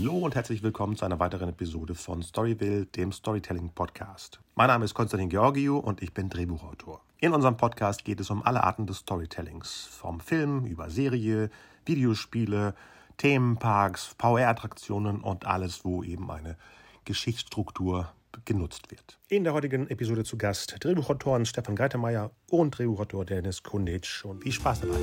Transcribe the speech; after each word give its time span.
Hallo 0.00 0.16
und 0.20 0.34
herzlich 0.34 0.62
willkommen 0.62 0.96
zu 0.96 1.04
einer 1.04 1.20
weiteren 1.20 1.50
Episode 1.50 1.94
von 1.94 2.22
Storyville, 2.22 2.86
dem 2.86 3.12
Storytelling 3.12 3.68
Podcast. 3.68 4.40
Mein 4.54 4.68
Name 4.68 4.86
ist 4.86 4.94
Konstantin 4.94 5.28
Georgiou 5.28 5.76
und 5.76 6.02
ich 6.02 6.14
bin 6.14 6.30
Drehbuchautor. 6.30 7.02
In 7.18 7.34
unserem 7.34 7.58
Podcast 7.58 8.02
geht 8.02 8.18
es 8.18 8.30
um 8.30 8.42
alle 8.42 8.64
Arten 8.64 8.86
des 8.86 9.00
Storytellings, 9.00 9.90
vom 9.90 10.18
Film 10.20 10.64
über 10.64 10.88
Serie, 10.88 11.50
Videospiele, 11.84 12.74
Themenparks, 13.18 14.16
VR-Attraktionen 14.18 15.20
und 15.20 15.44
alles, 15.44 15.84
wo 15.84 16.02
eben 16.02 16.30
eine 16.30 16.56
Geschichtsstruktur 17.04 18.10
genutzt 18.46 18.90
wird. 18.90 19.18
In 19.28 19.44
der 19.44 19.52
heutigen 19.52 19.86
Episode 19.88 20.24
zu 20.24 20.38
Gast 20.38 20.76
Drehbuchautoren 20.82 21.44
Stefan 21.44 21.76
Greitemeyer 21.76 22.30
und 22.48 22.78
Drehbuchautor 22.78 23.26
Dennis 23.26 23.62
Kunditsch. 23.62 24.24
Und 24.24 24.44
viel 24.44 24.52
Spaß 24.52 24.80
dabei. 24.80 24.96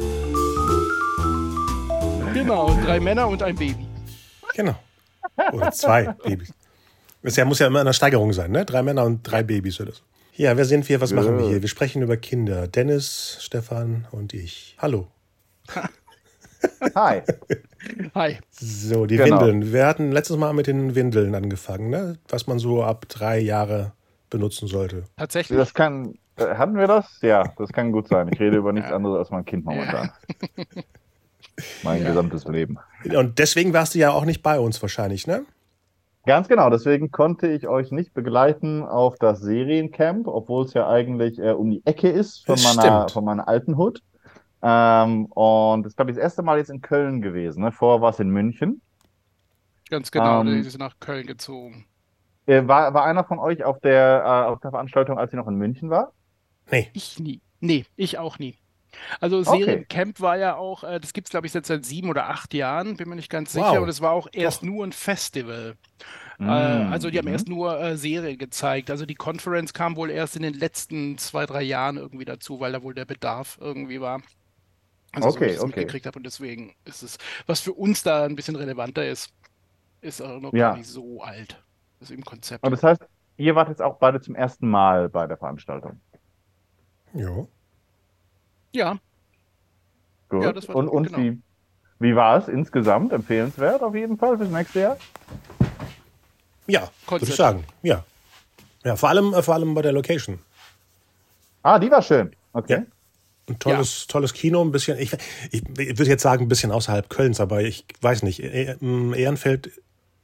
Genau, 2.34 2.76
drei 2.84 3.00
Männer 3.00 3.28
und 3.28 3.44
ein 3.44 3.56
Baby. 3.56 3.88
Genau. 4.56 4.76
Oder 5.54 5.72
zwei 5.72 6.14
Babys. 6.24 6.54
Das 7.24 7.36
ja, 7.36 7.46
muss 7.46 7.60
ja 7.60 7.68
immer 7.68 7.82
eine 7.82 7.94
Steigerung 7.94 8.32
sein, 8.34 8.52
ne? 8.52 8.64
Drei 8.66 8.84
Männer 8.84 9.04
und 9.06 9.24
drei 9.24 9.44
Babys 9.44 9.80
oder 9.82 9.92
so. 9.92 10.02
Ja, 10.36 10.56
wer 10.56 10.66
sind 10.66 10.88
wir? 10.88 11.02
Was 11.02 11.14
machen 11.14 11.38
wir 11.40 11.48
hier? 11.48 11.62
Wir 11.62 11.70
sprechen 11.70 12.02
über 12.04 12.16
Kinder. 12.16 12.68
Dennis, 12.68 13.38
Stefan 13.42 14.06
und 14.12 14.34
ich. 14.34 14.76
Hallo. 14.80 15.08
Hi. 16.96 17.22
Hi. 18.16 18.38
So, 18.52 19.06
die 19.06 19.18
Genau. 19.18 19.42
Windeln. 19.42 19.74
Wir 19.74 19.86
hatten 19.88 20.12
letztes 20.12 20.38
Mal 20.38 20.54
mit 20.54 20.68
den 20.68 20.96
Windeln 20.96 21.34
angefangen, 21.36 21.90
ne? 21.90 22.18
Was 22.30 22.48
man 22.48 22.60
so 22.60 22.84
ab 22.84 23.06
drei 23.10 23.40
Jahre 23.40 23.94
benutzen 24.30 24.68
sollte. 24.68 25.04
Tatsächlich. 25.18 25.58
Das 25.58 25.74
kann. 25.74 26.16
äh, 26.38 26.56
Hatten 26.56 26.78
wir 26.78 26.88
das? 26.88 27.20
Ja, 27.22 27.54
das 27.58 27.72
kann 27.74 27.92
gut 27.92 28.08
sein. 28.08 28.30
Ich 28.32 28.40
rede 28.40 28.58
über 28.58 28.74
nichts 28.74 28.90
Ja. 28.90 28.96
anderes 28.96 29.18
als 29.20 29.32
mein 29.32 29.46
Kind 29.46 29.66
momentan. 29.66 30.12
Mein 31.84 32.04
gesamtes 32.04 32.46
Leben. 32.46 32.78
Und 33.16 33.40
deswegen 33.40 33.74
warst 33.74 33.96
du 33.96 34.00
ja 34.00 34.12
auch 34.12 34.26
nicht 34.26 34.44
bei 34.44 34.60
uns 34.60 34.82
wahrscheinlich, 34.82 35.26
ne? 35.28 35.46
Ganz 36.26 36.50
genau, 36.50 36.70
deswegen 36.70 37.10
konnte 37.10 37.48
ich 37.48 37.68
euch 37.68 37.92
nicht 37.92 38.14
begleiten 38.14 38.84
auf 38.84 39.16
das 39.18 39.40
Seriencamp, 39.40 40.28
obwohl 40.28 40.66
es 40.66 40.74
ja 40.74 40.88
eigentlich 40.90 41.40
äh, 41.40 41.52
um 41.52 41.72
die 41.72 41.82
Ecke 41.86 42.10
ist 42.10 42.46
von 42.46 42.56
Das 42.56 42.76
meiner, 42.76 42.82
stimmt. 43.00 43.12
von 43.12 43.24
meiner 43.26 43.48
alten 43.48 43.78
Hut. 43.78 44.04
Ähm, 44.62 45.26
und 45.28 45.84
das 45.84 45.92
ist, 45.94 45.96
glaube 45.96 46.12
ich, 46.12 46.18
das 46.18 46.24
erste 46.24 46.44
Mal 46.44 46.58
jetzt 46.58 46.70
in 46.70 46.82
Köln 46.82 47.22
gewesen. 47.22 47.64
Ne? 47.64 47.72
Vorher 47.72 48.02
war 48.02 48.10
es 48.10 48.20
in 48.20 48.30
München. 48.30 48.82
Ganz 49.90 50.12
genau, 50.12 50.42
Ähm, 50.42 50.48
die 50.48 50.64
sind 50.70 50.82
nach 50.82 51.00
Köln 51.00 51.26
gezogen. 51.28 51.86
Äh, 52.46 52.68
war, 52.68 52.94
war 52.94 53.06
einer 53.06 53.24
von 53.24 53.40
euch 53.40 53.64
auf 53.64 53.80
der, 53.80 54.24
äh, 54.26 54.50
auf 54.52 54.60
der 54.60 54.72
Veranstaltung, 54.72 55.18
als 55.18 55.32
sie 55.32 55.38
noch 55.38 55.48
in 55.48 55.56
München 55.56 55.90
war? 55.90 56.12
Nee. 56.70 56.90
Ich 56.94 57.20
nie. 57.20 57.42
Nee, 57.62 57.86
ich 57.96 58.18
auch 58.18 58.38
nie. 58.38 58.58
Also 59.20 59.44
Okay. 59.46 59.88
Seriencamp 59.88 60.22
war 60.22 60.38
ja 60.38 60.56
auch, 60.56 60.84
äh, 60.84 61.00
das 61.00 61.14
gibt 61.14 61.28
es 61.28 61.32
glaube 61.32 61.48
ich 61.48 61.54
jetzt 61.54 61.68
seit 61.68 61.86
sieben 61.86 62.10
oder 62.10 62.30
acht 62.30 62.54
Jahren, 62.54 62.98
bin 62.98 63.10
mir 63.10 63.16
nicht 63.16 63.30
ganz 63.30 63.54
Wow. 63.54 63.54
sicher, 63.54 63.82
und 63.82 63.90
es 63.90 64.02
war 64.02 64.12
auch 64.12 64.28
erst 64.34 64.64
nur 64.64 64.86
ein 64.86 64.92
Festival. 64.94 65.78
Äh, 66.42 66.46
Mm, 66.46 66.52
also 66.52 67.10
die 67.12 67.18
haben 67.20 67.28
mhm. 67.28 67.32
erst 67.32 67.50
nur 67.50 67.80
äh, 67.82 67.98
Serie 67.98 68.38
gezeigt. 68.38 68.92
Also 68.92 69.06
die 69.06 69.16
Conference 69.16 69.74
kam 69.74 69.96
wohl 69.98 70.12
erst 70.12 70.36
in 70.38 70.44
den 70.44 70.54
letzten 70.56 71.18
zwei, 71.18 71.46
drei 71.46 71.64
Jahren 71.64 71.98
irgendwie 71.98 72.26
dazu, 72.26 72.60
weil 72.60 72.74
da 72.74 72.84
wohl 72.84 72.94
der 72.96 73.06
Bedarf 73.06 73.58
irgendwie 73.62 74.02
war. 74.02 74.22
Also 75.14 75.30
so 75.32 75.38
Okay, 75.38 75.48
ich 75.48 75.56
es 75.56 75.62
okay. 75.62 75.68
mitgekriegt 75.68 76.06
habe 76.08 76.20
und 76.20 76.26
deswegen 76.26 76.76
ist 76.86 77.04
es, 77.04 77.18
was 77.48 77.62
für 77.62 77.74
uns 77.74 78.04
da 78.04 78.26
ein 78.26 78.36
bisschen 78.36 78.56
relevanter 78.56 79.08
ist, 79.08 79.32
ist 80.02 80.22
auch 80.22 80.42
noch 80.42 80.54
Ja. 80.54 80.70
gar 80.72 80.78
nicht 80.78 80.88
so 80.88 81.22
alt. 81.22 81.64
Das 82.00 82.10
ist 82.12 82.16
im 82.18 82.26
Konzept. 82.26 82.64
Und 82.64 82.72
das 82.72 82.84
heißt, 82.84 83.04
ihr 83.38 83.56
wart 83.56 83.70
jetzt 83.70 83.82
auch 83.82 83.98
beide 84.00 84.22
zum 84.22 84.36
ersten 84.36 84.70
Mal 84.70 85.10
bei 85.10 85.28
der 85.28 85.38
Veranstaltung. 85.38 86.02
Jo. 87.14 87.50
Ja, 88.74 89.00
Gut. 90.30 90.44
Ja, 90.44 90.52
das 90.52 90.68
war 90.68 90.76
und 90.76 90.90
und 90.90 91.04
genau. 91.08 91.18
wie, 91.20 91.38
wie 92.00 92.16
war 92.16 92.38
es 92.38 92.48
insgesamt? 92.48 93.14
Empfehlenswert 93.14 93.82
auf 93.82 93.96
jeden 93.96 94.18
Fall 94.18 94.38
fürs 94.38 94.50
nächste 94.50 94.80
Jahr? 94.82 94.98
Ja, 96.68 96.90
würde 97.08 97.26
ich 97.26 97.36
sagen. 97.36 97.64
Ja. 97.82 98.04
Ja, 98.84 98.96
vor 98.96 99.10
allem, 99.10 99.34
äh, 99.34 99.42
vor 99.42 99.54
allem 99.54 99.74
bei 99.74 99.82
der 99.82 99.94
Location. 99.94 100.40
Ah, 101.64 101.80
die 101.80 101.90
war 101.90 102.02
schön. 102.02 102.32
Okay. 102.54 102.74
Ja. 102.80 102.86
Ein 103.50 103.60
tolles, 103.60 104.08
tolles 104.08 104.34
Kino, 104.34 104.62
ein 104.62 104.74
bisschen, 104.74 104.98
ich, 104.98 105.14
ich, 105.52 105.64
ich 105.78 105.98
würde 105.98 106.10
jetzt 106.12 106.24
sagen, 106.24 106.44
ein 106.46 106.48
bisschen 106.50 106.72
außerhalb 106.72 107.10
Kölns, 107.10 107.40
aber 107.40 107.62
ich 107.62 107.86
weiß 108.02 108.24
nicht. 108.24 108.44
Eh- 108.44 108.76
ähm, 108.82 109.14
Ehrenfeld 109.14 109.72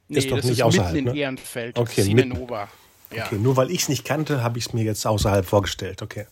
nee, 0.08 0.18
ist 0.18 0.30
doch 0.30 0.36
das 0.36 0.44
nicht 0.44 0.58
ist 0.58 0.62
außerhalb, 0.62 0.92
mitten 0.92 1.08
in 1.08 1.14
ne? 1.14 1.20
Ehrenfeld, 1.20 1.78
Okay, 1.78 2.02
Cine 2.02 2.26
mitten. 2.26 2.40
Nova. 2.40 2.68
Ja. 3.10 3.24
Okay, 3.24 3.36
nur 3.38 3.56
weil 3.56 3.70
ich 3.70 3.82
es 3.82 3.88
nicht 3.88 4.04
kannte, 4.04 4.42
habe 4.42 4.58
ich 4.58 4.66
es 4.66 4.72
mir 4.74 4.84
jetzt 4.84 5.06
außerhalb 5.06 5.46
vorgestellt. 5.46 6.02
Okay. 6.02 6.26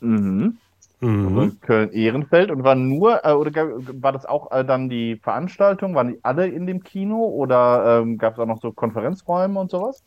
Mhm. 0.00 0.58
Mhm. 1.00 1.20
Und 1.20 1.60
Köln-Ehrenfeld 1.62 2.50
und 2.50 2.64
war 2.64 2.74
nur, 2.74 3.24
äh, 3.24 3.32
oder 3.32 3.50
gab- 3.50 3.68
war 4.02 4.12
das 4.12 4.26
auch 4.26 4.50
äh, 4.52 4.64
dann 4.64 4.88
die 4.88 5.16
Veranstaltung? 5.22 5.94
Waren 5.94 6.08
die 6.14 6.24
alle 6.24 6.48
in 6.48 6.66
dem 6.66 6.82
Kino 6.82 7.26
oder 7.26 8.00
ähm, 8.02 8.18
gab 8.18 8.34
es 8.34 8.38
auch 8.38 8.46
noch 8.46 8.60
so 8.60 8.72
Konferenzräume 8.72 9.58
und 9.60 9.70
sowas? 9.70 10.02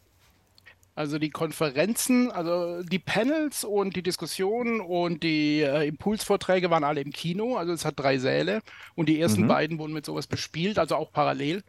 Also 0.96 1.18
die 1.18 1.30
Konferenzen, 1.30 2.30
also 2.30 2.84
die 2.84 3.00
Panels 3.00 3.64
und 3.64 3.96
die 3.96 4.04
Diskussionen 4.04 4.82
und 4.82 5.24
die 5.24 5.62
äh, 5.62 5.88
Impulsvorträge 5.88 6.70
waren 6.72 6.84
alle 6.84 7.00
im 7.02 7.12
Kino. 7.12 7.56
Also 7.56 7.72
es 7.72 7.86
hat 7.86 7.98
drei 7.98 8.18
Säle 8.18 8.60
und 8.96 9.08
die 9.08 9.20
ersten 9.20 9.46
Mhm. 9.46 9.48
beiden 9.48 9.80
wurden 9.80 9.94
mit 9.94 10.06
sowas 10.06 10.28
bespielt, 10.28 10.78
also 10.78 10.96
auch 10.98 11.14
parallel. 11.14 11.64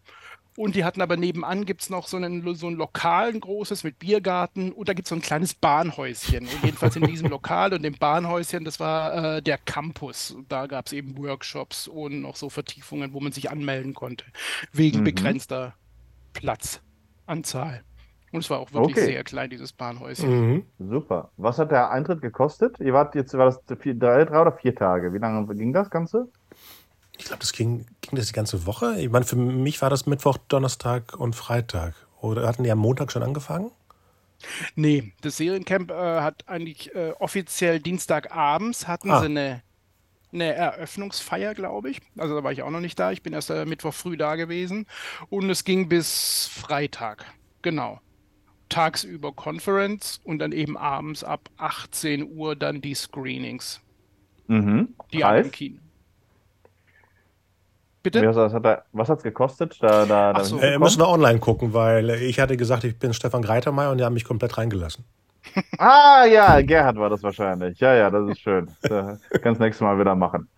Und 0.60 0.74
die 0.74 0.84
hatten 0.84 1.00
aber 1.00 1.16
nebenan 1.16 1.64
gibt 1.64 1.80
es 1.80 1.88
noch 1.88 2.06
so, 2.06 2.18
einen, 2.18 2.54
so 2.54 2.66
ein 2.66 2.74
Lokal, 2.74 3.30
ein 3.30 3.40
großes 3.40 3.82
mit 3.82 3.98
Biergarten 3.98 4.72
und 4.72 4.90
da 4.90 4.92
gibt 4.92 5.06
es 5.06 5.08
so 5.08 5.14
ein 5.14 5.22
kleines 5.22 5.54
Bahnhäuschen. 5.54 6.40
Und 6.46 6.62
jedenfalls 6.62 6.96
in 6.96 7.04
diesem 7.06 7.30
Lokal 7.30 7.72
und 7.72 7.82
dem 7.82 7.94
Bahnhäuschen, 7.94 8.66
das 8.66 8.78
war 8.78 9.36
äh, 9.36 9.42
der 9.42 9.56
Campus. 9.56 10.32
Und 10.32 10.52
da 10.52 10.66
gab 10.66 10.84
es 10.86 10.92
eben 10.92 11.16
Workshops 11.16 11.88
und 11.88 12.20
noch 12.20 12.36
so 12.36 12.50
Vertiefungen, 12.50 13.14
wo 13.14 13.20
man 13.20 13.32
sich 13.32 13.50
anmelden 13.50 13.94
konnte, 13.94 14.26
wegen 14.70 15.00
Mhm. 15.00 15.04
begrenzter 15.04 15.76
Platzanzahl. 16.34 17.82
Und 18.32 18.40
es 18.40 18.50
war 18.50 18.58
auch 18.60 18.70
wirklich 18.72 18.96
Okay. 18.98 19.06
sehr 19.06 19.24
klein, 19.24 19.48
dieses 19.48 19.72
Bahnhäuschen. 19.72 20.28
Mhm. 20.28 20.64
Super. 20.78 21.30
Was 21.38 21.58
hat 21.58 21.70
der 21.70 21.90
Eintritt 21.90 22.20
gekostet? 22.20 22.78
Ihr 22.80 22.92
wart 22.92 23.14
jetzt, 23.14 23.32
war 23.32 23.46
das 23.46 23.60
vier, 23.80 23.94
drei, 23.94 24.26
drei 24.26 24.42
oder 24.42 24.52
vier 24.52 24.74
Tage? 24.74 25.12
Wie 25.14 25.18
lange 25.18 25.52
ging 25.56 25.72
das 25.72 25.88
Ganze? 25.88 26.28
Ich 27.20 27.26
glaube, 27.26 27.40
das 27.40 27.52
ging, 27.52 27.84
ging 28.00 28.16
das 28.16 28.28
die 28.28 28.32
ganze 28.32 28.64
Woche. 28.64 28.98
Ich 28.98 29.10
meine, 29.10 29.26
für 29.26 29.36
mich 29.36 29.82
war 29.82 29.90
das 29.90 30.06
Mittwoch, 30.06 30.38
Donnerstag 30.48 31.14
und 31.18 31.36
Freitag. 31.36 31.94
Oder 32.22 32.48
hatten 32.48 32.64
die 32.64 32.70
am 32.70 32.78
Montag 32.78 33.12
schon 33.12 33.22
angefangen? 33.22 33.70
Nee, 34.74 35.12
das 35.20 35.36
Seriencamp 35.36 35.90
äh, 35.90 35.94
hat 36.22 36.48
eigentlich 36.48 36.94
äh, 36.94 37.10
offiziell 37.18 37.78
Dienstagabends 37.78 38.88
hatten 38.88 39.10
Ah. 39.10 39.20
sie 39.20 39.26
eine, 39.26 39.62
eine 40.32 40.54
Eröffnungsfeier, 40.54 41.52
glaube 41.54 41.90
ich. 41.90 42.00
Also 42.16 42.36
da 42.36 42.42
war 42.42 42.52
ich 42.52 42.62
auch 42.62 42.70
noch 42.70 42.80
nicht 42.80 42.98
da. 42.98 43.12
Ich 43.12 43.22
bin 43.22 43.34
erst 43.34 43.50
äh, 43.50 43.66
Mittwoch 43.66 43.92
früh 43.92 44.16
da 44.16 44.36
gewesen. 44.36 44.86
Und 45.28 45.50
es 45.50 45.64
ging 45.64 45.90
bis 45.90 46.46
Freitag. 46.50 47.26
Genau. 47.60 48.00
Tagsüber 48.70 49.32
Conference 49.32 50.20
und 50.24 50.38
dann 50.38 50.52
eben 50.52 50.78
abends 50.78 51.22
ab 51.22 51.50
18 51.58 52.32
Uhr 52.34 52.56
dann 52.56 52.80
die 52.80 52.94
Screenings. 52.94 53.82
Mhm. 54.46 54.94
Die? 55.12 55.20
Kino. 55.50 55.78
Bitte? 58.02 58.26
Was 58.26 58.54
hat 58.54 59.08
hat's 59.08 59.22
gekostet? 59.22 59.76
Da, 59.80 60.06
da, 60.06 60.32
da 60.32 60.44
so. 60.44 60.58
Äh, 60.58 60.78
müssen 60.78 61.00
wir 61.00 61.08
online 61.08 61.38
gucken, 61.38 61.74
weil 61.74 62.10
ich 62.10 62.40
hatte 62.40 62.56
gesagt, 62.56 62.84
ich 62.84 62.98
bin 62.98 63.12
Stefan 63.12 63.42
Greitermeier 63.42 63.90
und 63.90 63.98
die 63.98 64.04
haben 64.04 64.14
mich 64.14 64.24
komplett 64.24 64.56
reingelassen. 64.58 65.04
Ah, 65.78 66.26
ja, 66.26 66.60
Gerhard 66.60 66.96
war 66.96 67.08
das 67.08 67.22
wahrscheinlich. 67.22 67.80
Ja, 67.80 67.94
ja, 67.94 68.10
das 68.10 68.28
ist 68.28 68.40
schön. 68.40 68.68
Kannst 69.42 69.60
nächstes 69.60 69.80
Mal 69.80 69.98
wieder 69.98 70.14
machen. 70.14 70.48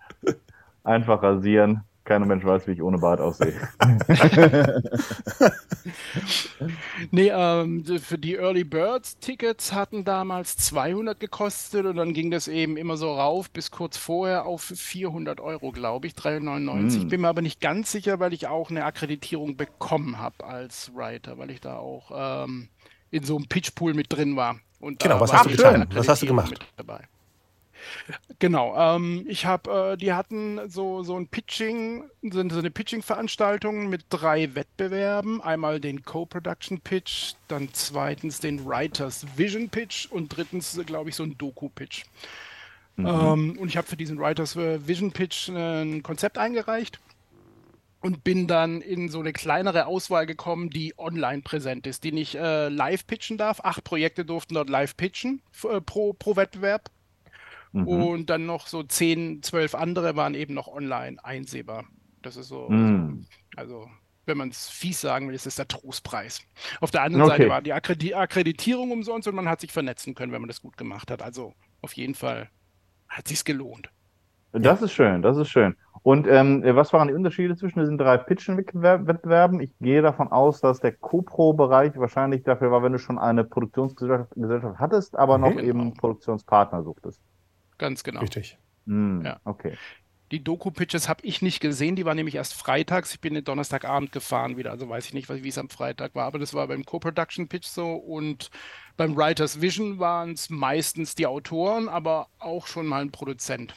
Einfach 0.83 1.23
rasieren. 1.23 1.83
Keiner 2.13 2.27
Mensch 2.27 2.45
weiß, 2.45 2.67
wie 2.67 2.73
ich 2.73 2.83
ohne 2.83 2.99
Bart 2.99 3.23
aussehe. 3.23 3.55
Nee, 7.11 7.33
ähm, 7.35 7.85
für 7.85 8.19
die 8.19 8.37
Early 8.37 8.65
Birds 8.65 9.19
Tickets 9.19 9.73
hatten 9.73 10.05
damals 10.05 10.57
200 10.57 11.19
gekostet 11.19 11.87
und 11.87 11.97
dann 11.97 12.13
ging 12.13 12.31
das 12.31 12.49
eben 12.49 12.77
immer 12.77 12.97
so 12.97 13.13
rauf 13.13 13.51
bis 13.51 13.71
kurz 13.71 13.97
vorher 13.97 14.47
auf 14.47 14.63
400 14.63 15.41
Euro, 15.41 15.73
glaube 15.73 16.07
ich, 16.07 16.15
399. 16.15 17.01
Hm. 17.01 17.03
Ich 17.03 17.11
bin 17.11 17.23
mir 17.23 17.29
aber 17.29 17.43
nicht 17.43 17.61
ganz 17.61 17.91
sicher, 17.91 18.21
weil 18.21 18.33
ich 18.33 18.47
auch 18.47 18.71
eine 18.71 18.85
Akkreditierung 18.85 19.57
bekommen 19.57 20.19
habe 20.19 20.45
als 20.45 20.93
Writer, 20.95 21.39
weil 21.39 21.51
ich 21.51 21.61
da 21.61 21.79
auch 21.79 22.45
ähm, 22.45 22.69
in 23.11 23.25
so 23.25 23.37
einem 23.37 23.47
Pitchpool 23.47 23.95
mit 23.95 24.13
drin 24.13 24.37
war. 24.37 24.57
Und 24.81 25.01
Genau, 25.01 25.15
da 25.15 25.21
was 25.21 25.33
hast 25.33 25.47
du 25.47 25.51
getan? 25.51 25.89
Was 25.95 26.09
hast 26.09 26.23
du 26.23 26.27
gemacht? 26.27 26.51
mit 26.51 26.61
dabei. 26.77 27.05
Genau, 28.39 28.77
ähm, 28.77 29.25
ich 29.29 29.47
habe, 29.47 29.93
äh, 29.93 29.97
die 29.97 30.13
hatten 30.13 30.61
so, 30.69 31.03
so 31.03 31.17
ein 31.17 31.29
Pitching, 31.29 32.05
so, 32.23 32.41
eine 32.41 32.71
Pitching-Veranstaltung 32.71 33.89
mit 33.89 34.05
drei 34.11 34.55
Wettbewerben. 34.55 35.41
Einmal 35.41 35.81
den 35.81 36.03
Co-Production 36.05 36.81
Pitch, 36.81 37.35
dann 37.49 37.69
zweitens 37.73 38.41
den 38.41 38.65
Writers 38.65 39.27
Vision 39.37 39.69
Pitch 39.69 40.07
und 40.07 40.37
drittens, 40.37 40.81
glaube 40.87 41.11
ich, 41.11 41.17
so 41.17 41.23
ein 41.23 41.37
Doku-Pitch. 41.39 42.05
Ähm, 42.99 43.57
und 43.59 43.69
ich 43.69 43.77
habe 43.77 43.87
für 43.87 43.97
diesen 43.97 44.19
Writers 44.19 44.57
äh, 44.57 44.87
Vision 44.87 45.13
Pitch 45.13 45.49
äh, 45.49 45.83
ein 45.83 46.03
Konzept 46.03 46.39
eingereicht 46.39 47.01
und 48.01 48.25
bin 48.25 48.47
dann 48.47 48.81
in 48.83 49.09
so 49.09 49.21
eine 49.21 49.33
kleinere 49.33 49.87
Auswahl 49.87 50.27
gekommen, 50.27 50.71
die 50.71 50.95
online 50.99 51.43
präsent 51.43 51.87
ist, 51.87 52.05
die 52.05 52.13
nicht 52.13 52.35
äh, 52.35 52.69
live 52.69 53.07
pitchen 53.07 53.39
darf. 53.39 53.61
Acht 53.61 53.85
Projekte 53.85 54.25
durften 54.25 54.55
dort 54.55 54.69
live 54.69 54.97
pitchen 54.97 55.41
äh, 55.65 55.81
pro, 55.81 56.13
pro 56.13 56.37
Wettbewerb. 56.37 56.91
Mhm. 57.73 57.89
Und 57.89 58.31
dann 58.31 58.47
noch 58.47 58.67
so 58.67 58.83
10, 58.83 59.43
12 59.43 59.75
andere 59.75 60.17
waren 60.17 60.35
eben 60.35 60.55
noch 60.55 60.69
online 60.69 61.23
einsehbar. 61.25 61.85
Das 62.21 62.37
ist 62.37 62.49
so, 62.49 62.69
Mhm. 62.69 63.27
also 63.57 63.87
wenn 64.27 64.39
man 64.39 64.51
es 64.51 64.69
fies 64.69 65.01
sagen 65.01 65.27
will, 65.29 65.35
ist 65.35 65.47
es 65.47 65.57
der 65.57 65.67
Trostpreis. 65.67 66.43
Auf 66.81 66.91
der 66.91 67.03
anderen 67.03 67.25
okay. 67.25 67.39
Seite 67.39 67.49
war 67.51 67.63
die 67.97 68.15
Akkreditierung 68.15 68.93
umsonst 68.93 69.27
und 69.27 69.35
man 69.35 69.49
hat 69.49 69.61
sich 69.61 69.73
vernetzen 69.73 70.15
können, 70.15 70.33
wenn 70.33 70.41
man 70.41 70.49
das 70.49 70.63
gut 70.63 70.77
gemacht 70.77 71.11
hat. 71.11 71.23
Also 71.23 71.55
auf 71.81 71.95
jeden 71.95 72.15
Fall 72.15 72.49
hat 73.09 73.27
sich's 73.27 73.45
gelohnt. 73.45 73.91
Das 74.53 74.81
ja. 74.81 74.85
ist 74.87 74.93
schön, 74.93 75.23
das 75.23 75.37
ist 75.39 75.49
schön. 75.49 75.75
Und 76.03 76.27
ähm, 76.27 76.63
was 76.65 76.93
waren 76.93 77.09
die 77.09 77.15
Unterschiede 77.15 77.57
zwischen 77.57 77.81
diesen 77.81 77.97
drei 77.97 78.19
Pitchen-Wettbewerben? 78.19 79.61
Ich 79.61 79.71
gehe 79.81 80.03
davon 80.03 80.31
aus, 80.31 80.61
dass 80.61 80.81
der 80.81 80.93
Co-Pro-Bereich 80.93 81.97
wahrscheinlich 81.97 82.43
dafür 82.43 82.71
war, 82.71 82.83
wenn 82.83 82.93
du 82.93 82.99
schon 82.99 83.19
eine 83.19 83.45
Produktionsgesellschaft 83.45 84.79
hattest, 84.79 85.17
aber 85.17 85.39
noch 85.39 85.51
genau. 85.51 85.63
eben 85.63 85.95
Produktionspartner 85.95 86.83
suchtest. 86.83 87.21
Ganz 87.79 88.05
genau. 88.05 88.21
Richtig. 88.21 88.59
Hm, 88.87 89.23
ja. 89.25 89.41
Okay. 89.45 89.77
Die 90.33 90.43
Doku-Pitches 90.43 91.11
habe 91.11 91.21
ich 91.25 91.43
nicht 91.43 91.61
gesehen, 91.61 91.95
die 91.95 92.07
waren 92.07 92.17
nämlich 92.17 92.37
erst 92.37 92.55
freitags. 92.55 93.13
Ich 93.13 93.21
bin 93.21 93.35
den 93.35 93.45
Donnerstagabend 93.45 94.13
gefahren 94.13 94.57
wieder, 94.57 94.71
also 94.71 94.89
weiß 94.89 95.05
ich 95.05 95.13
nicht, 95.13 95.29
wie 95.29 95.49
es 95.49 95.59
am 95.59 95.69
Freitag 95.69 96.15
war, 96.15 96.25
aber 96.25 96.39
das 96.39 96.55
war 96.55 96.69
beim 96.69 96.87
Co-Production-Pitch 96.87 97.67
so 97.67 97.93
und 97.93 98.51
beim 98.97 99.15
Writers 99.15 99.61
Vision 99.61 99.99
waren 99.99 100.33
es 100.33 100.49
meistens 100.49 101.15
die 101.15 101.27
Autoren, 101.27 101.91
aber 101.91 102.29
auch 102.39 102.67
schon 102.67 102.87
mal 102.87 103.03
ein 103.03 103.11
Produzent. 103.11 103.75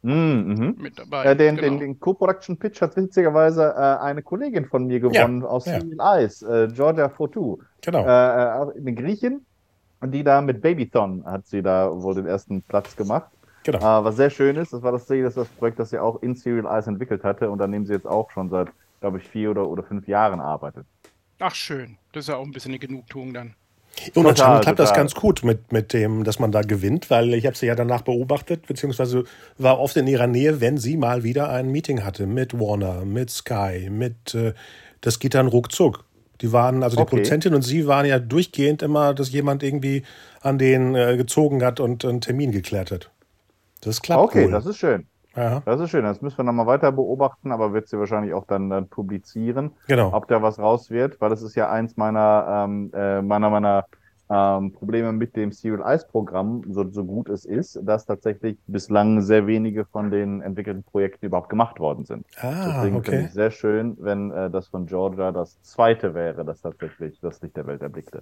Mhm. 0.00 0.76
Mit 0.78 0.98
dabei. 0.98 1.24
Äh, 1.24 1.36
den, 1.36 1.56
genau. 1.56 1.68
den, 1.68 1.80
den 1.80 2.00
Co-Production-Pitch 2.00 2.80
hat 2.80 2.96
witzigerweise 2.96 3.74
äh, 3.76 4.02
eine 4.02 4.22
Kollegin 4.22 4.64
von 4.64 4.86
mir 4.86 5.00
gewonnen 5.00 5.42
ja, 5.42 5.48
aus 5.48 5.66
ja. 5.66 5.80
Eyes, 5.98 6.40
äh, 6.42 6.68
Georgia 6.72 7.10
Fortu. 7.10 7.58
Genau. 7.82 8.06
Äh, 8.06 8.08
äh, 8.08 8.78
eine 8.78 8.94
Griechin, 8.94 9.44
die 10.04 10.22
da 10.22 10.40
mit 10.40 10.60
Babython 10.60 11.24
hat 11.24 11.46
sie 11.46 11.62
da 11.62 11.90
wohl 11.90 12.14
den 12.14 12.26
ersten 12.26 12.62
Platz 12.62 12.94
gemacht. 12.96 13.30
Genau. 13.64 13.78
Äh, 13.78 14.04
was 14.04 14.16
sehr 14.16 14.30
schön 14.30 14.56
ist, 14.56 14.72
das 14.72 14.82
war 14.82 14.92
das, 14.92 15.06
das, 15.06 15.34
das 15.34 15.48
Projekt, 15.48 15.78
das 15.78 15.90
sie 15.90 15.98
auch 15.98 16.22
in 16.22 16.34
Serial 16.34 16.66
Eyes 16.66 16.86
entwickelt 16.86 17.24
hatte 17.24 17.50
und 17.50 17.60
an 17.60 17.72
dem 17.72 17.84
sie 17.84 17.92
jetzt 17.92 18.06
auch 18.06 18.30
schon 18.30 18.48
seit, 18.48 18.68
glaube 19.00 19.18
ich, 19.18 19.24
vier 19.24 19.50
oder, 19.50 19.68
oder 19.68 19.82
fünf 19.82 20.06
Jahren 20.08 20.40
arbeitet. 20.40 20.86
Ach, 21.40 21.54
schön. 21.54 21.98
Das 22.12 22.24
ist 22.24 22.28
ja 22.28 22.36
auch 22.36 22.44
ein 22.44 22.52
bisschen 22.52 22.72
eine 22.72 22.78
Genugtuung 22.78 23.34
dann. 23.34 23.54
Und 24.14 24.26
anscheinend 24.26 24.62
klappt 24.62 24.78
das 24.78 24.94
ganz 24.94 25.14
gut 25.14 25.42
mit, 25.44 25.72
mit 25.72 25.92
dem, 25.92 26.22
dass 26.24 26.38
man 26.38 26.52
da 26.52 26.62
gewinnt, 26.62 27.10
weil 27.10 27.34
ich 27.34 27.46
habe 27.46 27.56
sie 27.56 27.66
ja 27.66 27.74
danach 27.74 28.02
beobachtet, 28.02 28.66
beziehungsweise 28.66 29.24
war 29.56 29.80
oft 29.80 29.96
in 29.96 30.06
ihrer 30.06 30.26
Nähe, 30.26 30.60
wenn 30.60 30.78
sie 30.78 30.96
mal 30.96 31.24
wieder 31.24 31.50
ein 31.50 31.70
Meeting 31.70 32.04
hatte 32.04 32.26
mit 32.26 32.58
Warner, 32.58 33.04
mit 33.04 33.30
Sky, 33.30 33.88
mit 33.90 34.34
äh, 34.34 34.54
das 35.00 35.18
geht 35.18 35.34
dann 35.34 35.46
ruckzuck. 35.46 36.04
Die 36.40 36.52
waren, 36.52 36.82
also 36.82 36.96
die 36.96 37.02
okay. 37.02 37.10
Produzentin 37.10 37.54
und 37.54 37.62
sie 37.62 37.86
waren 37.86 38.06
ja 38.06 38.18
durchgehend 38.18 38.82
immer, 38.82 39.14
dass 39.14 39.32
jemand 39.32 39.62
irgendwie 39.62 40.04
an 40.40 40.58
den 40.58 40.94
äh, 40.94 41.16
gezogen 41.16 41.64
hat 41.64 41.80
und 41.80 42.04
einen 42.04 42.20
Termin 42.20 42.52
geklärt 42.52 42.90
hat. 42.90 43.10
Das 43.80 44.02
klappt. 44.02 44.22
Okay, 44.22 44.44
wohl. 44.44 44.52
das 44.52 44.66
ist 44.66 44.78
schön. 44.78 45.06
Ja. 45.36 45.62
Das 45.64 45.80
ist 45.80 45.90
schön. 45.90 46.04
Das 46.04 46.20
müssen 46.20 46.38
wir 46.38 46.44
nochmal 46.44 46.66
weiter 46.66 46.90
beobachten, 46.90 47.52
aber 47.52 47.72
wird 47.72 47.88
sie 47.88 47.98
wahrscheinlich 47.98 48.34
auch 48.34 48.44
dann, 48.46 48.70
dann 48.70 48.88
publizieren, 48.88 49.72
genau. 49.86 50.12
ob 50.12 50.26
da 50.26 50.42
was 50.42 50.58
raus 50.58 50.90
wird, 50.90 51.20
weil 51.20 51.30
das 51.30 51.42
ist 51.42 51.54
ja 51.54 51.70
eins 51.70 51.96
meiner, 51.96 52.66
ähm, 52.66 52.90
äh, 52.92 53.22
meiner, 53.22 53.50
meiner 53.50 53.84
ähm, 54.30 54.72
Probleme 54.72 55.12
mit 55.12 55.36
dem 55.36 55.52
Serial 55.52 55.94
Ice 55.94 56.06
Programm, 56.06 56.62
so, 56.68 56.88
so 56.90 57.04
gut 57.04 57.28
es 57.28 57.44
ist, 57.44 57.80
dass 57.82 58.04
tatsächlich 58.04 58.58
bislang 58.66 59.22
sehr 59.22 59.46
wenige 59.46 59.86
von 59.86 60.10
den 60.10 60.42
entwickelten 60.42 60.82
Projekten 60.82 61.26
überhaupt 61.26 61.48
gemacht 61.48 61.80
worden 61.80 62.04
sind. 62.04 62.26
Ah, 62.40 62.76
Deswegen 62.76 62.96
okay. 62.96 63.10
finde 63.10 63.26
ich 63.26 63.32
sehr 63.32 63.50
schön, 63.50 63.96
wenn 64.00 64.30
äh, 64.30 64.50
das 64.50 64.68
von 64.68 64.86
Georgia 64.86 65.32
das 65.32 65.60
zweite 65.62 66.14
wäre, 66.14 66.44
das 66.44 66.60
tatsächlich 66.60 67.18
das 67.20 67.40
Licht 67.40 67.56
der 67.56 67.66
Welt 67.66 67.80
erblickte. 67.80 68.20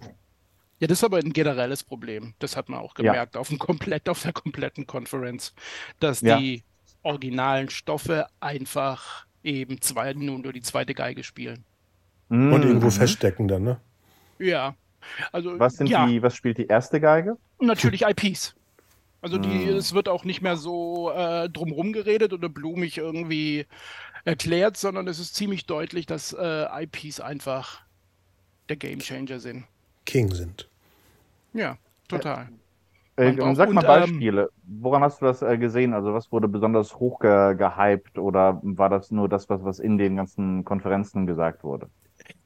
Ja, 0.79 0.87
das 0.87 0.99
ist 0.99 1.05
aber 1.05 1.19
ein 1.19 1.33
generelles 1.33 1.83
Problem. 1.83 2.35
Das 2.39 2.57
hat 2.57 2.69
man 2.69 2.81
auch 2.81 2.95
gemerkt 2.95 3.35
ja. 3.35 3.41
auf, 3.41 3.49
dem 3.49 3.59
komplett, 3.59 4.09
auf 4.09 4.23
der 4.23 4.33
kompletten 4.33 4.87
Konferenz, 4.87 5.55
dass 6.01 6.21
ja. 6.21 6.39
die 6.39 6.63
originalen 7.03 7.71
Stoffe 7.71 8.27
einfach 8.41 9.27
eben 9.43 9.81
zwei, 9.81 10.13
nur 10.13 10.53
die 10.53 10.61
zweite 10.61 10.93
Geige 10.93 11.25
spielen. 11.25 11.65
Mhm. 12.29 12.53
Und 12.53 12.65
irgendwo 12.65 12.91
feststecken 12.91 13.49
dann, 13.49 13.63
ne? 13.63 13.81
Ja. 14.39 14.75
Also, 15.33 15.59
was, 15.59 15.75
sind 15.75 15.89
ja. 15.89 16.07
die, 16.07 16.23
was 16.23 16.35
spielt 16.35 16.59
die 16.59 16.67
erste 16.67 17.01
Geige? 17.01 17.37
Natürlich 17.61 18.03
IPs. 18.03 18.55
Also 19.23 19.39
die, 19.39 19.49
mhm. 19.49 19.77
es 19.77 19.93
wird 19.93 20.09
auch 20.09 20.25
nicht 20.25 20.43
mehr 20.43 20.57
so 20.57 21.11
äh, 21.11 21.49
drumherum 21.49 21.93
geredet 21.93 22.33
oder 22.33 22.49
blumig 22.49 22.99
irgendwie 22.99 23.67
erklärt, 24.25 24.77
sondern 24.77 25.09
es 25.09 25.19
ist 25.19 25.35
ziemlich 25.35 25.67
deutlich, 25.67 26.07
dass 26.07 26.33
äh, 26.33 26.83
IPs 26.83 27.21
einfach 27.21 27.81
der 28.69 28.77
Gamechanger 28.77 29.41
sind. 29.41 29.65
King 30.05 30.33
sind. 30.33 30.69
Ja, 31.55 31.77
total. 32.09 32.49
Äh, 33.17 33.35
sag 33.55 33.73
mal 33.73 33.81
und, 33.81 33.87
Beispiele. 33.87 34.51
Woran 34.67 35.03
hast 35.03 35.23
du 35.23 35.27
das 35.27 35.41
äh, 35.41 35.57
gesehen? 35.57 35.95
Also 35.95 36.13
was 36.13 36.31
wurde 36.31 36.49
besonders 36.49 36.95
hoch 36.97 37.19
ge 37.19 37.55
gehypt 37.57 38.19
oder 38.19 38.61
war 38.63 38.91
das 38.91 39.11
nur 39.11 39.29
das, 39.29 39.49
was, 39.49 39.65
was 39.65 39.79
in 39.79 39.97
den 39.97 40.17
ganzen 40.17 40.65
Konferenzen 40.65 41.27
gesagt 41.27 41.65
wurde? 41.65 41.89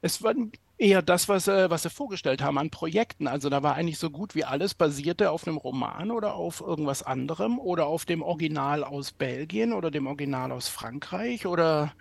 Es 0.02 0.22
war 0.22 0.34
eher 0.78 1.02
das, 1.02 1.28
was, 1.28 1.46
äh, 1.46 1.68
was 1.70 1.82
sie 1.82 1.90
vorgestellt 1.90 2.42
haben 2.42 2.58
an 2.58 2.70
Projekten. 2.70 3.26
Also 3.26 3.50
da 3.50 3.62
war 3.62 3.74
eigentlich 3.74 3.98
so 3.98 4.10
gut 4.10 4.34
wie 4.34 4.44
alles 4.44 4.74
basierte 4.74 5.30
auf 5.30 5.46
einem 5.46 5.58
Roman 5.58 6.10
oder 6.10 6.34
auf 6.34 6.60
irgendwas 6.60 7.02
anderem 7.02 7.58
oder 7.58 7.86
auf 7.86 8.06
dem 8.06 8.22
Original 8.22 8.82
aus 8.82 9.12
Belgien 9.12 9.72
oder 9.72 9.90
dem 9.90 10.06
Original 10.06 10.52
aus 10.52 10.68
Frankreich 10.68 11.46
oder, 11.46 11.92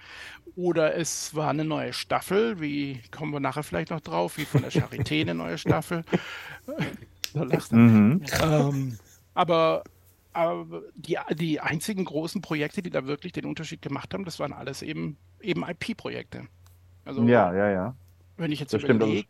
oder 0.56 0.96
es 0.96 1.36
war 1.36 1.50
eine 1.50 1.66
neue 1.66 1.94
Staffel, 1.94 2.62
wie 2.62 3.01
kommen 3.12 3.34
wir 3.34 3.42
nachher 3.42 3.63
vielleicht 3.63 3.92
noch 3.92 4.02
drauf, 4.02 4.38
wie 4.38 4.45
von 4.45 4.62
der 4.62 4.72
Charité 4.72 5.22
eine 5.22 5.36
neue 5.36 5.57
Staffel. 5.57 6.04
mhm. 7.72 8.24
ähm, 8.42 8.98
aber 9.34 9.84
aber 10.31 10.84
die, 10.95 11.18
die 11.36 11.60
einzigen 11.60 12.06
großen 12.06 12.42
Projekte, 12.42 12.81
die 12.81 12.92
da 12.92 13.06
wirklich 13.06 13.34
den 13.34 13.45
Unterschied 13.45 13.81
gemacht 13.81 14.13
haben, 14.13 14.25
das 14.25 14.40
waren 14.40 14.54
alles 14.54 14.81
eben, 14.84 15.18
eben 15.42 15.63
IP-Projekte. 15.68 16.48
Also, 17.09 17.23
ja, 17.23 17.51
ja, 17.53 17.71
ja. 17.71 17.95
Wenn 18.38 18.51
ich 18.51 18.59
jetzt 18.59 18.71
überlege, 18.71 19.27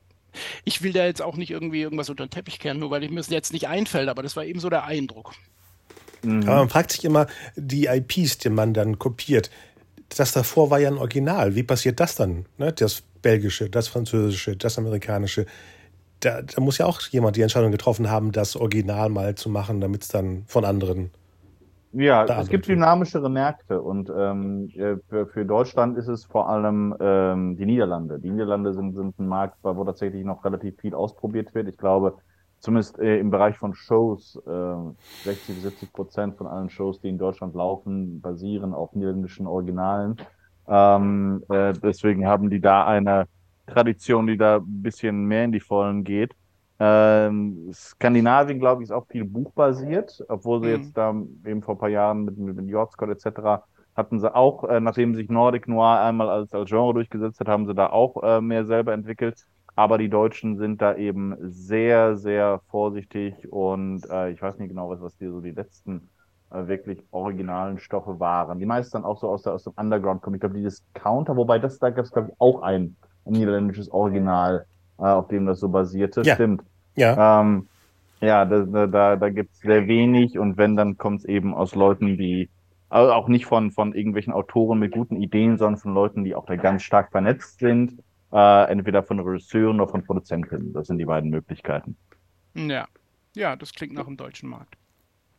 ich 0.65 0.81
will 0.81 0.91
da 0.91 1.05
jetzt 1.05 1.21
auch 1.21 1.37
nicht 1.37 1.49
irgendwie 1.49 1.81
irgendwas 1.81 2.09
unter 2.09 2.25
den 2.25 2.29
Teppich 2.29 2.59
kehren, 2.59 2.77
nur 2.77 2.91
weil 2.91 3.03
ich 3.03 3.09
mir 3.09 3.21
es 3.21 3.29
jetzt 3.29 3.53
nicht 3.53 3.69
einfällt, 3.69 4.09
aber 4.09 4.21
das 4.21 4.35
war 4.35 4.43
eben 4.43 4.59
so 4.59 4.69
der 4.69 4.83
Eindruck. 4.83 5.31
Mhm. 6.21 6.43
Aber 6.43 6.57
man 6.57 6.69
fragt 6.69 6.91
sich 6.91 7.05
immer, 7.05 7.27
die 7.55 7.85
IPs, 7.85 8.39
die 8.39 8.49
man 8.49 8.73
dann 8.73 8.99
kopiert, 8.99 9.49
das 10.09 10.33
davor 10.33 10.69
war 10.69 10.79
ja 10.79 10.89
ein 10.89 10.97
Original. 10.97 11.55
Wie 11.55 11.63
passiert 11.63 12.01
das 12.01 12.15
dann? 12.15 12.45
Ne? 12.57 12.73
Das 12.73 13.01
Belgische, 13.21 13.69
das 13.69 13.87
Französische, 13.87 14.57
das 14.57 14.77
Amerikanische. 14.77 15.45
Da, 16.19 16.41
da, 16.41 16.59
muss 16.59 16.79
ja 16.79 16.86
auch 16.86 17.00
jemand 17.03 17.38
die 17.38 17.41
Entscheidung 17.41 17.71
getroffen 17.71 18.09
haben, 18.09 18.33
das 18.33 18.57
Original 18.57 19.07
mal 19.07 19.36
zu 19.36 19.50
machen, 19.50 19.79
damit 19.79 20.01
es 20.01 20.09
dann 20.09 20.43
von 20.48 20.65
anderen 20.65 21.12
ja, 21.93 22.24
es 22.25 22.50
gibt 22.50 22.67
dynamischere 22.67 23.29
Märkte 23.29 23.81
und 23.81 24.12
ähm, 24.15 24.69
für, 25.10 25.25
für, 25.27 25.46
Deutschland 25.46 25.98
ist 25.98 26.08
es 26.08 26.25
vor 26.25 26.50
allem 26.50 26.96
ähm, 27.00 27.58
die 27.58 27.65
Niederlande. 27.65 28.19
Die 28.19 28.29
Niederlande 28.29 28.74
sind, 28.74 28.96
sind 28.96 29.17
ein 29.19 29.27
Markt, 29.27 29.58
wo 29.63 29.84
tatsächlich 29.84 30.24
noch 30.24 30.43
relativ 30.46 30.79
viel 30.79 30.93
ausprobiert 30.93 31.53
wird. 31.55 31.67
Ich 31.67 31.77
glaube, 31.77 32.15
zumindest 32.60 33.00
äh, 33.00 33.19
im 33.19 33.31
Bereich 33.31 33.58
von 33.58 33.74
Shows, 33.74 34.39
äh, 34.46 35.24
60 35.24 35.55
bis 35.55 35.63
70 35.63 35.93
Prozent 35.93 36.36
von 36.38 36.48
allen 36.48 36.69
Shows, 36.69 37.01
die 37.01 37.10
in 37.10 37.17
Deutschland 37.17 37.55
laufen, 37.55 38.22
basieren 38.22 38.74
auf 38.74 38.93
niederländischen 38.93 39.48
Originalen. 39.48 40.17
Ähm, 40.67 41.43
äh, 41.50 41.74
deswegen 41.74 42.27
haben 42.27 42.50
die 42.50 42.62
da 42.62 42.86
eine 42.86 43.25
Tradition, 43.65 44.27
die 44.27 44.38
da 44.38 44.58
ein 44.58 44.81
bisschen 44.84 45.25
mehr 45.25 45.46
in 45.46 45.51
die 45.51 45.60
Vollen 45.60 46.03
geht. 46.03 46.34
Ähm, 46.81 47.71
Skandinavien, 47.74 48.59
glaube 48.59 48.81
ich, 48.81 48.89
ist 48.89 48.95
auch 48.95 49.05
viel 49.07 49.25
buchbasiert, 49.25 50.24
obwohl 50.29 50.62
sie 50.62 50.67
mhm. 50.67 50.75
jetzt 50.75 50.98
da 50.98 51.09
eben 51.45 51.62
vor 51.62 51.75
ein 51.75 51.79
paar 51.79 51.89
Jahren 51.89 52.24
mit, 52.24 52.38
mit, 52.38 52.55
mit 52.55 52.69
Jordscott 52.69 53.09
etc. 53.09 53.63
hatten 53.95 54.19
sie 54.19 54.33
auch, 54.33 54.63
äh, 54.63 54.79
nachdem 54.79 55.13
sich 55.13 55.29
Nordic 55.29 55.67
Noir 55.67 56.00
einmal 56.00 56.29
als, 56.29 56.53
als 56.53 56.69
Genre 56.69 56.93
durchgesetzt 56.93 57.39
hat, 57.41 57.50
haben 57.50 57.67
sie 57.67 57.75
da 57.75 57.88
auch 57.88 58.24
äh, 58.24 58.39
mehr 58.39 58.65
selber 58.65 58.93
entwickelt. 58.93 59.45
Aber 59.75 59.98
die 59.98 60.09
Deutschen 60.09 60.57
sind 60.57 60.81
da 60.81 60.95
eben 60.95 61.36
sehr, 61.41 62.17
sehr 62.17 62.62
vorsichtig 62.69 63.51
und 63.51 64.09
äh, 64.09 64.31
ich 64.31 64.41
weiß 64.41 64.57
nicht 64.57 64.69
genau, 64.69 64.89
was, 64.89 65.01
was 65.01 65.17
die 65.17 65.27
so 65.27 65.41
die 65.41 65.51
letzten 65.51 66.09
äh, 66.51 66.67
wirklich 66.67 67.03
originalen 67.12 67.77
Stoffe 67.77 68.19
waren. 68.19 68.59
Die 68.59 68.65
meisten 68.65 68.93
dann 68.93 69.05
auch 69.05 69.19
so 69.19 69.29
aus, 69.29 69.43
der, 69.43 69.53
aus 69.53 69.65
dem 69.65 69.74
Underground 69.75 70.21
kommen. 70.21 70.36
Ich 70.36 70.41
glaube, 70.41 70.55
die 70.55 70.63
Discounter, 70.63 71.36
wobei 71.36 71.59
das, 71.59 71.77
da 71.79 71.89
gab 71.89 72.05
es, 72.05 72.12
glaube 72.12 72.29
ich, 72.29 72.36
auch 72.39 72.62
ein, 72.62 72.95
niederländisches 73.25 73.91
Original 73.91 74.65
auf 75.08 75.27
dem 75.27 75.46
das 75.46 75.60
so 75.60 75.70
basierte. 75.70 76.22
Ja. 76.22 76.36
Stimmt. 76.36 76.63
Ja. 76.96 77.41
Ähm, 77.41 77.68
ja, 78.22 78.44
da, 78.46 78.88
da, 78.88 79.15
da 79.15 79.29
gibt 79.29 79.53
es 79.53 79.60
sehr 79.60 79.88
wenig 79.88 80.38
und 80.38 80.58
wenn, 80.58 80.75
dann 80.75 80.98
kommt 80.98 81.22
es 81.22 81.25
eben 81.25 81.53
aus 81.53 81.74
Leuten, 81.74 82.18
die 82.18 82.50
also 82.89 83.13
auch 83.13 83.27
nicht 83.27 83.46
von, 83.46 83.72
von 83.72 83.94
irgendwelchen 83.94 84.34
Autoren 84.34 84.79
mit 84.79 84.91
guten 84.91 85.15
Ideen, 85.15 85.58
sondern 85.58 85.79
von 85.79 85.94
Leuten, 85.94 86.24
die 86.24 86.36
auch 86.36 86.46
da 86.46 86.56
ganz 86.56 86.82
stark 86.82 87.12
vernetzt 87.12 87.60
sind. 87.60 88.01
Äh, 88.32 88.72
entweder 88.72 89.03
von 89.03 89.20
Regisseuren 89.20 89.79
oder 89.79 89.89
von 89.89 90.03
Produzenten. 90.03 90.74
Das 90.74 90.88
sind 90.88 90.98
die 90.98 91.06
beiden 91.06 91.29
Möglichkeiten. 91.29 91.96
Ja, 92.56 92.88
ja, 93.36 93.56
das 93.56 93.74
klingt 93.74 93.94
nach 93.94 94.06
dem 94.06 94.18
deutschen 94.18 94.50
Markt. 94.50 94.75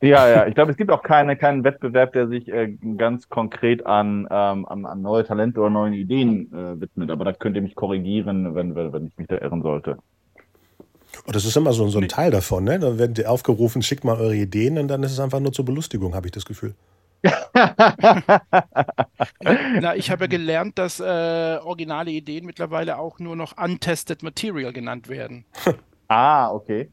Ja, 0.03 0.29
ja, 0.29 0.47
ich 0.47 0.55
glaube, 0.55 0.71
es 0.71 0.79
gibt 0.79 0.91
auch 0.91 1.03
keine, 1.03 1.37
keinen 1.37 1.63
Wettbewerb, 1.63 2.15
der 2.15 2.27
sich 2.27 2.49
äh, 2.49 2.75
ganz 2.97 3.29
konkret 3.29 3.85
an, 3.85 4.27
ähm, 4.31 4.65
an, 4.65 4.87
an 4.87 5.03
neue 5.03 5.25
Talente 5.25 5.61
oder 5.61 5.69
neuen 5.69 5.93
Ideen 5.93 6.51
äh, 6.55 6.81
widmet. 6.81 7.11
Aber 7.11 7.27
da 7.27 7.35
könnt 7.35 7.57
ihr 7.57 7.63
mich 7.63 7.75
korrigieren, 7.75 8.55
wenn, 8.55 8.75
wenn 8.75 9.07
ich 9.07 9.19
mich 9.19 9.29
da 9.29 9.37
irren 9.37 9.63
sollte. 9.63 9.99
Und 11.27 11.37
das 11.37 11.45
ist 11.45 11.57
immer 11.57 11.73
so, 11.73 11.89
so 11.89 11.99
ein 11.99 12.09
Teil 12.09 12.31
davon, 12.31 12.65
ne? 12.65 12.79
Dann 12.79 12.99
werden 12.99 13.13
die 13.15 13.27
aufgerufen, 13.27 13.83
schickt 13.83 14.05
mal 14.05 14.17
eure 14.17 14.37
Ideen 14.37 14.79
und 14.79 14.89
dann 14.89 15.03
ist 15.03 15.13
es 15.13 15.21
einfach 15.21 15.41
nur 15.41 15.53
zur 15.53 15.67
Belustigung, 15.67 16.15
habe 16.15 16.29
ich 16.29 16.33
das 16.33 16.47
Gefühl. 16.47 16.75
Na, 19.43 19.95
ich 19.95 20.11
habe 20.11 20.25
ja 20.25 20.29
gelernt, 20.29 20.79
dass 20.79 21.01
äh, 21.01 21.59
originale 21.63 22.11
Ideen 22.11 22.47
mittlerweile 22.47 22.99
auch 22.99 23.19
nur 23.19 23.37
noch 23.37 23.63
untested 23.63 24.23
material 24.23 24.73
genannt 24.73 25.11
werden. 25.11 25.45
ah, 26.09 26.51
okay. 26.51 26.89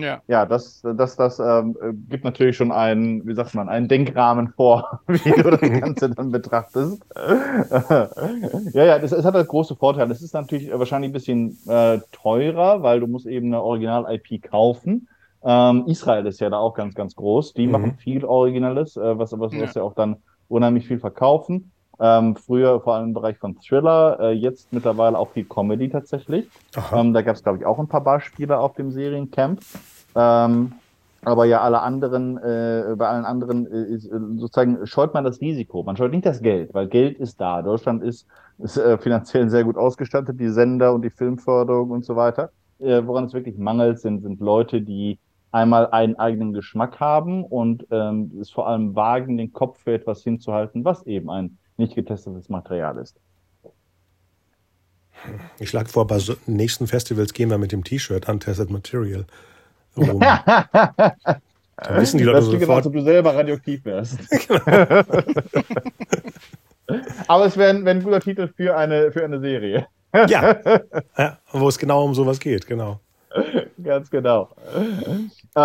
Ja, 0.00 0.22
ja 0.26 0.46
das, 0.46 0.82
das, 0.82 1.16
das 1.16 1.38
ähm, 1.38 1.76
gibt 2.08 2.24
natürlich 2.24 2.56
schon 2.56 2.72
einen, 2.72 3.26
wie 3.26 3.34
sagt 3.34 3.54
man, 3.54 3.68
einen 3.68 3.88
Denkrahmen 3.88 4.48
vor, 4.48 5.00
wie 5.06 5.30
du 5.30 5.50
das 5.50 5.60
Ganze 5.60 6.10
dann 6.10 6.30
betrachtest. 6.30 7.02
ja, 8.72 8.84
ja, 8.84 8.98
das, 8.98 9.10
das 9.10 9.24
hat 9.24 9.34
halt 9.34 9.48
große 9.48 9.76
Vorteile. 9.76 10.12
Es 10.12 10.22
ist 10.22 10.34
natürlich 10.34 10.70
wahrscheinlich 10.72 11.10
ein 11.10 11.12
bisschen 11.12 11.58
äh, 11.66 11.98
teurer, 12.12 12.82
weil 12.82 13.00
du 13.00 13.06
musst 13.06 13.26
eben 13.26 13.46
eine 13.48 13.62
Original-IP 13.62 14.42
kaufen. 14.42 15.08
Ähm, 15.44 15.84
Israel 15.86 16.26
ist 16.26 16.40
ja 16.40 16.50
da 16.50 16.58
auch 16.58 16.74
ganz, 16.74 16.94
ganz 16.94 17.14
groß. 17.14 17.54
Die 17.54 17.66
mhm. 17.66 17.72
machen 17.72 17.94
viel 17.96 18.24
Originales, 18.24 18.96
äh, 18.96 19.18
was, 19.18 19.32
was, 19.32 19.52
was 19.52 19.74
ja. 19.74 19.80
ja 19.80 19.82
auch 19.82 19.94
dann 19.94 20.16
unheimlich 20.48 20.86
viel 20.86 20.98
verkaufen. 20.98 21.70
Ähm, 22.00 22.36
früher 22.36 22.80
vor 22.80 22.94
allem 22.94 23.08
im 23.08 23.14
Bereich 23.14 23.38
von 23.38 23.58
Thriller, 23.60 24.18
äh, 24.20 24.30
jetzt 24.32 24.72
mittlerweile 24.72 25.18
auch 25.18 25.30
viel 25.30 25.44
Comedy 25.44 25.88
tatsächlich. 25.88 26.48
Ähm, 26.92 27.12
da 27.12 27.22
gab 27.22 27.34
es, 27.34 27.42
glaube 27.42 27.58
ich, 27.58 27.66
auch 27.66 27.78
ein 27.78 27.88
paar 27.88 28.02
Beispiele 28.02 28.58
auf 28.58 28.74
dem 28.74 28.92
Seriencamp. 28.92 29.60
Ähm, 30.14 30.72
aber 31.24 31.44
ja, 31.44 31.60
alle 31.60 31.80
anderen, 31.80 32.38
äh, 32.38 32.94
bei 32.96 33.08
allen 33.08 33.24
anderen 33.24 33.66
äh, 33.66 33.82
ist, 33.94 34.06
äh, 34.06 34.18
sozusagen 34.36 34.86
scheut 34.86 35.14
man 35.14 35.24
das 35.24 35.40
Risiko. 35.40 35.82
Man 35.82 35.96
scheut 35.96 36.12
nicht 36.12 36.26
das 36.26 36.40
Geld, 36.40 36.72
weil 36.74 36.86
Geld 36.86 37.18
ist 37.18 37.40
da. 37.40 37.62
Deutschland 37.62 38.02
ist, 38.02 38.26
ist 38.58 38.76
äh, 38.76 38.96
finanziell 38.98 39.50
sehr 39.50 39.64
gut 39.64 39.76
ausgestattet, 39.76 40.38
die 40.38 40.48
Sender 40.48 40.94
und 40.94 41.02
die 41.02 41.10
Filmförderung 41.10 41.90
und 41.90 42.04
so 42.04 42.14
weiter. 42.14 42.50
Äh, 42.78 43.02
woran 43.04 43.24
es 43.24 43.34
wirklich 43.34 43.58
mangelt, 43.58 43.98
sind, 43.98 44.22
sind 44.22 44.40
Leute, 44.40 44.80
die 44.80 45.18
einmal 45.50 45.88
einen 45.88 46.16
eigenen 46.16 46.52
Geschmack 46.52 47.00
haben 47.00 47.42
und 47.42 47.86
ähm, 47.90 48.30
es 48.40 48.50
vor 48.50 48.68
allem 48.68 48.94
wagen, 48.94 49.38
den 49.38 49.52
Kopf 49.52 49.80
für 49.82 49.94
etwas 49.94 50.22
hinzuhalten, 50.22 50.84
was 50.84 51.04
eben 51.06 51.30
ein 51.30 51.58
nicht 51.78 51.94
getestetes 51.94 52.48
Material 52.48 52.98
ist. 52.98 53.16
Ich 55.58 55.70
schlage 55.70 55.88
vor, 55.88 56.06
bei 56.06 56.18
so 56.18 56.34
nächsten 56.46 56.86
Festivals 56.86 57.32
gehen 57.32 57.50
wir 57.50 57.58
mit 57.58 57.72
dem 57.72 57.82
T-Shirt 57.82 58.28
Untested 58.28 58.70
Material 58.70 59.24
rum. 59.96 60.20
da 60.20 61.10
wissen 61.96 62.18
die 62.18 62.24
Leute 62.24 62.36
das 62.38 62.44
sofort. 62.46 62.60
Genau, 62.60 62.74
als 62.74 62.86
ob 62.86 62.92
du 62.92 63.02
selber 63.02 63.34
radioaktiv 63.34 63.84
wärst. 63.84 64.18
genau. 64.48 65.02
Aber 67.26 67.46
es 67.46 67.56
wäre 67.56 67.84
wär 67.84 67.94
ein 67.94 68.02
guter 68.02 68.20
Titel 68.20 68.48
für 68.48 68.76
eine, 68.76 69.12
für 69.12 69.24
eine 69.24 69.40
Serie. 69.40 69.86
ja. 70.28 70.58
ja, 71.18 71.38
wo 71.52 71.68
es 71.68 71.78
genau 71.78 72.04
um 72.04 72.14
sowas 72.14 72.40
geht, 72.40 72.66
genau. 72.66 73.00
Ganz 73.82 74.10
genau. 74.10 74.48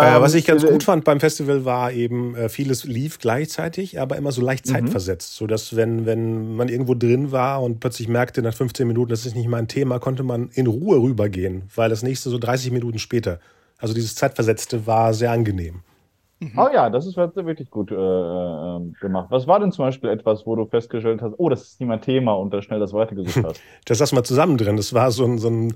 Äh, 0.02 0.20
was 0.20 0.34
ich 0.34 0.44
ganz 0.46 0.62
ähm, 0.64 0.70
gut 0.70 0.82
fand 0.82 1.04
beim 1.04 1.20
Festival 1.20 1.64
war 1.64 1.92
eben, 1.92 2.34
äh, 2.34 2.48
vieles 2.48 2.84
lief 2.84 3.18
gleichzeitig, 3.18 4.00
aber 4.00 4.16
immer 4.16 4.32
so 4.32 4.42
leicht 4.42 4.66
mhm. 4.66 4.70
zeitversetzt, 4.70 5.32
mhm. 5.32 5.38
sodass 5.38 5.76
wenn, 5.76 6.06
wenn 6.06 6.56
man 6.56 6.68
irgendwo 6.68 6.94
drin 6.94 7.32
war 7.32 7.62
und 7.62 7.80
plötzlich 7.80 8.08
merkte 8.08 8.42
nach 8.42 8.54
15 8.54 8.86
Minuten, 8.86 9.10
das 9.10 9.26
ist 9.26 9.36
nicht 9.36 9.48
mein 9.48 9.68
Thema, 9.68 9.98
konnte 9.98 10.22
man 10.22 10.50
in 10.54 10.66
Ruhe 10.66 11.00
rübergehen, 11.00 11.64
weil 11.74 11.90
das 11.90 12.02
nächste 12.02 12.30
so 12.30 12.38
30 12.38 12.72
Minuten 12.72 12.98
später. 12.98 13.40
Also 13.78 13.94
dieses 13.94 14.14
Zeitversetzte 14.14 14.86
war 14.86 15.14
sehr 15.14 15.30
angenehm. 15.30 15.82
Mhm. 16.40 16.58
Oh 16.58 16.68
ja, 16.72 16.90
das 16.90 17.06
ist 17.06 17.16
wirklich 17.16 17.70
gut 17.70 17.90
äh, 17.90 17.94
äh, 17.94 18.80
gemacht. 19.00 19.28
Was 19.30 19.46
war 19.46 19.60
denn 19.60 19.72
zum 19.72 19.84
Beispiel 19.84 20.10
etwas, 20.10 20.46
wo 20.46 20.56
du 20.56 20.66
festgestellt 20.66 21.22
hast, 21.22 21.34
oh, 21.38 21.48
das 21.48 21.62
ist 21.62 21.80
nicht 21.80 21.88
mein 21.88 22.00
Thema 22.00 22.32
und 22.34 22.52
da 22.52 22.60
schnell 22.60 22.80
das 22.80 22.92
weitergesucht 22.92 23.44
hast? 23.44 23.60
das 23.84 23.98
lassen 23.98 24.16
wir 24.16 24.24
zusammen 24.24 24.58
drin. 24.58 24.76
Das 24.76 24.92
war 24.92 25.10
so 25.10 25.24
ein, 25.24 25.38
so 25.38 25.48
ein 25.48 25.74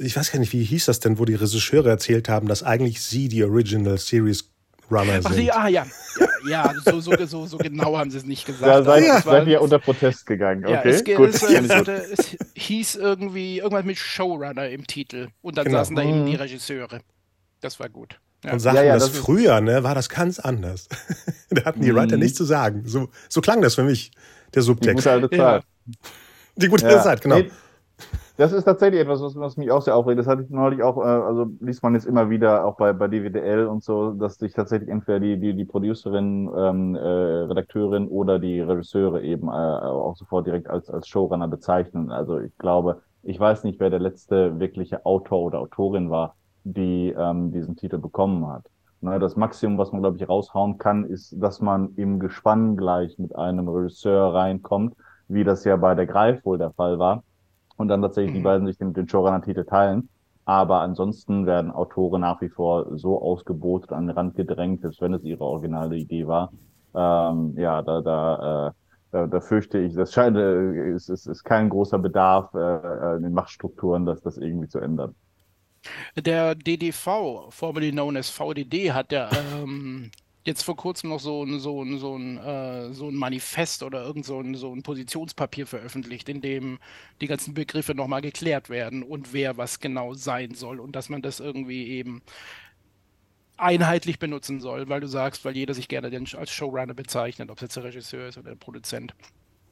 ich 0.00 0.16
weiß 0.16 0.32
gar 0.32 0.38
nicht, 0.38 0.52
wie 0.52 0.64
hieß 0.64 0.86
das 0.86 1.00
denn, 1.00 1.18
wo 1.18 1.24
die 1.24 1.34
Regisseure 1.34 1.90
erzählt 1.90 2.28
haben, 2.28 2.48
dass 2.48 2.62
eigentlich 2.62 3.02
sie 3.02 3.28
die 3.28 3.44
Original 3.44 3.98
Series 3.98 4.50
Runner 4.90 5.22
sind. 5.22 5.26
Ach, 5.26 5.34
die, 5.34 5.52
ah, 5.52 5.68
ja. 5.68 5.86
Ja, 6.18 6.28
ja 6.48 6.74
so, 6.84 7.00
so, 7.00 7.12
so, 7.26 7.46
so, 7.46 7.58
genau 7.58 7.96
haben 7.96 8.10
sie 8.10 8.18
es 8.18 8.24
nicht 8.24 8.46
gesagt. 8.46 8.66
Da 8.66 8.82
seid, 8.82 9.04
ja. 9.04 9.20
seid 9.20 9.46
ihr 9.48 9.60
unter 9.60 9.78
Protest 9.78 10.26
gegangen. 10.26 10.64
Okay, 10.64 10.74
ja, 10.74 10.82
es, 10.82 11.04
gut. 11.04 11.28
Es, 11.28 11.42
es, 11.42 12.18
es, 12.18 12.36
hieß 12.54 12.96
irgendwie 12.96 13.58
irgendwas 13.58 13.84
mit 13.84 13.98
Showrunner 13.98 14.68
im 14.68 14.86
Titel. 14.86 15.28
Und 15.42 15.58
dann 15.58 15.66
genau. 15.66 15.78
saßen 15.78 15.96
da 15.96 16.02
eben 16.02 16.24
die 16.24 16.32
mhm. 16.32 16.38
Regisseure. 16.38 17.00
Das 17.60 17.80
war 17.80 17.88
gut. 17.88 18.20
Ja. 18.46 18.52
Und 18.52 18.60
sagten, 18.60 18.78
ja, 18.78 18.84
ja, 18.84 18.94
das, 18.94 19.10
das 19.10 19.18
früher, 19.18 19.60
ne, 19.60 19.82
war 19.82 19.94
das 19.94 20.08
ganz 20.08 20.38
anders. 20.38 20.88
da 21.50 21.64
hatten 21.64 21.82
die 21.82 21.94
Writer 21.94 22.16
mhm. 22.16 22.22
nichts 22.22 22.38
zu 22.38 22.44
sagen. 22.44 22.82
So, 22.86 23.08
so 23.28 23.40
klang 23.40 23.60
das 23.60 23.74
für 23.74 23.82
mich, 23.82 24.12
der 24.54 24.62
Subtext. 24.62 25.04
Die 25.04 25.10
gute 25.10 25.10
alte 25.10 25.30
Zeit. 25.36 25.62
Die 26.56 26.68
gute 26.68 26.86
alte 26.86 27.02
Zeit, 27.02 27.20
genau. 27.20 27.38
Nee, 27.38 27.50
das 28.36 28.52
ist 28.52 28.64
tatsächlich 28.64 29.00
etwas, 29.00 29.22
was, 29.22 29.34
was, 29.36 29.56
mich 29.56 29.70
auch 29.70 29.80
sehr 29.80 29.96
aufregt. 29.96 30.18
Das 30.18 30.26
hatte 30.26 30.42
ich 30.42 30.50
neulich 30.50 30.82
auch, 30.82 30.98
äh, 30.98 31.08
also 31.08 31.46
liest 31.60 31.82
man 31.82 31.94
jetzt 31.94 32.06
immer 32.06 32.28
wieder 32.28 32.66
auch 32.66 32.76
bei, 32.76 32.92
bei 32.92 33.08
DWDL 33.08 33.66
und 33.66 33.82
so, 33.82 34.12
dass 34.12 34.36
sich 34.36 34.52
tatsächlich 34.52 34.90
entweder 34.90 35.20
die, 35.20 35.40
die, 35.40 35.54
die 35.54 35.64
Producerin, 35.64 36.50
ähm, 36.56 36.94
äh, 36.94 36.98
Redakteurin 36.98 38.08
oder 38.08 38.38
die 38.38 38.60
Regisseure 38.60 39.22
eben 39.22 39.48
äh, 39.48 39.50
auch 39.50 40.16
sofort 40.16 40.46
direkt 40.46 40.68
als, 40.68 40.90
als 40.90 41.08
Showrunner 41.08 41.48
bezeichnen. 41.48 42.10
Also 42.10 42.38
ich 42.38 42.56
glaube, 42.58 43.00
ich 43.22 43.40
weiß 43.40 43.64
nicht, 43.64 43.80
wer 43.80 43.90
der 43.90 44.00
letzte 44.00 44.60
wirkliche 44.60 45.06
Autor 45.06 45.40
oder 45.40 45.60
Autorin 45.60 46.10
war, 46.10 46.36
die 46.74 47.14
ähm, 47.16 47.52
diesen 47.52 47.76
Titel 47.76 47.98
bekommen 47.98 48.46
hat. 48.46 48.64
Ne, 49.00 49.18
das 49.18 49.36
Maximum, 49.36 49.78
was 49.78 49.92
man, 49.92 50.02
glaube 50.02 50.16
ich, 50.16 50.28
raushauen 50.28 50.78
kann, 50.78 51.04
ist, 51.04 51.34
dass 51.40 51.60
man 51.60 51.94
im 51.96 52.18
Gespann 52.18 52.76
gleich 52.76 53.18
mit 53.18 53.36
einem 53.36 53.68
Regisseur 53.68 54.34
reinkommt, 54.34 54.94
wie 55.28 55.44
das 55.44 55.64
ja 55.64 55.76
bei 55.76 55.94
der 55.94 56.06
Greif 56.06 56.44
wohl 56.44 56.58
der 56.58 56.72
Fall 56.72 56.98
war 56.98 57.22
und 57.76 57.88
dann 57.88 58.02
tatsächlich 58.02 58.32
mhm. 58.32 58.38
die 58.38 58.42
beiden 58.42 58.66
sich 58.66 58.78
den, 58.78 58.94
den 58.94 59.08
Showrunner-Titel 59.08 59.64
teilen. 59.64 60.08
Aber 60.44 60.80
ansonsten 60.80 61.44
werden 61.44 61.72
Autoren 61.72 62.20
nach 62.20 62.40
wie 62.40 62.48
vor 62.48 62.96
so 62.96 63.20
ausgebotet, 63.20 63.92
an 63.92 64.06
den 64.06 64.16
Rand 64.16 64.36
gedrängt, 64.36 64.84
als 64.84 65.00
wenn 65.00 65.12
es 65.14 65.24
ihre 65.24 65.44
originale 65.44 65.96
Idee 65.96 66.26
war. 66.26 66.52
Ähm, 66.94 67.54
ja, 67.56 67.82
da, 67.82 68.00
da, 68.00 68.68
äh, 68.68 68.72
da, 69.10 69.26
da 69.26 69.40
fürchte 69.40 69.78
ich, 69.78 69.94
das 69.94 70.12
scheint, 70.12 70.36
äh, 70.36 70.90
es 70.90 71.08
ist, 71.08 71.26
ist 71.26 71.42
kein 71.42 71.68
großer 71.68 71.98
Bedarf 71.98 72.54
äh, 72.54 72.58
äh 72.58 73.16
in 73.16 73.24
den 73.24 73.32
Machtstrukturen, 73.34 74.06
das, 74.06 74.22
das 74.22 74.38
irgendwie 74.38 74.68
zu 74.68 74.78
ändern. 74.78 75.14
Der 76.16 76.54
DDV, 76.54 77.50
formerly 77.50 77.92
known 77.92 78.16
as 78.16 78.30
VDD, 78.30 78.92
hat 78.92 79.12
ja 79.12 79.30
ähm, 79.32 80.10
jetzt 80.46 80.62
vor 80.62 80.76
kurzem 80.76 81.10
noch 81.10 81.20
so 81.20 81.44
ein, 81.44 81.58
so 81.58 81.82
ein, 81.82 81.98
so 81.98 82.16
ein, 82.16 82.38
äh, 82.38 82.92
so 82.92 83.08
ein 83.08 83.14
Manifest 83.14 83.82
oder 83.82 84.04
irgend 84.04 84.24
so 84.24 84.40
ein, 84.40 84.54
so 84.54 84.72
ein 84.72 84.82
Positionspapier 84.82 85.66
veröffentlicht, 85.66 86.28
in 86.28 86.40
dem 86.40 86.78
die 87.20 87.26
ganzen 87.26 87.54
Begriffe 87.54 87.94
nochmal 87.94 88.22
geklärt 88.22 88.70
werden 88.70 89.02
und 89.02 89.32
wer 89.32 89.56
was 89.56 89.80
genau 89.80 90.14
sein 90.14 90.54
soll 90.54 90.80
und 90.80 90.92
dass 90.92 91.08
man 91.08 91.20
das 91.20 91.40
irgendwie 91.40 91.88
eben 91.88 92.22
einheitlich 93.56 94.18
benutzen 94.18 94.60
soll, 94.60 94.88
weil 94.88 95.00
du 95.00 95.08
sagst, 95.08 95.44
weil 95.44 95.56
jeder 95.56 95.74
sich 95.74 95.88
gerne 95.88 96.10
als 96.36 96.50
Showrunner 96.50 96.94
bezeichnet, 96.94 97.50
ob 97.50 97.58
es 97.58 97.62
jetzt 97.62 97.76
der 97.76 97.84
Regisseur 97.84 98.28
ist 98.28 98.38
oder 98.38 98.50
der 98.50 98.56
Produzent. 98.56 99.14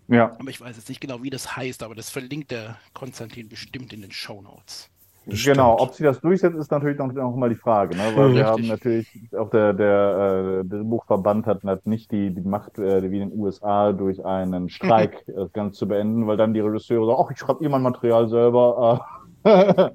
Ja. 0.08 0.32
Aber 0.38 0.50
ich 0.50 0.60
weiß 0.60 0.76
jetzt 0.76 0.88
nicht 0.88 1.00
genau, 1.00 1.22
wie 1.22 1.30
das 1.30 1.56
heißt, 1.56 1.82
aber 1.82 1.94
das 1.94 2.10
verlinkt 2.10 2.50
der 2.50 2.78
Konstantin 2.92 3.48
bestimmt 3.48 3.92
in 3.92 4.02
den 4.02 4.12
Show 4.12 4.42
Notes. 4.42 4.90
Genau, 5.26 5.78
ob 5.80 5.94
sie 5.94 6.04
das 6.04 6.20
durchsetzt, 6.20 6.56
ist 6.56 6.70
natürlich 6.70 6.98
noch, 6.98 7.10
noch 7.12 7.34
mal 7.34 7.48
die 7.48 7.54
Frage, 7.54 7.96
ne? 7.96 8.02
weil 8.14 8.26
Richtig. 8.26 8.36
wir 8.36 8.46
haben 8.46 8.66
natürlich, 8.66 9.20
auch 9.38 9.48
der, 9.48 9.72
der, 9.72 10.60
äh, 10.62 10.68
der 10.68 10.84
Buchverband 10.84 11.46
hat, 11.46 11.64
hat 11.64 11.86
nicht 11.86 12.10
die, 12.10 12.30
die 12.30 12.42
Macht 12.42 12.78
äh, 12.78 13.10
wie 13.10 13.20
in 13.20 13.30
den 13.30 13.38
USA 13.38 13.92
durch 13.92 14.24
einen 14.24 14.68
Streik 14.68 15.24
das 15.34 15.52
Ganze 15.52 15.78
zu 15.78 15.88
beenden, 15.88 16.26
weil 16.26 16.36
dann 16.36 16.52
die 16.52 16.60
Regisseure 16.60 17.06
sagen, 17.06 17.22
ach, 17.24 17.30
ich 17.30 17.38
schreibe 17.38 17.64
ihr 17.64 17.70
mein 17.70 17.82
Material 17.82 18.28
selber, 18.28 19.00
äh, 19.44 19.90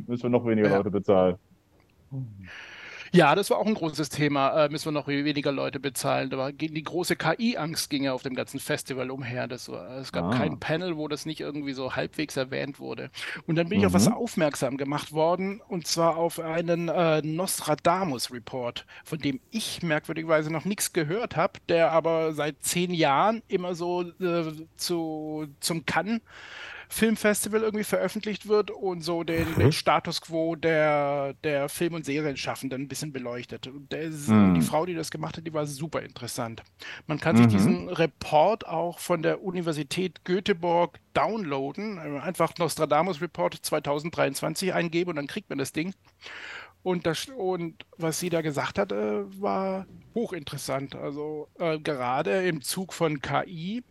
müssen 0.06 0.24
wir 0.24 0.30
noch 0.30 0.46
weniger 0.46 0.68
ja. 0.68 0.76
Leute 0.78 0.90
bezahlen. 0.90 1.36
Ja, 3.12 3.34
das 3.34 3.50
war 3.50 3.58
auch 3.58 3.66
ein 3.66 3.74
großes 3.74 4.08
Thema. 4.08 4.64
Äh, 4.64 4.68
müssen 4.68 4.86
wir 4.86 4.92
noch 4.92 5.08
weniger 5.08 5.50
Leute 5.50 5.80
bezahlen. 5.80 6.32
Aber 6.32 6.52
die 6.52 6.82
große 6.82 7.16
KI-Angst 7.16 7.90
ging 7.90 8.04
ja 8.04 8.12
auf 8.12 8.22
dem 8.22 8.34
ganzen 8.34 8.60
Festival 8.60 9.10
umher. 9.10 9.48
Das 9.48 9.68
war, 9.68 9.90
es 9.98 10.12
gab 10.12 10.26
ah. 10.26 10.36
kein 10.36 10.60
Panel, 10.60 10.96
wo 10.96 11.08
das 11.08 11.26
nicht 11.26 11.40
irgendwie 11.40 11.72
so 11.72 11.96
halbwegs 11.96 12.36
erwähnt 12.36 12.78
wurde. 12.78 13.10
Und 13.46 13.56
dann 13.56 13.68
bin 13.68 13.78
mhm. 13.78 13.82
ich 13.82 13.86
auf 13.86 13.92
was 13.94 14.08
mhm. 14.08 14.14
aufmerksam 14.14 14.76
gemacht 14.76 15.12
worden, 15.12 15.60
und 15.68 15.86
zwar 15.86 16.16
auf 16.16 16.38
einen 16.38 16.88
äh, 16.88 17.20
Nostradamus-Report, 17.22 18.86
von 19.04 19.18
dem 19.18 19.40
ich 19.50 19.82
merkwürdigerweise 19.82 20.52
noch 20.52 20.64
nichts 20.64 20.92
gehört 20.92 21.36
habe, 21.36 21.54
der 21.68 21.90
aber 21.92 22.32
seit 22.32 22.62
zehn 22.62 22.94
Jahren 22.94 23.42
immer 23.48 23.74
so 23.74 24.02
äh, 24.02 24.52
zu, 24.76 25.48
zum 25.60 25.84
Kann 25.84 26.20
Filmfestival 26.92 27.62
irgendwie 27.62 27.84
veröffentlicht 27.84 28.48
wird 28.48 28.72
und 28.72 29.02
so 29.02 29.22
den, 29.22 29.48
mhm. 29.48 29.58
den 29.58 29.72
Status 29.72 30.20
quo 30.20 30.56
der, 30.56 31.34
der 31.44 31.68
Film- 31.68 31.94
und 31.94 32.04
Serienschaffenden 32.04 32.82
ein 32.82 32.88
bisschen 32.88 33.12
beleuchtet. 33.12 33.68
Und 33.68 33.92
der, 33.92 34.10
mhm. 34.10 34.54
die 34.54 34.60
Frau, 34.60 34.84
die 34.86 34.94
das 34.94 35.12
gemacht 35.12 35.36
hat, 35.36 35.46
die 35.46 35.54
war 35.54 35.66
super 35.66 36.02
interessant. 36.02 36.64
Man 37.06 37.20
kann 37.20 37.36
mhm. 37.36 37.44
sich 37.44 37.46
diesen 37.46 37.88
Report 37.88 38.66
auch 38.66 38.98
von 38.98 39.22
der 39.22 39.42
Universität 39.42 40.24
Göteborg 40.24 40.98
downloaden, 41.14 41.98
einfach 41.98 42.54
Nostradamus 42.58 43.20
Report 43.20 43.54
2023 43.54 44.74
eingeben 44.74 45.10
und 45.10 45.16
dann 45.16 45.28
kriegt 45.28 45.48
man 45.48 45.58
das 45.58 45.72
Ding. 45.72 45.94
Und, 46.82 47.06
das, 47.06 47.28
und 47.28 47.84
was 47.98 48.18
sie 48.18 48.30
da 48.30 48.40
gesagt 48.40 48.78
hat, 48.78 48.90
äh, 48.90 49.40
war 49.40 49.86
hochinteressant. 50.14 50.96
Also 50.96 51.48
äh, 51.58 51.78
gerade 51.78 52.42
im 52.48 52.62
Zug 52.62 52.94
von 52.94 53.20
KI 53.20 53.84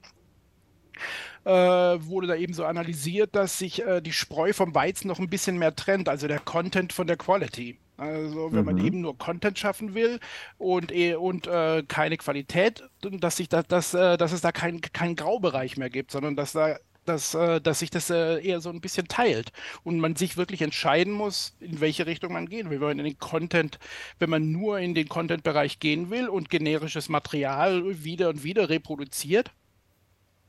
äh, 1.45 1.51
wurde 1.51 2.27
da 2.27 2.35
eben 2.35 2.53
so 2.53 2.65
analysiert, 2.65 3.35
dass 3.35 3.57
sich 3.57 3.85
äh, 3.85 4.01
die 4.01 4.13
Spreu 4.13 4.53
vom 4.53 4.75
Weizen 4.75 5.07
noch 5.07 5.19
ein 5.19 5.29
bisschen 5.29 5.57
mehr 5.57 5.75
trennt, 5.75 6.09
also 6.09 6.27
der 6.27 6.39
Content 6.39 6.93
von 6.93 7.07
der 7.07 7.17
Quality. 7.17 7.77
Also 7.99 8.51
wenn 8.51 8.59
mhm. 8.59 8.65
man 8.65 8.85
eben 8.85 9.01
nur 9.01 9.17
Content 9.17 9.59
schaffen 9.59 9.93
will 9.93 10.19
und, 10.57 10.91
eh, 10.91 11.15
und 11.15 11.47
äh, 11.47 11.83
keine 11.87 12.17
Qualität, 12.17 12.83
dass, 13.01 13.35
sich 13.35 13.49
da, 13.49 13.61
dass, 13.61 13.93
äh, 13.93 14.17
dass 14.17 14.31
es 14.31 14.41
da 14.41 14.51
keinen 14.51 14.79
kein 14.81 15.15
Graubereich 15.15 15.77
mehr 15.77 15.89
gibt, 15.89 16.11
sondern 16.11 16.35
dass 16.35 16.53
da 16.53 16.77
dass, 17.05 17.33
äh, 17.33 17.59
dass 17.59 17.79
sich 17.79 17.89
das 17.89 18.11
eher 18.11 18.61
so 18.61 18.69
ein 18.69 18.81
bisschen 18.81 19.07
teilt 19.07 19.51
und 19.83 19.99
man 19.99 20.15
sich 20.15 20.37
wirklich 20.37 20.61
entscheiden 20.61 21.11
muss, 21.11 21.55
in 21.59 21.81
welche 21.81 22.05
Richtung 22.05 22.33
man 22.33 22.47
gehen 22.47 22.69
will. 22.69 22.79
Wenn 22.81 22.89
man 22.89 22.99
in 22.99 23.05
den 23.05 23.17
Content, 23.17 23.79
wenn 24.19 24.29
man 24.29 24.51
nur 24.51 24.79
in 24.79 24.93
den 24.93 25.09
Content-Bereich 25.09 25.79
gehen 25.79 26.11
will 26.11 26.29
und 26.29 26.51
generisches 26.51 27.09
Material 27.09 28.03
wieder 28.03 28.29
und 28.29 28.43
wieder 28.43 28.69
reproduziert, 28.69 29.51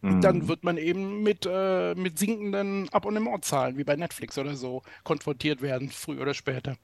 mhm. 0.02 0.20
dann 0.20 0.48
wird 0.48 0.64
man 0.64 0.76
eben 0.76 1.22
mit, 1.22 1.48
äh, 1.50 1.94
mit 1.94 2.18
sinkenden 2.18 2.88
Abonnementzahlen, 2.92 3.76
wie 3.76 3.84
bei 3.84 3.96
Netflix 3.96 4.38
oder 4.38 4.54
so, 4.54 4.82
konfrontiert 5.04 5.62
werden, 5.62 5.88
früher 5.88 6.22
oder 6.22 6.34
später. 6.34 6.76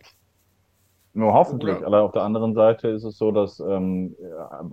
Nur 1.14 1.32
hoffentlich. 1.32 1.78
Oder? 1.78 1.86
Aber 1.86 2.02
auf 2.02 2.12
der 2.12 2.22
anderen 2.22 2.54
Seite 2.54 2.88
ist 2.88 3.04
es 3.04 3.16
so, 3.16 3.32
dass 3.32 3.58
ähm, 3.60 4.14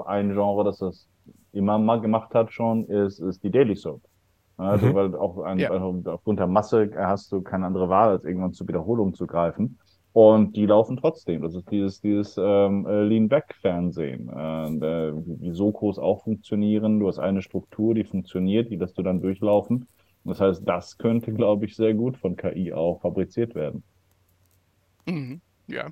ein 0.06 0.34
Genre, 0.34 0.64
das 0.66 0.80
das 0.80 1.08
immer 1.54 1.78
mal 1.78 2.02
gemacht 2.02 2.36
hat 2.36 2.52
schon, 2.52 2.86
ist, 2.88 3.20
ist 3.20 3.44
die 3.44 3.52
Daily 3.52 3.76
Soap. 3.76 4.02
Also, 4.58 4.88
mhm. 4.88 4.94
weil 4.94 5.16
auch 5.16 5.40
ein, 5.40 5.58
ja. 5.60 5.72
aufgrund 5.72 6.40
der 6.40 6.48
Masse 6.48 6.92
hast 6.96 7.32
du 7.32 7.42
keine 7.42 7.66
andere 7.66 7.90
Wahl, 7.90 8.10
als 8.10 8.26
irgendwann 8.26 8.54
zur 8.54 8.68
Wiederholung 8.68 9.14
zu 9.14 9.26
greifen. 9.26 9.80
Und 10.14 10.56
die 10.56 10.68
laufen 10.68 10.98
trotzdem. 10.98 11.42
Das 11.42 11.56
ist 11.56 11.70
dieses, 11.72 12.00
dieses 12.00 12.36
ähm, 12.38 12.86
Lean-Back-Fernsehen. 12.86 14.30
Äh, 14.30 15.12
wie 15.42 15.52
Sokos 15.52 15.98
auch 15.98 16.24
funktionieren. 16.24 17.00
Du 17.00 17.08
hast 17.08 17.18
eine 17.18 17.42
Struktur, 17.42 17.96
die 17.96 18.04
funktioniert, 18.04 18.70
die 18.70 18.76
lässt 18.76 18.98
du 18.98 19.02
dann 19.02 19.22
durchlaufen. 19.22 19.88
Das 20.24 20.40
heißt, 20.40 20.62
das 20.66 20.98
könnte, 20.98 21.34
glaube 21.34 21.66
ich, 21.66 21.76
sehr 21.76 21.96
gut 21.96 22.18
von 22.18 22.36
KI 22.36 22.74
auch 22.74 23.02
fabriziert 23.02 23.56
werden. 23.56 23.84
Mhm. 25.06 25.42
Ja, 25.68 25.92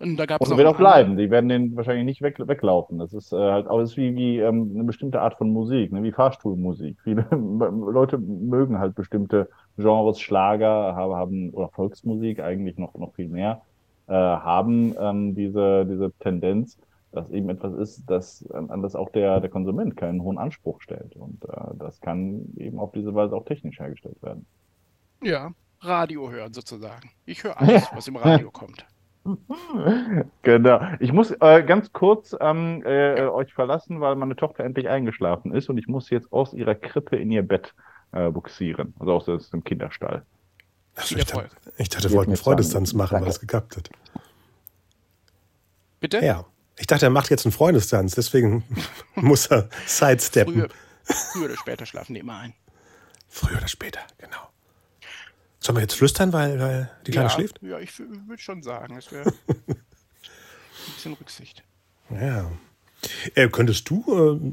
und 0.00 0.16
da 0.16 0.26
gab 0.26 0.40
es 0.40 0.56
wird 0.56 0.66
auch 0.66 0.76
bleiben. 0.76 1.16
Die 1.16 1.30
werden 1.30 1.48
den 1.48 1.76
wahrscheinlich 1.76 2.04
nicht 2.04 2.22
weg, 2.22 2.36
weglaufen. 2.38 2.98
Das 2.98 3.12
ist 3.12 3.32
äh, 3.32 3.36
halt 3.36 3.66
auch 3.66 3.80
ist 3.80 3.96
wie, 3.96 4.14
wie 4.14 4.38
ähm, 4.38 4.70
eine 4.74 4.84
bestimmte 4.84 5.20
Art 5.20 5.34
von 5.34 5.50
Musik, 5.52 5.92
ne? 5.92 6.02
wie 6.04 6.12
Fahrstuhlmusik. 6.12 6.98
Viele 7.02 7.26
Leute 7.30 8.18
mögen 8.18 8.78
halt 8.78 8.94
bestimmte 8.94 9.48
Genres, 9.76 10.20
Schlager, 10.20 10.94
haben 10.94 11.50
oder 11.50 11.68
Volksmusik 11.68 12.40
eigentlich 12.40 12.78
noch 12.78 12.94
noch 12.94 13.14
viel 13.14 13.28
mehr, 13.28 13.62
äh, 14.06 14.12
haben 14.12 14.94
ähm, 15.00 15.34
diese 15.34 15.84
diese 15.84 16.12
Tendenz, 16.20 16.78
dass 17.10 17.28
eben 17.30 17.48
etwas 17.48 17.74
ist, 17.74 18.04
das 18.06 18.48
an 18.52 18.82
das 18.82 18.94
auch 18.94 19.10
der 19.10 19.40
der 19.40 19.50
Konsument 19.50 19.96
keinen 19.96 20.22
hohen 20.22 20.38
Anspruch 20.38 20.80
stellt. 20.80 21.16
Und 21.16 21.44
äh, 21.44 21.74
das 21.76 22.00
kann 22.00 22.42
eben 22.56 22.78
auf 22.78 22.92
diese 22.92 23.14
Weise 23.16 23.34
auch 23.34 23.44
technisch 23.44 23.80
hergestellt 23.80 24.22
werden. 24.22 24.46
Ja, 25.24 25.50
Radio 25.80 26.30
hören 26.30 26.52
sozusagen. 26.52 27.10
Ich 27.24 27.42
höre 27.42 27.60
alles, 27.60 27.88
was 27.92 28.06
im 28.06 28.14
Radio 28.14 28.52
kommt. 28.52 28.86
genau. 30.42 30.80
Ich 31.00 31.12
muss 31.12 31.30
äh, 31.40 31.62
ganz 31.62 31.92
kurz 31.92 32.34
ähm, 32.40 32.82
äh, 32.84 33.22
euch 33.22 33.52
verlassen, 33.52 34.00
weil 34.00 34.16
meine 34.16 34.36
Tochter 34.36 34.64
endlich 34.64 34.88
eingeschlafen 34.88 35.54
ist 35.54 35.68
und 35.68 35.78
ich 35.78 35.88
muss 35.88 36.10
jetzt 36.10 36.32
aus 36.32 36.54
ihrer 36.54 36.74
Krippe 36.74 37.16
in 37.16 37.30
ihr 37.30 37.42
Bett 37.42 37.74
äh, 38.12 38.30
buxieren. 38.30 38.94
Also 38.98 39.12
aus, 39.14 39.50
dem 39.50 39.64
Kinderstall. 39.64 40.22
Also 40.94 41.16
ich, 41.16 41.24
dachte, 41.26 41.48
ich 41.76 41.88
dachte, 41.88 42.10
wir 42.10 42.16
wollten 42.16 42.36
Freundestanz 42.36 42.92
machen, 42.92 43.20
weil 43.20 43.28
es 43.28 43.40
geklappt 43.40 43.76
hat. 43.76 43.90
Bitte? 46.00 46.24
Ja. 46.24 46.44
Ich 46.78 46.86
dachte, 46.86 47.06
er 47.06 47.10
macht 47.10 47.30
jetzt 47.30 47.44
einen 47.44 47.52
Freundestanz, 47.52 48.14
deswegen 48.14 48.64
muss 49.14 49.46
er 49.46 49.68
sidesteppen. 49.86 50.54
Früher, 50.54 50.68
früher 51.02 51.44
oder 51.46 51.56
später 51.56 51.86
schlafen 51.86 52.14
die 52.14 52.20
immer 52.20 52.38
ein. 52.38 52.54
Früher 53.28 53.58
oder 53.58 53.68
später, 53.68 54.00
genau. 54.16 54.48
Sollen 55.60 55.76
wir 55.76 55.82
jetzt 55.82 55.94
flüstern, 55.94 56.32
weil, 56.32 56.58
weil 56.60 56.90
die 57.06 57.10
Kleine 57.10 57.28
ja, 57.28 57.34
schläft? 57.34 57.60
Ja, 57.62 57.78
ich 57.78 57.98
würde 57.98 58.40
schon 58.40 58.62
sagen, 58.62 58.96
es 58.96 59.10
wäre 59.10 59.32
ein 59.48 59.76
bisschen 60.94 61.14
Rücksicht. 61.14 61.64
Ja. 62.10 62.50
Äh, 63.34 63.48
könntest 63.48 63.88
du 63.90 64.02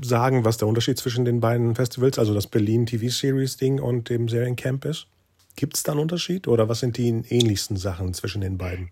äh, 0.01 0.05
sagen, 0.05 0.45
was 0.45 0.57
der 0.57 0.67
Unterschied 0.67 0.97
zwischen 0.97 1.25
den 1.25 1.39
beiden 1.39 1.75
Festivals, 1.75 2.19
also 2.19 2.33
das 2.33 2.47
Berlin 2.47 2.85
TV 2.85 3.07
Series 3.09 3.57
Ding 3.57 3.79
und 3.79 4.09
dem 4.09 4.29
Seriencamp 4.29 4.85
ist? 4.85 5.07
Gibt 5.55 5.75
es 5.75 5.83
da 5.83 5.93
einen 5.93 6.01
Unterschied 6.01 6.47
oder 6.47 6.67
was 6.69 6.79
sind 6.81 6.97
die 6.97 7.07
ähnlichsten 7.07 7.77
Sachen 7.77 8.13
zwischen 8.13 8.41
den 8.41 8.57
beiden? 8.57 8.91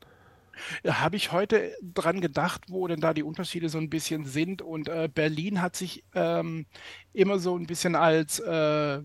Ja, 0.83 1.01
Habe 1.01 1.15
ich 1.15 1.31
heute 1.31 1.71
dran 1.81 2.21
gedacht, 2.21 2.63
wo 2.69 2.87
denn 2.87 3.01
da 3.01 3.13
die 3.13 3.23
Unterschiede 3.23 3.69
so 3.69 3.77
ein 3.77 3.89
bisschen 3.89 4.25
sind. 4.25 4.61
Und 4.61 4.87
äh, 4.87 5.09
Berlin 5.13 5.61
hat 5.61 5.75
sich 5.75 6.03
ähm, 6.13 6.65
immer 7.11 7.39
so 7.39 7.57
ein 7.57 7.65
bisschen 7.65 7.95
als 7.95 8.39
äh, 8.39 9.01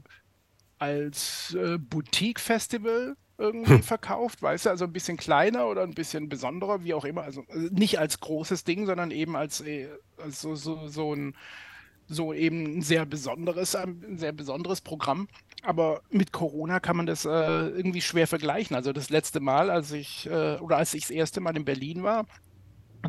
als 0.79 1.55
äh, 1.55 1.79
Boutique-Festival 1.79 3.17
irgendwie 3.38 3.75
hm. 3.75 3.83
verkauft, 3.83 4.43
weißt 4.43 4.67
du, 4.67 4.71
also 4.71 4.85
ein 4.85 4.93
bisschen 4.93 5.17
kleiner 5.17 5.69
oder 5.69 5.83
ein 5.83 5.95
bisschen 5.95 6.29
besonderer, 6.29 6.83
wie 6.83 6.95
auch 6.95 7.05
immer. 7.05 7.23
Also, 7.23 7.45
also 7.49 7.69
nicht 7.73 7.99
als 7.99 8.21
großes 8.21 8.64
Ding, 8.64 8.87
sondern 8.87 9.11
eben 9.11 9.37
als, 9.37 9.61
äh, 9.61 9.88
als 10.17 10.41
so, 10.41 10.55
so, 10.57 10.88
so 10.88 11.14
ein 11.14 11.35
so 12.09 12.33
eben 12.33 12.79
ein 12.79 12.83
sehr 12.83 13.05
besonderes, 13.05 13.77
ein 13.77 14.17
sehr 14.17 14.33
besonderes 14.33 14.81
Programm. 14.81 15.29
Aber 15.62 16.03
mit 16.11 16.33
Corona 16.33 16.81
kann 16.81 16.97
man 16.97 17.07
das 17.07 17.27
äh, 17.27 17.29
irgendwie 17.29 18.01
schwer 18.01 18.27
vergleichen. 18.27 18.75
Also 18.75 18.93
das 18.93 19.11
letzte 19.11 19.41
Mal, 19.41 19.71
als 19.71 19.93
ich 19.93 20.27
äh, 20.27 20.57
oder 20.57 20.79
als 20.79 20.95
ich 20.95 21.03
das 21.03 21.11
erste 21.11 21.41
Mal 21.41 21.57
in 21.57 21.67
Berlin 21.67 22.03
war, 22.03 22.27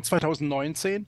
2019, 0.00 1.06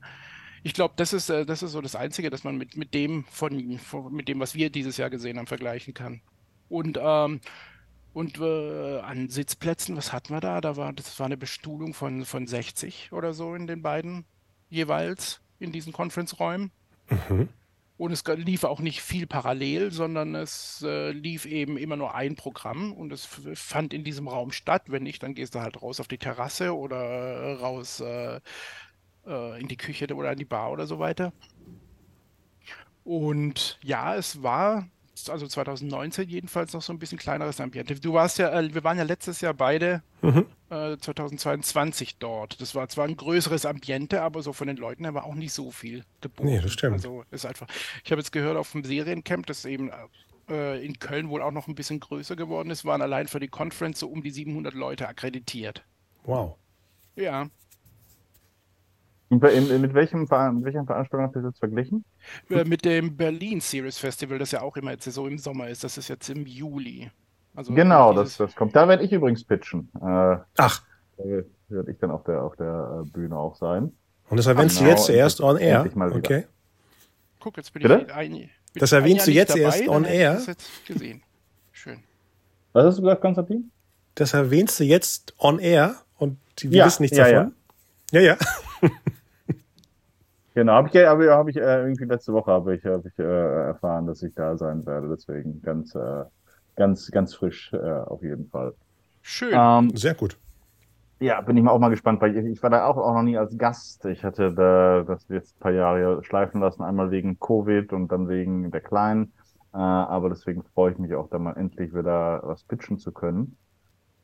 ich 0.62 0.74
glaube, 0.74 0.94
das 0.96 1.12
ist, 1.12 1.28
äh, 1.28 1.44
das 1.44 1.62
ist 1.62 1.72
so 1.72 1.80
das 1.80 1.94
Einzige, 1.94 2.30
das 2.30 2.44
man 2.44 2.56
mit, 2.56 2.76
mit 2.76 2.94
dem 2.94 3.24
von, 3.24 3.78
von, 3.78 4.12
mit 4.12 4.28
dem, 4.28 4.40
was 4.40 4.54
wir 4.54 4.70
dieses 4.70 4.96
Jahr 4.96 5.10
gesehen 5.10 5.38
haben, 5.38 5.46
vergleichen 5.46 5.92
kann. 5.92 6.22
Und, 6.72 6.98
ähm, 6.98 7.40
und 8.14 8.40
äh, 8.40 9.00
an 9.00 9.28
Sitzplätzen, 9.28 9.94
was 9.94 10.14
hatten 10.14 10.32
wir 10.32 10.40
da? 10.40 10.62
Da 10.62 10.78
war, 10.78 10.94
das 10.94 11.18
war 11.18 11.26
eine 11.26 11.36
Bestuhlung 11.36 11.92
von, 11.92 12.24
von 12.24 12.46
60 12.46 13.12
oder 13.12 13.34
so 13.34 13.54
in 13.54 13.66
den 13.66 13.82
beiden 13.82 14.24
jeweils 14.70 15.42
in 15.58 15.70
diesen 15.70 15.92
Conference-Räumen. 15.92 16.70
Mhm. 17.10 17.50
Und 17.98 18.10
es 18.10 18.24
lief 18.24 18.64
auch 18.64 18.80
nicht 18.80 19.02
viel 19.02 19.26
parallel, 19.26 19.92
sondern 19.92 20.34
es 20.34 20.82
äh, 20.82 21.10
lief 21.10 21.44
eben 21.44 21.76
immer 21.76 21.96
nur 21.96 22.14
ein 22.14 22.36
Programm 22.36 22.94
und 22.94 23.12
es 23.12 23.28
fand 23.54 23.92
in 23.92 24.02
diesem 24.02 24.26
Raum 24.26 24.50
statt. 24.50 24.84
Wenn 24.86 25.02
nicht, 25.02 25.22
dann 25.22 25.34
gehst 25.34 25.54
du 25.54 25.60
halt 25.60 25.82
raus 25.82 26.00
auf 26.00 26.08
die 26.08 26.16
Terrasse 26.16 26.74
oder 26.74 26.96
äh, 26.96 27.52
raus 27.56 28.00
äh, 28.00 28.40
äh, 29.26 29.60
in 29.60 29.68
die 29.68 29.76
Küche 29.76 30.06
oder 30.14 30.32
in 30.32 30.38
die 30.38 30.46
Bar 30.46 30.72
oder 30.72 30.86
so 30.86 30.98
weiter. 30.98 31.34
Und 33.04 33.78
ja, 33.82 34.16
es 34.16 34.42
war 34.42 34.88
also 35.30 35.46
2019 35.46 36.28
jedenfalls 36.28 36.72
noch 36.72 36.82
so 36.82 36.92
ein 36.92 36.98
bisschen 36.98 37.18
kleineres 37.18 37.60
Ambiente. 37.60 37.94
Du 37.94 38.12
warst 38.12 38.38
ja, 38.38 38.58
äh, 38.58 38.74
wir 38.74 38.84
waren 38.84 38.98
ja 38.98 39.04
letztes 39.04 39.40
Jahr 39.40 39.54
beide 39.54 40.02
mhm. 40.20 40.46
äh, 40.70 40.96
2022 40.96 42.18
dort. 42.18 42.60
Das 42.60 42.74
war 42.74 42.88
zwar 42.88 43.06
ein 43.06 43.16
größeres 43.16 43.66
Ambiente, 43.66 44.22
aber 44.22 44.42
so 44.42 44.52
von 44.52 44.66
den 44.66 44.76
Leuten 44.76 45.04
her 45.04 45.14
war 45.14 45.24
auch 45.24 45.34
nicht 45.34 45.52
so 45.52 45.70
viel 45.70 46.04
geboten. 46.20 46.48
Nee, 46.48 46.60
das 46.60 46.72
stimmt. 46.72 46.94
Also 46.94 47.24
ist 47.30 47.46
einfach. 47.46 47.66
Ich 48.04 48.10
habe 48.10 48.20
jetzt 48.20 48.32
gehört 48.32 48.56
auf 48.56 48.72
dem 48.72 48.84
Seriencamp, 48.84 49.46
das 49.46 49.64
eben 49.64 49.90
äh, 50.48 50.84
in 50.84 50.98
Köln 50.98 51.28
wohl 51.28 51.42
auch 51.42 51.50
noch 51.50 51.68
ein 51.68 51.74
bisschen 51.74 52.00
größer 52.00 52.36
geworden 52.36 52.70
ist, 52.70 52.84
waren 52.84 53.02
allein 53.02 53.28
für 53.28 53.40
die 53.40 53.48
Conference 53.48 54.00
so 54.00 54.08
um 54.08 54.22
die 54.22 54.30
700 54.30 54.74
Leute 54.74 55.08
akkreditiert. 55.08 55.84
Wow. 56.24 56.56
Ja, 57.16 57.48
in, 59.40 59.80
mit, 59.80 59.94
welchem, 59.94 60.20
mit 60.20 60.64
welcher 60.64 60.84
Veranstaltung 60.84 61.22
habt 61.22 61.36
ihr 61.36 61.42
das 61.42 61.58
verglichen? 61.58 62.04
Äh, 62.50 62.64
mit 62.64 62.84
dem 62.84 63.16
Berlin 63.16 63.60
Series 63.60 63.98
Festival, 63.98 64.38
das 64.38 64.50
ja 64.50 64.60
auch 64.60 64.76
immer 64.76 64.90
jetzt 64.90 65.04
so 65.04 65.26
im 65.26 65.38
Sommer 65.38 65.68
ist. 65.68 65.84
Das 65.84 65.96
ist 65.96 66.08
jetzt 66.08 66.28
im 66.28 66.46
Juli. 66.46 67.10
Also 67.54 67.74
genau, 67.74 68.12
das, 68.12 68.36
das 68.36 68.54
kommt. 68.54 68.76
Da 68.76 68.88
werde 68.88 69.04
ich 69.04 69.12
übrigens 69.12 69.44
pitchen. 69.44 69.90
Äh, 69.96 70.36
Ach. 70.58 70.82
Da 71.16 71.24
werde 71.68 71.90
ich 71.90 71.98
dann 71.98 72.10
auf 72.10 72.24
der, 72.24 72.42
auf 72.42 72.56
der 72.56 73.04
äh, 73.04 73.10
Bühne 73.10 73.36
auch 73.36 73.56
sein. 73.56 73.92
Und 74.28 74.36
das 74.36 74.46
erwähnst 74.46 74.78
genau, 74.78 74.90
du 74.90 74.96
jetzt 74.96 75.10
erst 75.10 75.40
on 75.40 75.58
air? 75.58 75.86
Okay. 75.96 76.46
Guck, 77.40 77.56
jetzt 77.56 77.72
bin 77.72 77.82
Bitte? 77.82 78.06
ich 78.06 78.14
ein, 78.14 78.50
Das 78.74 78.92
erwähnst 78.92 79.26
du 79.26 79.30
jetzt 79.30 79.50
dabei, 79.50 79.62
erst 79.62 79.88
on 79.88 80.04
air? 80.04 80.34
Das 80.34 80.46
jetzt 80.46 80.86
gesehen. 80.86 81.22
Schön. 81.72 81.98
Was 82.72 82.86
hast 82.86 82.98
du 82.98 83.02
gesagt, 83.02 83.20
Konstantin? 83.20 83.70
Das 84.14 84.34
erwähnst 84.34 84.78
du 84.78 84.84
jetzt 84.84 85.34
on 85.38 85.58
air 85.58 85.96
und 86.18 86.38
wir 86.60 86.78
ja, 86.78 86.86
wissen 86.86 87.02
nichts 87.02 87.16
ja, 87.16 87.30
davon? 87.30 87.54
Ja, 88.12 88.20
ja. 88.20 88.36
ja. 88.82 88.88
Genau, 90.54 90.72
habe 90.74 90.88
ich, 90.88 90.96
hab, 90.96 91.18
hab 91.18 91.48
ich 91.48 91.56
äh, 91.56 91.82
irgendwie 91.82 92.04
letzte 92.04 92.32
Woche 92.32 92.50
habe 92.50 92.76
ich, 92.76 92.84
hab 92.84 93.06
ich 93.06 93.18
äh, 93.18 93.22
erfahren, 93.22 94.06
dass 94.06 94.22
ich 94.22 94.34
da 94.34 94.56
sein 94.56 94.84
werde. 94.84 95.08
Deswegen 95.08 95.62
ganz, 95.62 95.94
äh, 95.94 96.24
ganz, 96.76 97.10
ganz 97.10 97.34
frisch 97.34 97.72
äh, 97.72 97.78
auf 97.78 98.22
jeden 98.22 98.48
Fall. 98.48 98.74
Schön. 99.22 99.54
Ähm, 99.54 99.90
Sehr 99.96 100.14
gut. 100.14 100.36
Ja, 101.20 101.40
bin 101.40 101.56
ich 101.56 101.62
mal 101.62 101.70
auch 101.70 101.78
mal 101.78 101.88
gespannt, 101.88 102.20
weil 102.20 102.36
ich, 102.36 102.44
ich 102.44 102.62
war 102.62 102.70
da 102.70 102.86
auch, 102.86 102.96
auch 102.96 103.14
noch 103.14 103.22
nie 103.22 103.38
als 103.38 103.56
Gast. 103.56 104.04
Ich 104.06 104.24
hatte 104.24 104.52
da 104.52 105.04
das 105.04 105.24
jetzt 105.28 105.56
ein 105.56 105.60
paar 105.60 105.72
Jahre 105.72 106.22
schleifen 106.24 106.60
lassen, 106.60 106.82
einmal 106.82 107.10
wegen 107.12 107.38
Covid 107.38 107.92
und 107.92 108.10
dann 108.10 108.28
wegen 108.28 108.70
der 108.72 108.80
Kleinen. 108.80 109.32
Äh, 109.72 109.78
aber 109.78 110.28
deswegen 110.28 110.64
freue 110.74 110.92
ich 110.92 110.98
mich 110.98 111.14
auch, 111.14 111.30
da 111.30 111.38
mal 111.38 111.56
endlich 111.56 111.94
wieder 111.94 112.40
was 112.42 112.64
pitchen 112.64 112.98
zu 112.98 113.12
können. 113.12 113.56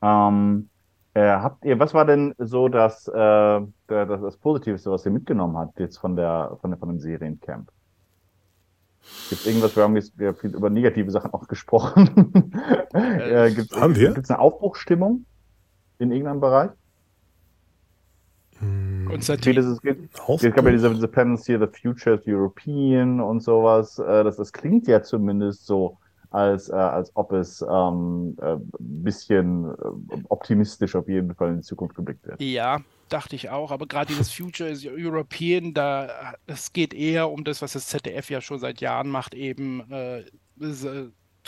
Ähm, 0.03 0.69
äh, 0.69 0.78
habt 1.21 1.65
ihr, 1.65 1.79
was 1.79 1.95
war 1.95 2.05
denn 2.05 2.35
so 2.39 2.69
das, 2.69 3.09
äh, 3.09 3.13
das, 3.13 4.21
das 4.21 4.37
Positivste, 4.37 4.91
was 4.91 5.07
ihr 5.07 5.13
mitgenommen 5.13 5.57
habt 5.57 5.81
jetzt 5.81 5.99
von 5.99 6.17
der, 6.17 6.57
von 6.61 6.71
der, 6.71 6.79
von 6.79 6.89
dem 6.89 7.01
Seriencamp? 7.01 7.71
Gibt 9.31 9.41
es 9.41 9.47
irgendwas, 9.47 9.75
wir 9.77 9.85
haben 9.85 9.97
jetzt 9.97 10.19
wir 10.19 10.29
haben 10.29 10.37
viel 10.37 10.55
über 10.55 10.71
negative 10.71 11.11
Sachen 11.11 11.33
auch 11.33 11.49
gesprochen. 11.49 12.53
äh, 12.93 13.51
gibt's, 13.53 13.75
haben 13.75 13.97
wir? 13.97 14.13
Gibt 14.13 14.25
es 14.25 14.31
eine 14.31 14.39
Aufbruchstimmung 14.39 15.25
in 15.99 16.11
irgendeinem 16.11 16.41
Bereich? 16.41 16.71
Und 18.61 19.25
Vieles 19.25 19.67
es 19.67 19.81
gibt, 19.81 20.19
es 20.19 20.55
gab 20.55 20.65
ja 20.65 20.71
diese, 20.73 20.93
diese 20.93 21.09
Panels 21.09 21.47
hier, 21.47 21.59
The 21.61 21.67
Future 21.67 22.17
is 22.17 22.27
European 22.27 23.21
und 23.21 23.41
sowas. 23.41 23.99
Äh, 23.99 24.25
das, 24.25 24.37
das 24.37 24.53
klingt 24.53 24.89
ja 24.89 25.03
zumindest 25.03 25.67
so, 25.67 25.99
als, 26.31 26.69
äh, 26.69 26.75
als 26.75 27.11
ob 27.15 27.33
es 27.33 27.63
ein 27.63 27.69
ähm, 27.69 28.37
äh, 28.41 28.57
bisschen 28.79 29.71
äh, 29.71 30.23
optimistisch 30.29 30.95
auf 30.95 31.09
jeden 31.09 31.35
Fall 31.35 31.51
in 31.51 31.57
die 31.57 31.63
Zukunft 31.63 31.95
geblickt 31.95 32.27
wird. 32.27 32.41
Ja, 32.41 32.81
dachte 33.09 33.37
ich 33.37 33.49
auch, 33.51 33.71
aber 33.71 33.87
gerade 33.87 34.09
dieses 34.09 34.33
Future 34.33 34.69
is 34.69 34.85
European, 34.85 35.73
da 35.73 36.35
es 36.47 36.73
geht 36.73 36.93
eher 36.93 37.31
um 37.31 37.45
das, 37.45 37.63
was 37.63 37.73
das 37.73 37.87
ZDF 37.87 38.31
ja 38.31 38.41
schon 38.41 38.59
seit 38.59 38.81
Jahren 38.81 39.09
macht, 39.09 39.35
eben 39.35 39.91
äh, 39.91 40.25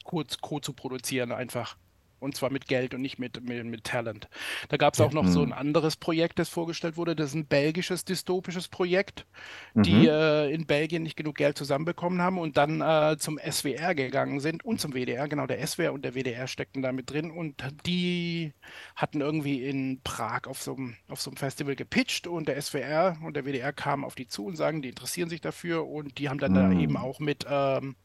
kurz 0.05 0.39
Co 0.39 0.61
zu 0.61 0.73
produzieren 0.73 1.33
einfach. 1.33 1.77
Und 2.21 2.37
zwar 2.37 2.51
mit 2.51 2.69
Geld 2.69 2.95
und 2.95 3.01
nicht 3.01 3.19
mit, 3.19 3.43
mit, 3.43 3.65
mit 3.65 3.85
Talent. 3.85 4.29
Da 4.69 4.77
gab 4.77 4.95
es 4.95 5.01
auch 5.01 5.13
noch 5.13 5.27
so 5.27 5.41
ein 5.41 5.49
mhm. 5.49 5.55
anderes 5.55 5.97
Projekt, 5.97 6.39
das 6.39 6.49
vorgestellt 6.49 6.97
wurde. 6.97 7.17
Das 7.17 7.31
ist 7.31 7.35
ein 7.35 7.47
belgisches 7.47 8.05
dystopisches 8.05 8.69
Projekt, 8.69 9.27
die 9.75 10.03
mhm. 10.03 10.09
äh, 10.09 10.51
in 10.51 10.67
Belgien 10.67 11.03
nicht 11.03 11.17
genug 11.17 11.37
Geld 11.37 11.57
zusammenbekommen 11.57 12.21
haben 12.21 12.39
und 12.39 12.57
dann 12.57 12.81
äh, 12.81 13.17
zum 13.19 13.39
SWR 13.39 13.95
gegangen 13.95 14.41
sind 14.41 14.65
und 14.65 14.81
zum 14.81 14.93
WDR. 14.93 15.29
Genau, 15.29 15.47
der 15.47 15.67
SWR 15.67 15.93
und 15.93 16.05
der 16.05 16.15
WDR 16.15 16.47
steckten 16.47 16.83
da 16.83 16.93
mit 16.93 17.11
drin. 17.11 17.31
Und 17.31 17.65
die 17.87 18.53
hatten 18.95 19.21
irgendwie 19.21 19.65
in 19.65 20.01
Prag 20.05 20.47
auf 20.47 20.63
so, 20.63 20.77
einem, 20.77 20.97
auf 21.09 21.21
so 21.21 21.31
einem 21.31 21.39
Festival 21.39 21.75
gepitcht 21.75 22.27
und 22.27 22.49
der 22.49 22.61
SWR 22.61 23.17
und 23.25 23.35
der 23.35 23.45
WDR 23.45 23.73
kamen 23.73 24.05
auf 24.05 24.15
die 24.15 24.29
zu 24.29 24.45
und 24.45 24.57
sagen, 24.57 24.83
die 24.83 24.91
interessieren 24.91 25.31
sich 25.31 25.41
dafür 25.41 25.89
und 25.89 26.19
die 26.19 26.29
haben 26.29 26.39
dann 26.39 26.53
mhm. 26.53 26.55
da 26.55 26.81
eben 26.81 26.97
auch 26.97 27.19
mit. 27.19 27.47
Ähm, 27.49 27.97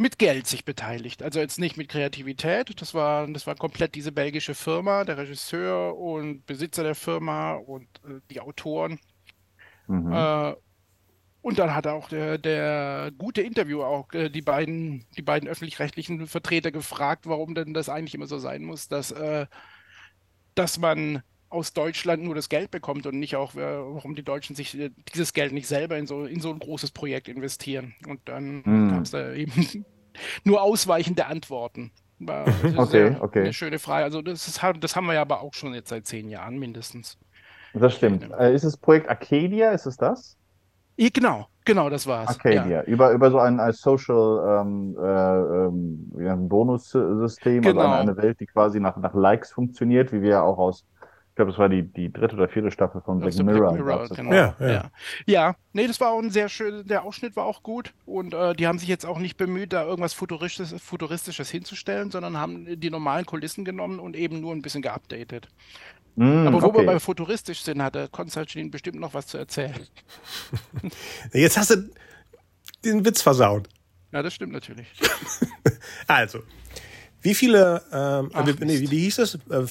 mit 0.00 0.18
Geld 0.18 0.46
sich 0.46 0.64
beteiligt. 0.64 1.22
Also 1.22 1.40
jetzt 1.40 1.58
nicht 1.58 1.76
mit 1.76 1.90
Kreativität. 1.90 2.80
Das 2.80 2.94
war, 2.94 3.26
das 3.26 3.46
war 3.46 3.54
komplett 3.54 3.94
diese 3.94 4.12
belgische 4.12 4.54
Firma, 4.54 5.04
der 5.04 5.18
Regisseur 5.18 5.94
und 5.94 6.46
Besitzer 6.46 6.82
der 6.82 6.94
Firma 6.94 7.52
und 7.52 7.86
äh, 8.08 8.20
die 8.30 8.40
Autoren. 8.40 8.98
Mhm. 9.88 10.10
Äh, 10.10 10.54
und 11.42 11.58
dann 11.58 11.74
hat 11.74 11.86
auch 11.86 12.08
der, 12.08 12.38
der 12.38 13.12
gute 13.18 13.42
Interviewer 13.42 13.88
auch 13.88 14.10
äh, 14.14 14.30
die 14.30 14.40
beiden, 14.40 15.04
die 15.18 15.22
beiden 15.22 15.50
öffentlich-rechtlichen 15.50 16.26
Vertreter 16.26 16.72
gefragt, 16.72 17.26
warum 17.26 17.54
denn 17.54 17.74
das 17.74 17.90
eigentlich 17.90 18.14
immer 18.14 18.26
so 18.26 18.38
sein 18.38 18.62
muss, 18.62 18.88
dass, 18.88 19.10
äh, 19.10 19.44
dass 20.54 20.78
man 20.78 21.22
aus 21.50 21.72
Deutschland 21.72 22.22
nur 22.22 22.34
das 22.34 22.48
Geld 22.48 22.70
bekommt 22.70 23.06
und 23.06 23.18
nicht 23.18 23.36
auch, 23.36 23.54
äh, 23.54 23.58
warum 23.58 24.14
die 24.14 24.22
Deutschen 24.22 24.56
sich 24.56 24.78
äh, 24.78 24.90
dieses 25.12 25.32
Geld 25.32 25.52
nicht 25.52 25.66
selber 25.66 25.98
in 25.98 26.06
so, 26.06 26.24
in 26.24 26.40
so 26.40 26.50
ein 26.50 26.58
großes 26.58 26.92
Projekt 26.92 27.28
investieren. 27.28 27.94
Und 28.06 28.20
dann 28.24 28.62
hm. 28.64 28.90
gab 28.90 29.02
es 29.02 29.10
da 29.10 29.32
eben 29.32 29.52
nur 30.44 30.62
ausweichende 30.62 31.26
Antworten. 31.26 31.90
Okay, 32.76 33.16
okay. 33.18 33.40
Eine 33.40 33.52
schöne 33.54 33.78
Frage. 33.78 34.04
Also 34.04 34.20
das, 34.20 34.46
ist, 34.46 34.60
das 34.80 34.94
haben 34.94 35.06
wir 35.06 35.14
ja 35.14 35.22
aber 35.22 35.40
auch 35.40 35.54
schon 35.54 35.72
jetzt 35.72 35.88
seit 35.88 36.06
zehn 36.06 36.28
Jahren 36.28 36.58
mindestens. 36.58 37.16
Das 37.72 37.94
stimmt. 37.94 38.30
Äh, 38.38 38.54
ist 38.54 38.64
es 38.64 38.76
Projekt 38.76 39.08
Arcadia? 39.08 39.70
Ist 39.70 39.86
es 39.86 39.96
das? 39.96 40.36
Ja, 40.96 41.08
genau, 41.10 41.46
genau, 41.64 41.88
das 41.88 42.06
war 42.06 42.24
es. 42.24 42.28
Arcadia, 42.28 42.66
ja. 42.66 42.82
über, 42.82 43.12
über 43.12 43.30
so 43.30 43.38
ein, 43.38 43.58
ein 43.58 43.72
Social 43.72 44.60
ähm, 44.60 44.96
äh, 45.02 46.26
ähm, 46.26 46.48
Bonussystem, 46.48 47.62
genau. 47.62 47.80
also 47.80 47.92
eine, 47.92 48.00
eine 48.00 48.16
Welt, 48.18 48.38
die 48.40 48.46
quasi 48.46 48.80
nach, 48.80 48.98
nach 48.98 49.14
Likes 49.14 49.50
funktioniert, 49.50 50.12
wie 50.12 50.20
wir 50.20 50.30
ja 50.30 50.42
auch 50.42 50.58
aus 50.58 50.84
glaube, 51.34 51.50
das 51.50 51.58
war 51.58 51.68
die, 51.68 51.82
die 51.82 52.12
dritte 52.12 52.36
oder 52.36 52.48
vierte 52.48 52.70
Staffel 52.70 53.00
von 53.00 53.20
Black 53.20 53.34
Mirror. 53.36 53.72
Black 53.72 53.84
Mirror 53.84 54.08
genau. 54.08 54.32
ja, 54.32 54.54
ja. 54.58 54.66
ja, 54.68 54.90
ja. 55.26 55.56
nee, 55.72 55.86
das 55.86 56.00
war 56.00 56.10
auch 56.10 56.18
ein 56.20 56.30
sehr 56.30 56.48
schön, 56.48 56.86
der 56.86 57.04
Ausschnitt 57.04 57.36
war 57.36 57.44
auch 57.44 57.62
gut 57.62 57.92
und 58.06 58.34
äh, 58.34 58.54
die 58.54 58.66
haben 58.66 58.78
sich 58.78 58.88
jetzt 58.88 59.06
auch 59.06 59.18
nicht 59.18 59.36
bemüht, 59.36 59.72
da 59.72 59.84
irgendwas 59.84 60.12
Futuristisches, 60.12 60.80
Futuristisches 60.82 61.50
hinzustellen, 61.50 62.10
sondern 62.10 62.36
haben 62.36 62.80
die 62.80 62.90
normalen 62.90 63.26
Kulissen 63.26 63.64
genommen 63.64 63.98
und 64.00 64.16
eben 64.16 64.40
nur 64.40 64.52
ein 64.52 64.62
bisschen 64.62 64.82
geupdatet. 64.82 65.48
Mm, 66.16 66.46
Aber 66.46 66.62
wo 66.62 66.66
okay. 66.66 66.80
wir 66.80 66.86
bei 66.86 67.00
futuristisch 67.00 67.62
sind, 67.62 67.82
hat 67.82 67.94
der 67.94 68.08
Konstantin 68.08 68.70
bestimmt 68.70 69.00
noch 69.00 69.14
was 69.14 69.26
zu 69.26 69.38
erzählen. 69.38 69.86
Jetzt 71.32 71.56
hast 71.56 71.70
du 71.70 71.90
den 72.84 73.04
Witz 73.04 73.22
versaut. 73.22 73.68
Ja, 74.12 74.22
das 74.22 74.34
stimmt 74.34 74.52
natürlich. 74.52 74.88
also, 76.06 76.40
wie 77.22 77.34
viele, 77.34 77.82
ähm, 77.92 78.30
Ach, 78.32 78.44
nee, 78.44 78.80
wie, 78.80 78.90
wie, 78.90 78.98
hieß 79.00 79.16
das? 79.16 79.34
Äh, 79.50 79.64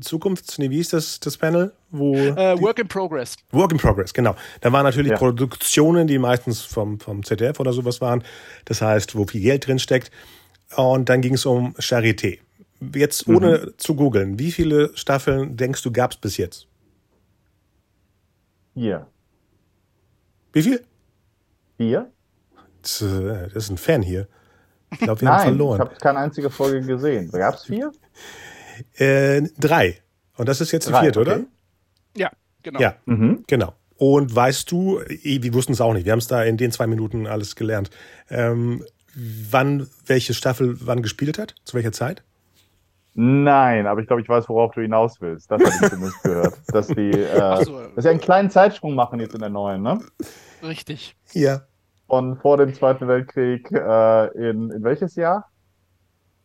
Zukunfts, 0.00 0.58
nee, 0.58 0.70
wie 0.70 0.76
hieß 0.76 0.90
das, 0.90 1.20
das 1.20 1.36
Panel? 1.36 1.72
Wo 1.90 2.14
äh, 2.14 2.60
Work 2.60 2.80
in 2.80 2.88
Progress. 2.88 3.36
Work 3.52 3.72
in 3.72 3.78
Progress, 3.78 4.12
genau. 4.12 4.34
Da 4.60 4.72
waren 4.72 4.84
natürlich 4.84 5.12
ja. 5.12 5.16
Produktionen, 5.16 6.06
die 6.06 6.18
meistens 6.18 6.62
vom, 6.62 6.98
vom 6.98 7.22
ZDF 7.24 7.60
oder 7.60 7.72
sowas 7.72 8.00
waren. 8.00 8.24
Das 8.64 8.82
heißt, 8.82 9.14
wo 9.14 9.24
viel 9.26 9.40
Geld 9.40 9.66
drin 9.66 9.78
steckt. 9.78 10.10
Und 10.74 11.08
dann 11.08 11.20
ging 11.20 11.34
es 11.34 11.46
um 11.46 11.74
Charité. 11.76 12.40
Jetzt 12.94 13.28
ohne 13.28 13.58
mhm. 13.58 13.72
zu 13.78 13.94
googeln, 13.94 14.38
wie 14.38 14.50
viele 14.50 14.90
Staffeln 14.96 15.56
denkst 15.56 15.82
du 15.82 15.92
gab 15.92 16.12
es 16.12 16.16
bis 16.16 16.36
jetzt? 16.36 16.66
Vier. 18.74 19.06
Wie 20.52 20.62
viel? 20.62 20.84
Vier. 21.76 22.10
Das, 22.82 23.00
äh, 23.00 23.48
das 23.54 23.64
ist 23.64 23.70
ein 23.70 23.78
Fan 23.78 24.02
hier. 24.02 24.28
Ich 24.92 24.98
glaube, 24.98 25.20
wir 25.20 25.28
Nein, 25.28 25.38
haben 25.38 25.44
verloren. 25.44 25.76
Ich 25.76 25.80
habe 25.80 25.94
keine 25.96 26.18
einzige 26.18 26.50
Folge 26.50 26.80
gesehen. 26.82 27.30
Gab 27.30 27.54
es 27.54 27.64
vier? 27.64 27.92
Äh, 28.98 29.40
drei. 29.58 30.02
Und 30.36 30.50
das 30.50 30.60
ist 30.60 30.70
jetzt 30.70 30.90
drei, 30.90 30.98
die 30.98 31.04
vierte, 31.04 31.20
okay. 31.20 31.30
oder? 31.30 31.40
Ja, 32.14 32.30
genau. 32.62 32.78
Ja, 32.78 32.94
mhm. 33.06 33.42
genau. 33.46 33.72
Und 33.96 34.36
weißt 34.36 34.70
du, 34.70 35.00
wir 35.00 35.54
wussten 35.54 35.72
es 35.72 35.80
auch 35.80 35.94
nicht, 35.94 36.04
wir 36.04 36.12
haben 36.12 36.18
es 36.18 36.26
da 36.26 36.42
in 36.42 36.58
den 36.58 36.72
zwei 36.72 36.86
Minuten 36.86 37.26
alles 37.26 37.56
gelernt, 37.56 37.88
ähm, 38.28 38.84
wann 39.14 39.88
welche 40.04 40.34
Staffel 40.34 40.76
wann 40.80 41.00
gespielt 41.00 41.38
hat? 41.38 41.54
Zu 41.64 41.74
welcher 41.74 41.92
Zeit? 41.92 42.22
Nein, 43.14 43.86
aber 43.86 44.02
ich 44.02 44.06
glaube, 44.06 44.20
ich 44.20 44.28
weiß, 44.28 44.46
worauf 44.50 44.74
du 44.74 44.82
hinaus 44.82 45.22
willst. 45.22 45.50
Das 45.50 45.58
habe 45.62 45.70
ich 45.70 45.90
zumindest 45.90 46.22
gehört. 46.22 46.54
Dass 46.68 46.88
die, 46.88 47.10
äh, 47.12 47.64
so. 47.64 47.80
dass 47.94 48.04
sie 48.04 48.10
einen 48.10 48.20
kleinen 48.20 48.50
Zeitsprung 48.50 48.94
machen 48.94 49.20
jetzt 49.20 49.32
in 49.32 49.40
der 49.40 49.48
neuen, 49.48 49.80
ne? 49.80 50.00
Richtig. 50.62 51.16
Ja 51.32 51.62
von 52.06 52.38
vor 52.38 52.56
dem 52.56 52.72
Zweiten 52.74 53.08
Weltkrieg 53.08 53.70
äh, 53.72 54.26
in, 54.36 54.70
in 54.70 54.82
welches 54.82 55.16
Jahr? 55.16 55.50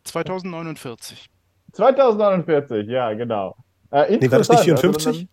2049. 0.04 1.28
2049, 1.72 2.88
ja, 2.88 3.14
genau. 3.14 3.56
Äh, 3.90 4.18
nee, 4.18 4.30
war 4.30 4.38
das 4.38 4.48
nicht 4.48 4.64
54? 4.64 5.06
Also 5.06 5.26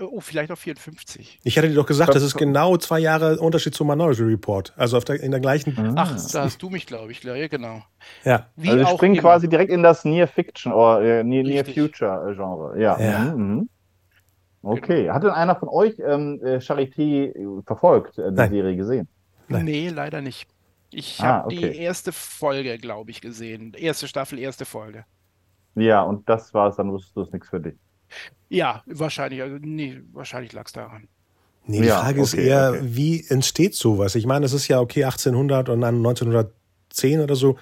oh, 0.00 0.20
vielleicht 0.20 0.50
auch 0.50 0.58
54. 0.58 1.38
Ich 1.44 1.56
hatte 1.56 1.68
dir 1.68 1.74
doch 1.74 1.86
gesagt, 1.86 2.14
das 2.14 2.22
ist 2.22 2.36
genau 2.36 2.76
zwei 2.78 2.98
Jahre 2.98 3.38
Unterschied 3.38 3.74
zum 3.74 3.86
Minority 3.86 4.22
Report. 4.22 4.72
Also 4.76 4.96
auf 4.96 5.04
der, 5.04 5.22
in 5.22 5.30
der 5.30 5.40
gleichen. 5.40 5.74
Mhm. 5.76 5.94
Ach, 5.96 6.16
da 6.32 6.44
hast 6.44 6.60
du 6.60 6.68
mich, 6.68 6.86
glaube 6.86 7.12
ich, 7.12 7.22
ja, 7.22 7.46
genau. 7.46 7.82
Ja. 8.24 8.48
Wie 8.56 8.70
also 8.70 8.82
ich 8.82 8.88
springe 8.88 9.18
quasi 9.18 9.48
direkt 9.48 9.70
in 9.70 9.84
das 9.84 10.04
Near 10.04 10.26
Fiction 10.26 10.72
oder 10.72 11.00
äh, 11.02 11.24
Near, 11.24 11.44
Near 11.44 11.64
Future 11.64 12.34
Genre. 12.34 12.80
Ja. 12.80 12.98
ja. 12.98 13.34
Mhm. 13.36 13.68
Okay. 14.62 15.10
Hat 15.10 15.22
denn 15.22 15.30
einer 15.30 15.56
von 15.56 15.68
euch 15.68 15.94
ähm, 15.98 16.40
äh, 16.42 16.56
Charité 16.56 17.34
äh, 17.34 17.62
verfolgt, 17.64 18.18
äh, 18.18 18.30
die 18.30 18.36
Nein. 18.36 18.50
Serie 18.50 18.76
gesehen? 18.76 19.08
Nein. 19.48 19.64
Nee, 19.64 19.88
leider 19.88 20.20
nicht. 20.20 20.48
Ich 20.90 21.20
ah, 21.20 21.24
habe 21.24 21.46
okay. 21.46 21.70
die 21.70 21.78
erste 21.78 22.12
Folge, 22.12 22.78
glaube 22.78 23.10
ich, 23.10 23.20
gesehen. 23.20 23.74
Erste 23.74 24.08
Staffel, 24.08 24.38
erste 24.38 24.64
Folge. 24.64 25.04
Ja, 25.74 26.02
und 26.02 26.28
das 26.28 26.52
war 26.54 26.68
es, 26.68 26.76
dann 26.76 26.90
wusstest 26.90 27.16
du 27.16 27.22
es 27.22 27.32
nichts 27.32 27.48
für 27.48 27.60
dich. 27.60 27.74
Ja, 28.48 28.82
wahrscheinlich. 28.86 29.42
Also, 29.42 29.58
nee, 29.60 30.00
wahrscheinlich 30.12 30.52
lag 30.52 30.66
es 30.66 30.72
daran. 30.72 31.08
Nee, 31.66 31.82
die 31.82 31.88
ja, 31.88 32.00
Frage 32.00 32.20
okay, 32.20 32.22
ist 32.22 32.34
eher, 32.34 32.70
okay. 32.70 32.80
wie 32.82 33.26
entsteht 33.28 33.74
sowas? 33.74 34.14
Ich 34.14 34.26
meine, 34.26 34.46
es 34.46 34.54
ist 34.54 34.68
ja 34.68 34.80
okay 34.80 35.04
1800 35.04 35.68
und 35.68 35.82
dann 35.82 35.96
1910 35.96 37.20
oder 37.20 37.36
so. 37.36 37.58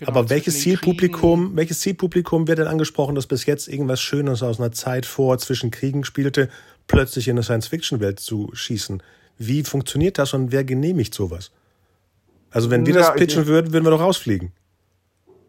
Genau, 0.00 0.12
Aber 0.12 0.30
welches 0.30 0.60
Zielpublikum, 0.60 1.54
welches 1.56 1.80
Zielpublikum 1.80 2.48
wird 2.48 2.58
denn 2.58 2.68
angesprochen, 2.68 3.16
das 3.16 3.26
bis 3.26 3.44
jetzt 3.44 3.68
irgendwas 3.68 4.00
Schönes 4.00 4.42
aus 4.42 4.58
einer 4.58 4.72
Zeit 4.72 5.04
vor 5.04 5.36
zwischen 5.36 5.70
Kriegen 5.70 6.04
spielte, 6.04 6.48
plötzlich 6.86 7.28
in 7.28 7.34
eine 7.34 7.42
Science-Fiction-Welt 7.42 8.18
zu 8.18 8.48
schießen? 8.54 9.02
Wie 9.36 9.62
funktioniert 9.62 10.16
das 10.16 10.32
und 10.32 10.52
wer 10.52 10.64
genehmigt 10.64 11.12
sowas? 11.12 11.52
Also 12.50 12.70
wenn 12.70 12.86
wir 12.86 12.94
ja, 12.94 13.00
das 13.00 13.14
pitchen 13.14 13.46
würden, 13.46 13.74
würden 13.74 13.84
wir 13.84 13.90
doch 13.90 14.00
rausfliegen. 14.00 14.52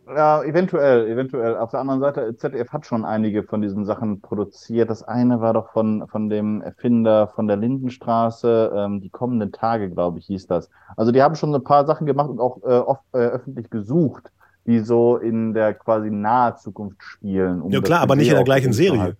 Ja, 0.05 0.43
eventuell, 0.43 1.07
eventuell. 1.07 1.55
Auf 1.55 1.71
der 1.71 1.79
anderen 1.79 2.01
Seite, 2.01 2.35
ZDF 2.35 2.73
hat 2.73 2.85
schon 2.85 3.05
einige 3.05 3.43
von 3.43 3.61
diesen 3.61 3.85
Sachen 3.85 4.19
produziert. 4.19 4.89
Das 4.89 5.01
eine 5.01 5.39
war 5.39 5.53
doch 5.53 5.71
von, 5.71 6.05
von 6.09 6.29
dem 6.29 6.61
Erfinder 6.61 7.29
von 7.29 7.47
der 7.47 7.55
Lindenstraße, 7.55 8.73
ähm, 8.75 8.99
die 8.99 9.09
kommenden 9.09 9.53
Tage, 9.53 9.89
glaube 9.89 10.19
ich, 10.19 10.25
hieß 10.25 10.47
das. 10.47 10.69
Also 10.97 11.13
die 11.13 11.21
haben 11.21 11.35
schon 11.35 11.55
ein 11.55 11.63
paar 11.63 11.85
Sachen 11.85 12.05
gemacht 12.05 12.29
und 12.29 12.41
auch 12.41 12.61
äh, 12.63 12.79
oft 12.79 13.03
äh, 13.13 13.19
öffentlich 13.19 13.69
gesucht 13.69 14.29
die 14.65 14.79
so 14.79 15.17
in 15.17 15.53
der 15.53 15.73
quasi 15.73 16.09
nahe 16.09 16.55
Zukunft 16.55 17.01
spielen. 17.03 17.61
Um 17.61 17.71
ja 17.71 17.81
klar, 17.81 18.01
aber 18.01 18.15
nicht 18.15 18.29
in 18.29 18.35
der 18.35 18.43
gleichen 18.43 18.73
Serie. 18.73 19.15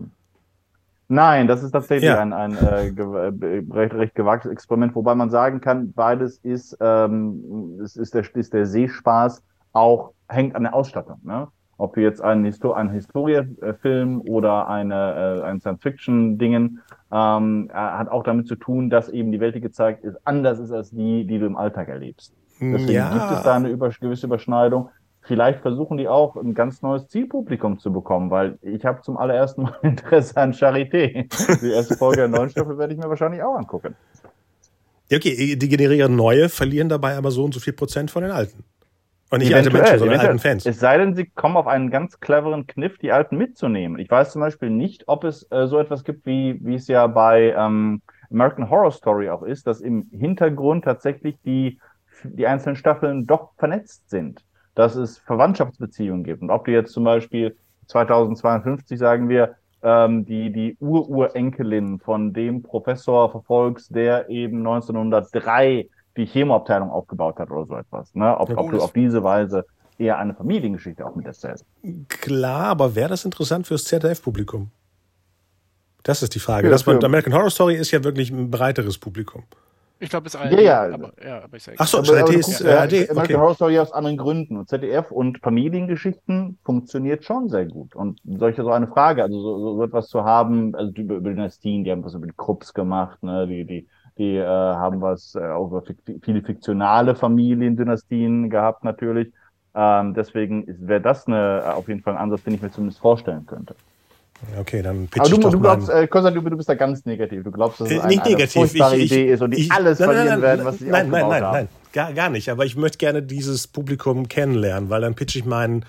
Nein, 1.08 1.48
das 1.48 1.62
ist 1.62 1.72
tatsächlich 1.72 2.10
ja. 2.10 2.22
ein, 2.22 2.32
ein 2.32 2.56
äh, 2.56 2.88
äh, 2.88 3.64
recht, 3.70 3.94
recht 3.94 4.16
gewagtes 4.16 4.50
Experiment, 4.50 4.96
wobei 4.96 5.14
man 5.14 5.30
sagen 5.30 5.60
kann, 5.60 5.92
beides 5.92 6.38
ist, 6.38 6.78
ähm, 6.80 7.80
es 7.84 7.98
ist, 7.98 8.14
der, 8.14 8.24
ist 8.34 8.54
der 8.54 8.66
Seespaß 8.66 9.44
auch, 9.74 10.14
hängt 10.30 10.56
an 10.56 10.64
der 10.64 10.74
Ausstattung. 10.74 11.20
Ne? 11.24 11.50
Ob 11.78 11.98
wir 11.98 12.04
jetzt 12.04 12.22
einen, 12.22 12.46
Histo 12.46 12.72
einen 12.72 12.92
Historiefilm 12.92 14.22
oder 14.22 14.70
eine, 14.70 15.42
äh, 15.42 15.44
ein 15.44 15.60
Science-Fiction-Dingen, 15.60 16.80
ähm, 17.12 17.70
hat 17.74 18.08
auch 18.08 18.24
damit 18.24 18.48
zu 18.48 18.56
tun, 18.56 18.90
dass 18.90 19.10
eben 19.10 19.34
die 19.34 19.42
Welt, 19.42 19.56
die 19.56 19.62
gezeigt 19.62 20.06
ist, 20.06 20.16
anders 20.24 20.60
ist 20.60 20.72
als 20.72 20.92
die, 20.92 21.26
die 21.26 21.40
du 21.40 21.46
im 21.46 21.58
Alltag 21.58 21.90
erlebst. 21.90 22.34
Deswegen 22.62 22.94
ja. 22.94 23.12
gibt 23.12 23.32
es 23.38 23.44
da 23.44 23.56
eine 23.56 23.70
über, 23.70 23.90
gewisse 23.90 24.28
Überschneidung. 24.28 24.90
Vielleicht 25.32 25.62
versuchen 25.62 25.98
die 25.98 26.10
auch 26.10 26.36
ein 26.36 26.54
ganz 26.54 26.82
neues 26.82 27.08
Zielpublikum 27.08 27.80
zu 27.80 27.94
bekommen, 27.94 28.32
weil 28.32 28.60
ich 28.62 28.84
habe 28.84 29.02
zum 29.02 29.15
allerersten 29.15 29.62
Mal 29.62 29.78
Interesse 29.82 30.36
an 30.36 30.52
Charité. 30.52 31.26
Die 31.62 31.72
erste 31.72 31.96
Folge 31.96 32.17
der 32.17 32.28
neuen 32.28 32.50
Staffel 32.50 32.78
werde 32.78 32.94
ich 32.94 33.00
mir 33.00 33.08
wahrscheinlich 33.08 33.41
auch 33.41 33.56
angucken. 33.56 33.96
Ja, 35.10 35.17
okay, 35.17 35.56
die 35.56 35.70
generieren 35.70 36.17
neue, 36.17 36.50
verlieren 36.50 36.89
dabei 36.89 37.15
aber 37.15 37.32
so 37.32 37.46
und 37.46 37.54
so 37.54 37.62
viel 37.62 37.72
Prozent 37.72 38.12
von 38.12 38.24
den 38.24 38.32
alten. 38.32 38.65
Und 39.30 39.39
nicht 39.39 39.56
alte 39.56 39.72
Menschen, 39.72 40.00
sondern 40.00 40.20
alten 40.20 40.39
Fans. 40.39 40.65
Es 40.65 40.82
sei 40.82 40.98
denn, 40.98 41.15
sie 41.15 41.28
kommen 41.28 41.56
auf 41.56 41.67
einen 41.67 41.91
ganz 41.91 42.20
cleveren 42.20 42.67
Kniff, 42.67 42.98
die 42.98 43.13
alten 43.13 43.38
mitzunehmen. 43.38 44.00
Ich 44.00 44.12
weiß 44.12 44.34
zum 44.34 44.41
Beispiel 44.41 44.70
nicht, 44.70 45.08
ob 45.08 45.24
es 45.24 45.50
äh, 45.50 45.67
so 45.67 45.80
etwas 45.80 46.04
gibt, 46.04 46.26
wie, 46.26 46.60
wie 46.62 46.76
es 46.76 46.89
ja 46.89 47.08
bei 47.08 47.56
ähm, 47.58 48.02
American 48.30 48.70
Horror 48.70 48.91
Story 48.91 49.30
auch 49.30 49.44
ist, 49.44 49.65
dass 49.65 49.80
im 49.80 50.10
Hintergrund 50.12 50.84
tatsächlich 50.84 51.38
die, 51.46 51.80
die 52.24 52.48
einzelnen 52.48 52.76
Staffeln 52.76 53.26
doch 53.26 53.54
vernetzt 53.58 54.10
sind. 54.10 54.44
Dass 54.76 54.96
es 54.96 55.18
Verwandtschaftsbeziehungen 55.20 56.24
gibt. 56.24 56.42
Und 56.42 56.50
ob 56.50 56.66
du 56.66 56.72
jetzt 56.72 56.94
zum 56.94 57.04
Beispiel 57.04 57.56
2052 57.88 58.98
sagen 58.98 59.30
wir, 59.30 59.56
ähm, 59.84 60.26
die, 60.26 60.52
die 60.52 60.78
Ururenkelin 60.80 62.00
von 62.00 62.34
dem 62.34 62.62
Professor 62.62 63.32
verfolgst, 63.32 63.94
der 63.96 64.30
eben 64.30 64.60
1903 64.60 65.90
die 66.18 66.26
Chemoabteilung 66.26 66.90
aufgebaut 66.90 67.40
hat 67.40 67.50
oder 67.52 67.66
so 67.66 67.76
etwas. 67.76 68.14
Ne? 68.14 68.38
Ob, 68.38 68.56
ob 68.58 68.72
du 68.72 68.82
auf 68.82 68.94
diese 68.94 69.24
Weise 69.24 69.66
eher 69.98 70.18
eine 70.18 70.34
Familiengeschichte 70.34 71.06
auch 71.06 71.16
mit 71.16 71.26
erzählst. 71.26 71.66
Klar, 72.10 72.68
aber 72.68 72.96
wäre 72.96 73.10
das 73.10 73.26
interessant 73.26 73.68
fürs 73.68 73.84
ZDF-Publikum? 73.86 74.72
Das 76.04 76.24
ist 76.24 76.34
die 76.34 76.40
Frage. 76.40 76.68
Ja, 76.68 76.72
das 76.72 76.86
man, 76.86 77.04
American 77.04 77.34
Horror 77.34 77.52
Story 77.52 77.76
ist 77.76 77.92
ja 77.92 78.04
wirklich 78.04 78.32
ein 78.32 78.50
breiteres 78.50 78.98
Publikum. 78.98 79.44
Ich 80.02 80.10
glaube, 80.10 80.28
es 80.28 80.34
ist 80.34 80.42
ARD. 80.42 80.54
Ja, 80.54 80.88
ja. 80.88 80.94
Aber, 80.96 81.12
ja 81.24 81.44
aber 81.44 81.58
ich 81.58 81.64
sage. 81.64 81.78
Ach 81.80 81.86
so, 81.86 82.00
aber, 82.00 82.22
aber 82.22 82.34
ist 82.34 82.60
ja, 82.60 82.80
ARD. 82.80 82.94
American 82.94 83.18
okay. 83.18 83.36
Horror 83.36 83.54
Story 83.54 83.80
aus 83.80 83.92
anderen 83.92 84.18
Gründen. 84.18 84.58
Und 84.58 84.68
ZDF 84.68 85.12
und 85.12 85.38
Familiengeschichten 85.40 86.58
funktioniert 86.66 87.24
schon 87.24 87.50
sehr 87.50 87.68
gut. 87.68 87.96
Und 87.96 88.20
solche 88.26 88.64
so 88.64 88.72
eine 88.72 88.88
Frage, 88.88 89.22
also 89.22 89.40
so, 89.40 89.76
so 89.76 89.84
etwas 89.84 90.08
zu 90.08 90.24
haben, 90.24 90.74
also 90.76 90.92
über, 90.94 91.16
über 91.16 91.30
Dynastien, 91.30 91.84
die 91.84 91.92
haben 91.92 92.04
was 92.04 92.16
über 92.16 92.26
die 92.26 92.34
Krupps 92.36 92.74
gemacht, 92.74 93.22
ne, 93.22 93.46
die, 93.46 93.64
die, 93.64 93.88
die 94.18 94.38
äh, 94.38 94.46
haben 94.46 95.02
was 95.02 95.36
äh, 95.36 95.46
auch 95.46 95.68
über 95.68 95.84
viele 96.24 96.42
fiktionale 96.42 97.16
Familiendynastien 97.16 98.50
gehabt 98.50 98.84
natürlich. 98.84 99.32
Ähm, 99.76 100.16
deswegen 100.16 100.66
wäre 100.80 101.02
das 101.02 101.28
eine, 101.28 101.76
auf 101.76 101.88
jeden 101.88 102.02
Fall 102.02 102.14
ein 102.14 102.20
Ansatz, 102.20 102.44
den 102.44 102.56
ich 102.56 102.62
mir 102.62 102.72
zumindest 102.72 103.00
vorstellen 103.00 103.46
könnte. 103.46 103.76
Okay, 104.60 104.82
dann 104.82 105.08
pitch 105.08 105.22
Aber 105.22 105.30
du, 105.30 105.38
doch 105.38 105.52
du 105.52 105.60
glaubst, 105.60 105.90
äh, 105.90 106.08
Konstantin, 106.08 106.44
du 106.44 106.58
bist 106.58 106.68
da 106.68 106.74
ganz 106.74 107.06
negativ. 107.06 107.44
Du 107.44 107.52
glaubst, 107.52 107.80
dass 107.80 107.90
es 107.90 107.98
äh, 107.98 108.00
eine, 108.00 108.24
eine 108.24 108.48
furchtbare 108.48 108.98
ich, 108.98 109.06
ich, 109.06 109.12
Idee 109.12 109.34
ist 109.34 109.42
und 109.42 109.52
die 109.52 109.62
ich, 109.62 109.72
alles 109.72 110.00
nein, 110.00 110.10
verlieren 110.10 110.28
nein, 110.28 110.42
werden, 110.42 110.66
was 110.66 110.80
sie 110.80 110.86
Nein, 110.86 111.10
nein, 111.10 111.28
nein, 111.28 111.44
haben. 111.44 111.54
nein, 111.54 111.68
gar, 111.94 112.14
gar 112.14 112.30
nicht. 112.30 112.50
Aber 112.50 112.66
ich 112.66 112.76
möchte 112.76 112.98
gerne 112.98 113.22
dieses 113.22 113.68
Publikum 113.68 114.28
kennenlernen, 114.28 114.90
weil 114.90 115.02
dann 115.02 115.14
pitch 115.14 115.36
ich 115.36 115.46
meinen 115.46 115.86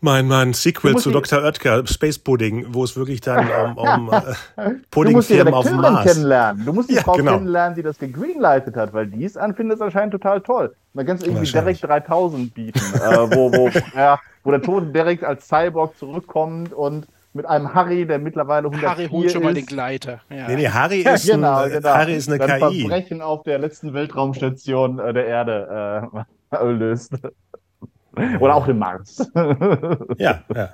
mein, 0.00 0.28
mein 0.28 0.52
Sequel 0.52 0.96
zu 0.96 1.10
Dr. 1.10 1.42
Oetker, 1.42 1.86
Space 1.86 2.18
Pudding, 2.18 2.66
wo 2.70 2.84
es 2.84 2.96
wirklich 2.96 3.20
dann 3.20 3.48
um, 3.48 3.78
um 3.78 4.10
äh, 4.56 4.70
Puddingfirmen 4.90 5.54
auf 5.54 5.66
dem 5.66 5.76
Mars. 5.76 6.04
kennenlernen. 6.04 6.64
Du 6.64 6.72
musst 6.72 6.90
die 6.90 6.94
ja, 6.94 7.02
Frau 7.02 7.14
genau. 7.14 7.32
kennenlernen, 7.32 7.76
die 7.76 7.82
das 7.82 7.98
gegreenlightet 7.98 8.76
hat, 8.76 8.92
weil 8.92 9.06
die 9.06 9.24
es 9.24 9.36
anfindet, 9.36 9.80
anscheinend 9.80 10.12
total 10.12 10.40
toll. 10.40 10.74
Man 10.94 11.06
kann 11.06 11.16
es 11.16 11.22
irgendwie 11.22 11.50
direkt 11.50 11.82
3000 11.82 12.54
bieten, 12.54 12.78
äh, 12.78 13.16
wo, 13.30 13.52
wo, 13.52 13.70
ja, 13.96 14.18
wo 14.44 14.50
der 14.50 14.62
Tod 14.62 14.94
direkt 14.94 15.24
als 15.24 15.46
Cyborg 15.46 15.96
zurückkommt 15.96 16.72
und 16.72 17.06
mit 17.34 17.46
einem 17.46 17.72
Harry, 17.72 18.06
der 18.06 18.18
mittlerweile 18.18 18.68
104 18.68 18.90
Harry 18.90 19.08
holt 19.08 19.30
schon 19.30 19.42
mal 19.42 19.54
den 19.54 19.66
Gleiter. 19.66 20.20
Ja. 20.30 20.48
Nee, 20.48 20.56
nee, 20.56 20.68
Harry 20.68 21.00
ist, 21.02 21.26
ja, 21.26 21.36
genau, 21.36 21.62
ein, 21.62 21.70
genau. 21.70 21.88
Harry 21.88 22.14
ist 22.14 22.28
eine 22.28 22.38
Dann 22.38 22.60
KI. 22.60 22.80
Verbrechen 22.80 23.22
auf 23.22 23.42
der 23.42 23.58
letzten 23.58 23.94
Weltraumstation 23.94 24.98
äh, 24.98 25.12
der 25.12 25.26
Erde 25.26 26.02
äh, 26.50 26.64
löst. 26.72 27.12
Oder 28.40 28.54
auch 28.54 28.66
den 28.66 28.78
Mars. 28.78 29.30
ja, 30.16 30.42
ja. 30.54 30.68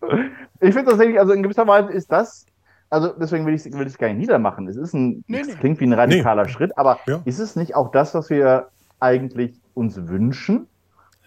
Ich 0.60 0.74
finde 0.74 0.90
tatsächlich, 0.90 1.18
also 1.18 1.32
in 1.32 1.42
gewisser 1.42 1.66
Weise 1.66 1.90
ist 1.90 2.10
das, 2.12 2.46
also 2.88 3.08
deswegen 3.18 3.46
will 3.46 3.54
ich 3.54 3.66
es 3.66 3.72
will 3.72 3.90
gar 3.98 4.08
nicht 4.08 4.18
niedermachen. 4.18 4.68
Es 4.68 4.76
ist 4.76 4.94
ein, 4.94 5.24
nee, 5.26 5.42
nee. 5.44 5.54
klingt 5.54 5.80
wie 5.80 5.86
ein 5.86 5.92
radikaler 5.92 6.44
nee. 6.44 6.48
Schritt, 6.48 6.76
aber 6.76 7.00
ja. 7.06 7.20
ist 7.24 7.40
es 7.40 7.56
nicht 7.56 7.74
auch 7.74 7.90
das, 7.90 8.14
was 8.14 8.30
wir 8.30 8.68
eigentlich 9.00 9.60
uns 9.74 9.96
wünschen? 10.08 10.68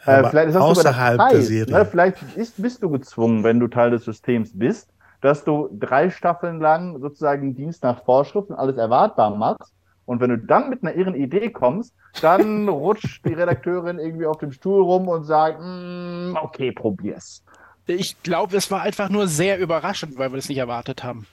Äh, 0.06 0.24
vielleicht 0.30 0.50
ist 0.50 0.54
das 0.54 0.64
außerhalb 0.64 1.18
Preis, 1.18 1.32
der 1.32 1.42
Serie. 1.42 1.74
Ne? 1.74 1.86
Vielleicht 1.86 2.22
ist, 2.36 2.62
bist 2.62 2.84
du 2.84 2.90
gezwungen, 2.90 3.44
wenn 3.44 3.60
du 3.60 3.68
Teil 3.68 3.92
des 3.92 4.06
Systems 4.06 4.52
bist, 4.54 4.90
dass 5.22 5.44
du 5.44 5.70
drei 5.74 6.10
Staffeln 6.10 6.60
lang 6.60 7.00
sozusagen 7.00 7.56
Dienst 7.56 7.84
nach 7.84 8.04
Vorschrift 8.04 8.50
und 8.50 8.56
alles 8.56 8.78
erwartbar 8.78 9.36
machst. 9.36 9.74
Und 10.06 10.20
wenn 10.20 10.30
du 10.30 10.38
dann 10.38 10.70
mit 10.70 10.84
einer 10.84 10.96
irren 10.96 11.16
Idee 11.16 11.50
kommst, 11.50 11.94
dann 12.22 12.70
rutscht 12.70 13.26
die 13.26 13.34
Redakteurin 13.34 14.00
irgendwie 14.00 14.26
auf 14.26 14.38
dem 14.38 14.52
Stuhl 14.52 14.82
rum 14.84 15.08
und 15.08 15.24
sagt, 15.24 15.60
mm, 15.62 16.38
okay, 16.42 16.72
probier's. 16.72 17.44
Ich 17.88 18.22
glaube, 18.24 18.58
es 18.58 18.72
war 18.72 18.82
einfach 18.82 19.10
nur 19.10 19.28
sehr 19.28 19.60
überraschend, 19.60 20.18
weil 20.18 20.32
wir 20.32 20.38
das 20.38 20.50
nicht 20.50 20.58
erwartet 20.58 21.04
haben. 21.04 21.28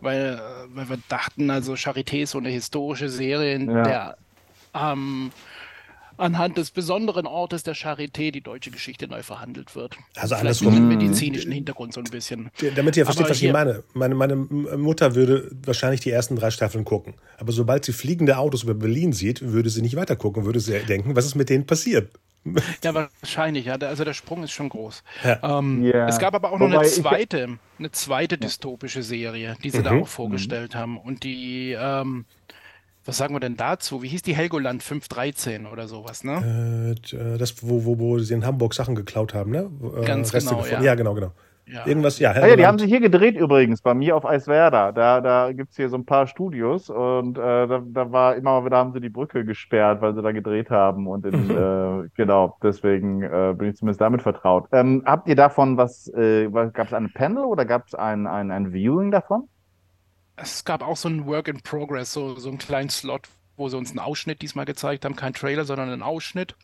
Weil, 0.00 0.40
äh, 0.40 0.76
weil 0.76 0.88
wir 0.88 0.98
dachten, 1.08 1.50
also 1.50 1.74
Charité 1.74 2.22
ist 2.22 2.30
so 2.30 2.38
eine 2.38 2.48
historische 2.48 3.10
Serie, 3.10 3.54
in 3.54 3.70
ja. 3.70 3.82
der 3.82 4.16
ähm, 4.74 5.30
anhand 6.20 6.56
des 6.58 6.70
besonderen 6.70 7.26
Ortes 7.26 7.62
der 7.62 7.74
Charité 7.74 8.30
die 8.30 8.40
deutsche 8.40 8.70
Geschichte 8.70 9.08
neu 9.08 9.22
verhandelt 9.22 9.74
wird. 9.74 9.96
Also 10.16 10.34
alles 10.34 10.60
mit 10.60 10.74
dem 10.74 10.88
medizinischen 10.88 11.52
Hintergrund 11.52 11.94
so 11.94 12.00
ein 12.00 12.10
bisschen. 12.10 12.50
Damit 12.76 12.96
ihr 12.96 13.04
versteht, 13.04 13.24
aber 13.24 13.30
was 13.30 13.42
ich 13.42 13.52
meine. 13.52 13.82
meine. 13.94 14.14
Meine 14.14 14.36
Mutter 14.36 15.14
würde 15.14 15.50
wahrscheinlich 15.64 16.00
die 16.00 16.10
ersten 16.10 16.36
drei 16.36 16.50
Staffeln 16.50 16.84
gucken. 16.84 17.14
Aber 17.38 17.52
sobald 17.52 17.84
sie 17.84 17.92
fliegende 17.92 18.36
Autos 18.36 18.62
über 18.62 18.74
Berlin 18.74 19.12
sieht, 19.12 19.40
würde 19.42 19.70
sie 19.70 19.82
nicht 19.82 19.96
weiter 19.96 20.16
gucken, 20.16 20.44
würde 20.44 20.60
sie 20.60 20.78
denken, 20.80 21.16
was 21.16 21.24
ist 21.24 21.34
mit 21.34 21.48
denen 21.48 21.66
passiert? 21.66 22.10
Ja, 22.82 22.94
wahrscheinlich, 22.94 23.66
ja. 23.66 23.74
Also 23.74 24.04
der 24.04 24.14
Sprung 24.14 24.42
ist 24.42 24.52
schon 24.52 24.68
groß. 24.68 25.02
Ja. 25.24 25.58
Ähm, 25.58 25.82
yeah. 25.82 26.08
Es 26.08 26.18
gab 26.18 26.34
aber 26.34 26.52
auch 26.52 26.58
noch 26.58 26.68
Wobei 26.68 26.78
eine 26.78 26.88
zweite, 26.88 27.58
eine 27.78 27.90
zweite 27.92 28.38
dystopische 28.38 29.02
Serie, 29.02 29.56
die 29.62 29.70
sie 29.70 29.80
mhm. 29.80 29.84
da 29.84 29.90
auch 29.92 30.08
vorgestellt 30.08 30.74
mhm. 30.74 30.78
haben. 30.78 30.98
Und 30.98 31.22
die 31.24 31.76
ähm, 31.78 32.24
was 33.04 33.16
sagen 33.16 33.34
wir 33.34 33.40
denn 33.40 33.56
dazu? 33.56 34.02
Wie 34.02 34.08
hieß 34.08 34.22
die 34.22 34.34
Helgoland 34.34 34.82
513 34.82 35.66
oder 35.66 35.88
sowas, 35.88 36.22
ne? 36.22 36.96
Äh, 37.12 37.16
äh, 37.16 37.38
das, 37.38 37.62
wo, 37.62 37.84
wo, 37.84 37.98
wo 37.98 38.18
sie 38.18 38.34
in 38.34 38.44
Hamburg 38.44 38.74
Sachen 38.74 38.94
geklaut 38.94 39.34
haben, 39.34 39.50
ne? 39.50 39.70
Äh, 40.00 40.04
Ganz 40.04 40.34
Reste 40.34 40.54
genau, 40.54 40.66
ja. 40.66 40.82
ja. 40.82 40.94
genau, 40.94 41.14
genau. 41.14 41.32
Ja. 41.72 41.86
Irgendwas, 41.86 42.18
ja. 42.18 42.32
Ah, 42.32 42.48
ja, 42.48 42.56
die 42.56 42.66
haben 42.66 42.78
sich 42.78 42.88
hier 42.88 43.00
gedreht 43.00 43.36
übrigens, 43.36 43.80
bei 43.80 43.94
mir 43.94 44.16
auf 44.16 44.26
Eiswerda. 44.26 44.90
Da, 44.92 45.20
da 45.20 45.52
gibt 45.52 45.70
es 45.70 45.76
hier 45.76 45.88
so 45.88 45.96
ein 45.96 46.04
paar 46.04 46.26
Studios 46.26 46.90
und 46.90 47.38
äh, 47.38 47.40
da, 47.40 47.82
da 47.84 48.10
war 48.10 48.34
immer 48.34 48.64
wieder 48.64 48.78
haben 48.78 48.92
sie 48.92 49.00
die 49.00 49.08
Brücke 49.08 49.44
gesperrt, 49.44 50.00
weil 50.00 50.14
sie 50.14 50.22
da 50.22 50.32
gedreht 50.32 50.70
haben. 50.70 51.06
Und 51.06 51.26
in, 51.26 51.50
äh, 51.50 52.08
genau, 52.16 52.56
deswegen 52.62 53.22
äh, 53.22 53.54
bin 53.56 53.70
ich 53.70 53.76
zumindest 53.76 54.00
damit 54.00 54.22
vertraut. 54.22 54.66
Ähm, 54.72 55.02
habt 55.06 55.28
ihr 55.28 55.36
davon 55.36 55.76
was, 55.76 56.08
äh, 56.14 56.48
gab 56.50 56.88
es 56.88 56.92
ein 56.92 57.12
Panel 57.12 57.44
oder 57.44 57.64
gab 57.64 57.86
es 57.86 57.94
ein, 57.94 58.26
ein, 58.26 58.50
ein 58.50 58.72
Viewing 58.72 59.12
davon? 59.12 59.48
Es 60.40 60.64
gab 60.64 60.82
auch 60.82 60.96
so 60.96 61.08
ein 61.08 61.26
Work 61.26 61.48
in 61.48 61.60
Progress, 61.60 62.12
so, 62.12 62.36
so 62.36 62.48
einen 62.48 62.58
kleinen 62.58 62.90
Slot, 62.90 63.28
wo 63.56 63.68
sie 63.68 63.76
uns 63.76 63.90
einen 63.90 63.98
Ausschnitt 63.98 64.42
diesmal 64.42 64.64
gezeigt 64.64 65.04
haben. 65.04 65.16
Kein 65.16 65.34
Trailer, 65.34 65.64
sondern 65.64 65.90
einen 65.90 66.02
Ausschnitt. 66.02 66.54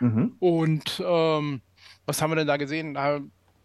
Mhm. 0.00 0.34
Und 0.38 1.02
ähm, 1.04 1.60
was 2.06 2.20
haben 2.20 2.30
wir 2.30 2.36
denn 2.36 2.48
da 2.48 2.56
gesehen? 2.56 2.98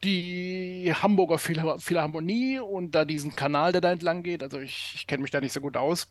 die 0.03 0.93
Hamburger 0.93 1.39
Philharmonie 1.39 2.59
und 2.59 2.93
da 2.93 3.05
diesen 3.05 3.35
Kanal, 3.35 3.71
der 3.71 3.81
da 3.81 3.91
entlang 3.91 4.21
geht. 4.21 4.43
Also 4.43 4.59
ich, 4.59 4.93
ich 4.93 5.07
kenne 5.07 5.23
mich 5.23 5.31
da 5.31 5.41
nicht 5.41 5.53
so 5.53 5.61
gut 5.61 5.77
aus. 5.77 6.07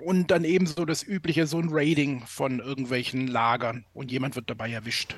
Und 0.00 0.30
dann 0.30 0.44
eben 0.44 0.66
so 0.66 0.84
das 0.84 1.02
übliche, 1.02 1.46
so 1.46 1.58
ein 1.58 1.68
Raiding 1.70 2.22
von 2.26 2.60
irgendwelchen 2.60 3.26
Lagern 3.26 3.84
und 3.92 4.12
jemand 4.12 4.36
wird 4.36 4.48
dabei 4.48 4.70
erwischt. 4.70 5.16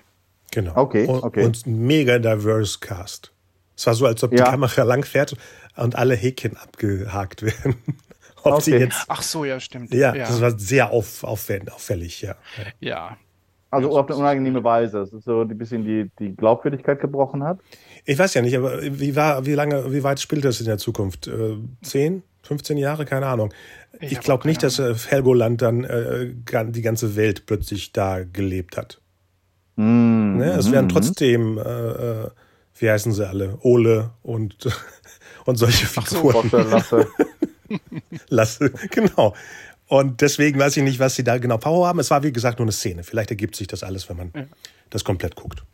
Genau. 0.50 0.76
Okay, 0.76 1.06
okay. 1.06 1.44
Und, 1.44 1.66
und 1.66 1.86
mega 1.86 2.18
diverse 2.18 2.78
Cast. 2.78 3.33
Es 3.76 3.86
war 3.86 3.94
so, 3.94 4.06
als 4.06 4.22
ob 4.22 4.32
ja. 4.32 4.44
die 4.44 4.50
Kamera 4.50 4.82
lang 4.82 5.04
fährt 5.04 5.36
und 5.76 5.96
alle 5.96 6.14
Häkchen 6.14 6.56
abgehakt 6.56 7.42
werden. 7.42 7.76
Ob 8.44 8.56
okay. 8.56 8.78
jetzt, 8.78 9.06
Ach 9.08 9.22
so, 9.22 9.46
ja, 9.46 9.58
stimmt. 9.58 9.94
Ja, 9.94 10.14
ja. 10.14 10.26
das 10.26 10.38
war 10.42 10.58
sehr 10.58 10.90
auf, 10.90 11.24
auffällig, 11.24 12.20
ja. 12.20 12.36
Ja. 12.78 13.16
Also 13.70 13.98
auf 13.98 14.06
eine 14.06 14.16
unangenehme 14.16 14.62
Weise. 14.62 14.98
Das 14.98 15.14
ist 15.14 15.24
so 15.24 15.40
ein 15.40 15.58
bisschen 15.58 15.82
die, 15.82 16.10
die 16.18 16.36
Glaubwürdigkeit 16.36 17.00
gebrochen 17.00 17.42
hat. 17.42 17.58
Ich 18.04 18.18
weiß 18.18 18.34
ja 18.34 18.42
nicht, 18.42 18.56
aber 18.56 18.82
wie 18.82 19.16
war, 19.16 19.46
wie 19.46 19.54
lange, 19.54 19.92
wie 19.92 20.04
weit 20.04 20.20
spielt 20.20 20.44
das 20.44 20.60
in 20.60 20.66
der 20.66 20.78
Zukunft? 20.78 21.26
Äh, 21.26 21.56
10, 21.82 22.22
15 22.42 22.76
Jahre? 22.76 23.04
Keine 23.06 23.26
Ahnung. 23.26 23.52
Ich, 24.00 24.12
ich 24.12 24.20
glaube 24.20 24.46
nicht, 24.46 24.62
dass 24.62 24.78
äh, 24.78 24.94
Helgoland 24.94 25.62
dann 25.62 25.84
äh, 25.84 26.34
die 26.68 26.82
ganze 26.82 27.16
Welt 27.16 27.46
plötzlich 27.46 27.92
da 27.92 28.22
gelebt 28.22 28.76
hat. 28.76 29.00
Mm, 29.76 30.36
ne? 30.36 30.52
Es 30.52 30.70
werden 30.70 30.86
mhm. 30.86 30.90
trotzdem, 30.90 31.58
äh, 31.58 31.62
äh, 31.62 32.30
wie 32.76 32.90
heißen 32.90 33.12
sie 33.12 33.26
alle? 33.26 33.58
Ole 33.62 34.10
und 34.22 34.68
und 35.44 35.56
solche 35.56 35.86
Figuren. 35.86 36.48
So, 36.50 36.58
Lasse. 36.58 37.06
Lasse, 38.28 38.70
genau. 38.90 39.34
Und 39.86 40.20
deswegen 40.20 40.58
weiß 40.58 40.76
ich 40.78 40.82
nicht, 40.82 40.98
was 40.98 41.14
sie 41.14 41.24
da 41.24 41.38
genau 41.38 41.58
Power 41.58 41.88
haben. 41.88 41.98
Es 41.98 42.10
war, 42.10 42.22
wie 42.22 42.32
gesagt, 42.32 42.58
nur 42.58 42.64
eine 42.64 42.72
Szene. 42.72 43.02
Vielleicht 43.02 43.30
ergibt 43.30 43.54
sich 43.54 43.66
das 43.66 43.82
alles, 43.82 44.08
wenn 44.08 44.16
man 44.16 44.32
ja. 44.34 44.44
das 44.90 45.04
komplett 45.04 45.36
guckt. 45.36 45.64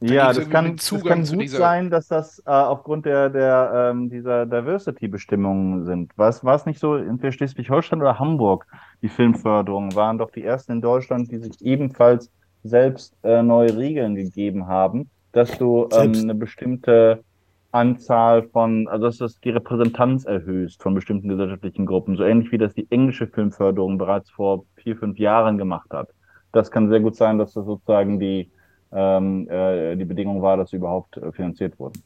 Ja, 0.00 0.32
das 0.32 0.48
kann, 0.48 0.76
das 0.76 1.04
kann 1.04 1.24
gut 1.24 1.48
sein, 1.50 1.90
dass 1.90 2.06
das 2.06 2.38
äh, 2.46 2.50
aufgrund 2.50 3.04
der, 3.04 3.30
der 3.30 3.90
ähm, 3.90 4.08
dieser 4.08 4.46
Diversity-Bestimmungen 4.46 5.84
sind. 5.86 6.16
War 6.16 6.28
es 6.28 6.66
nicht 6.66 6.78
so, 6.78 6.94
entweder 6.94 7.32
Schleswig-Holstein 7.32 8.00
oder 8.00 8.16
Hamburg, 8.16 8.64
die 9.02 9.08
Filmförderung 9.08 9.92
waren 9.96 10.18
doch 10.18 10.30
die 10.30 10.44
ersten 10.44 10.72
in 10.72 10.80
Deutschland, 10.80 11.32
die 11.32 11.38
sich 11.38 11.60
ebenfalls 11.62 12.30
selbst 12.62 13.16
äh, 13.24 13.42
neue 13.42 13.76
Regeln 13.76 14.14
gegeben 14.14 14.68
haben, 14.68 15.10
dass 15.32 15.56
du 15.58 15.88
ähm, 15.92 16.12
eine 16.14 16.34
bestimmte 16.34 17.22
Anzahl 17.70 18.44
von, 18.44 18.88
also 18.88 19.08
dass 19.08 19.18
du 19.18 19.40
die 19.44 19.50
Repräsentanz 19.50 20.24
erhöhst 20.24 20.82
von 20.82 20.94
bestimmten 20.94 21.28
gesellschaftlichen 21.28 21.86
Gruppen, 21.86 22.16
so 22.16 22.24
ähnlich 22.24 22.50
wie 22.50 22.58
das 22.58 22.74
die 22.74 22.86
englische 22.90 23.26
Filmförderung 23.26 23.98
bereits 23.98 24.30
vor 24.30 24.64
vier, 24.76 24.96
fünf 24.96 25.18
Jahren 25.18 25.58
gemacht 25.58 25.90
hat. 25.92 26.08
Das 26.52 26.70
kann 26.70 26.88
sehr 26.88 27.00
gut 27.00 27.14
sein, 27.16 27.38
dass 27.38 27.52
das 27.52 27.66
sozusagen 27.66 28.18
die, 28.18 28.50
ähm, 28.92 29.48
äh, 29.50 29.96
die 29.96 30.06
Bedingung 30.06 30.40
war, 30.40 30.56
dass 30.56 30.70
sie 30.70 30.76
überhaupt 30.76 31.18
äh, 31.18 31.30
finanziert 31.32 31.78
wurden. 31.78 32.02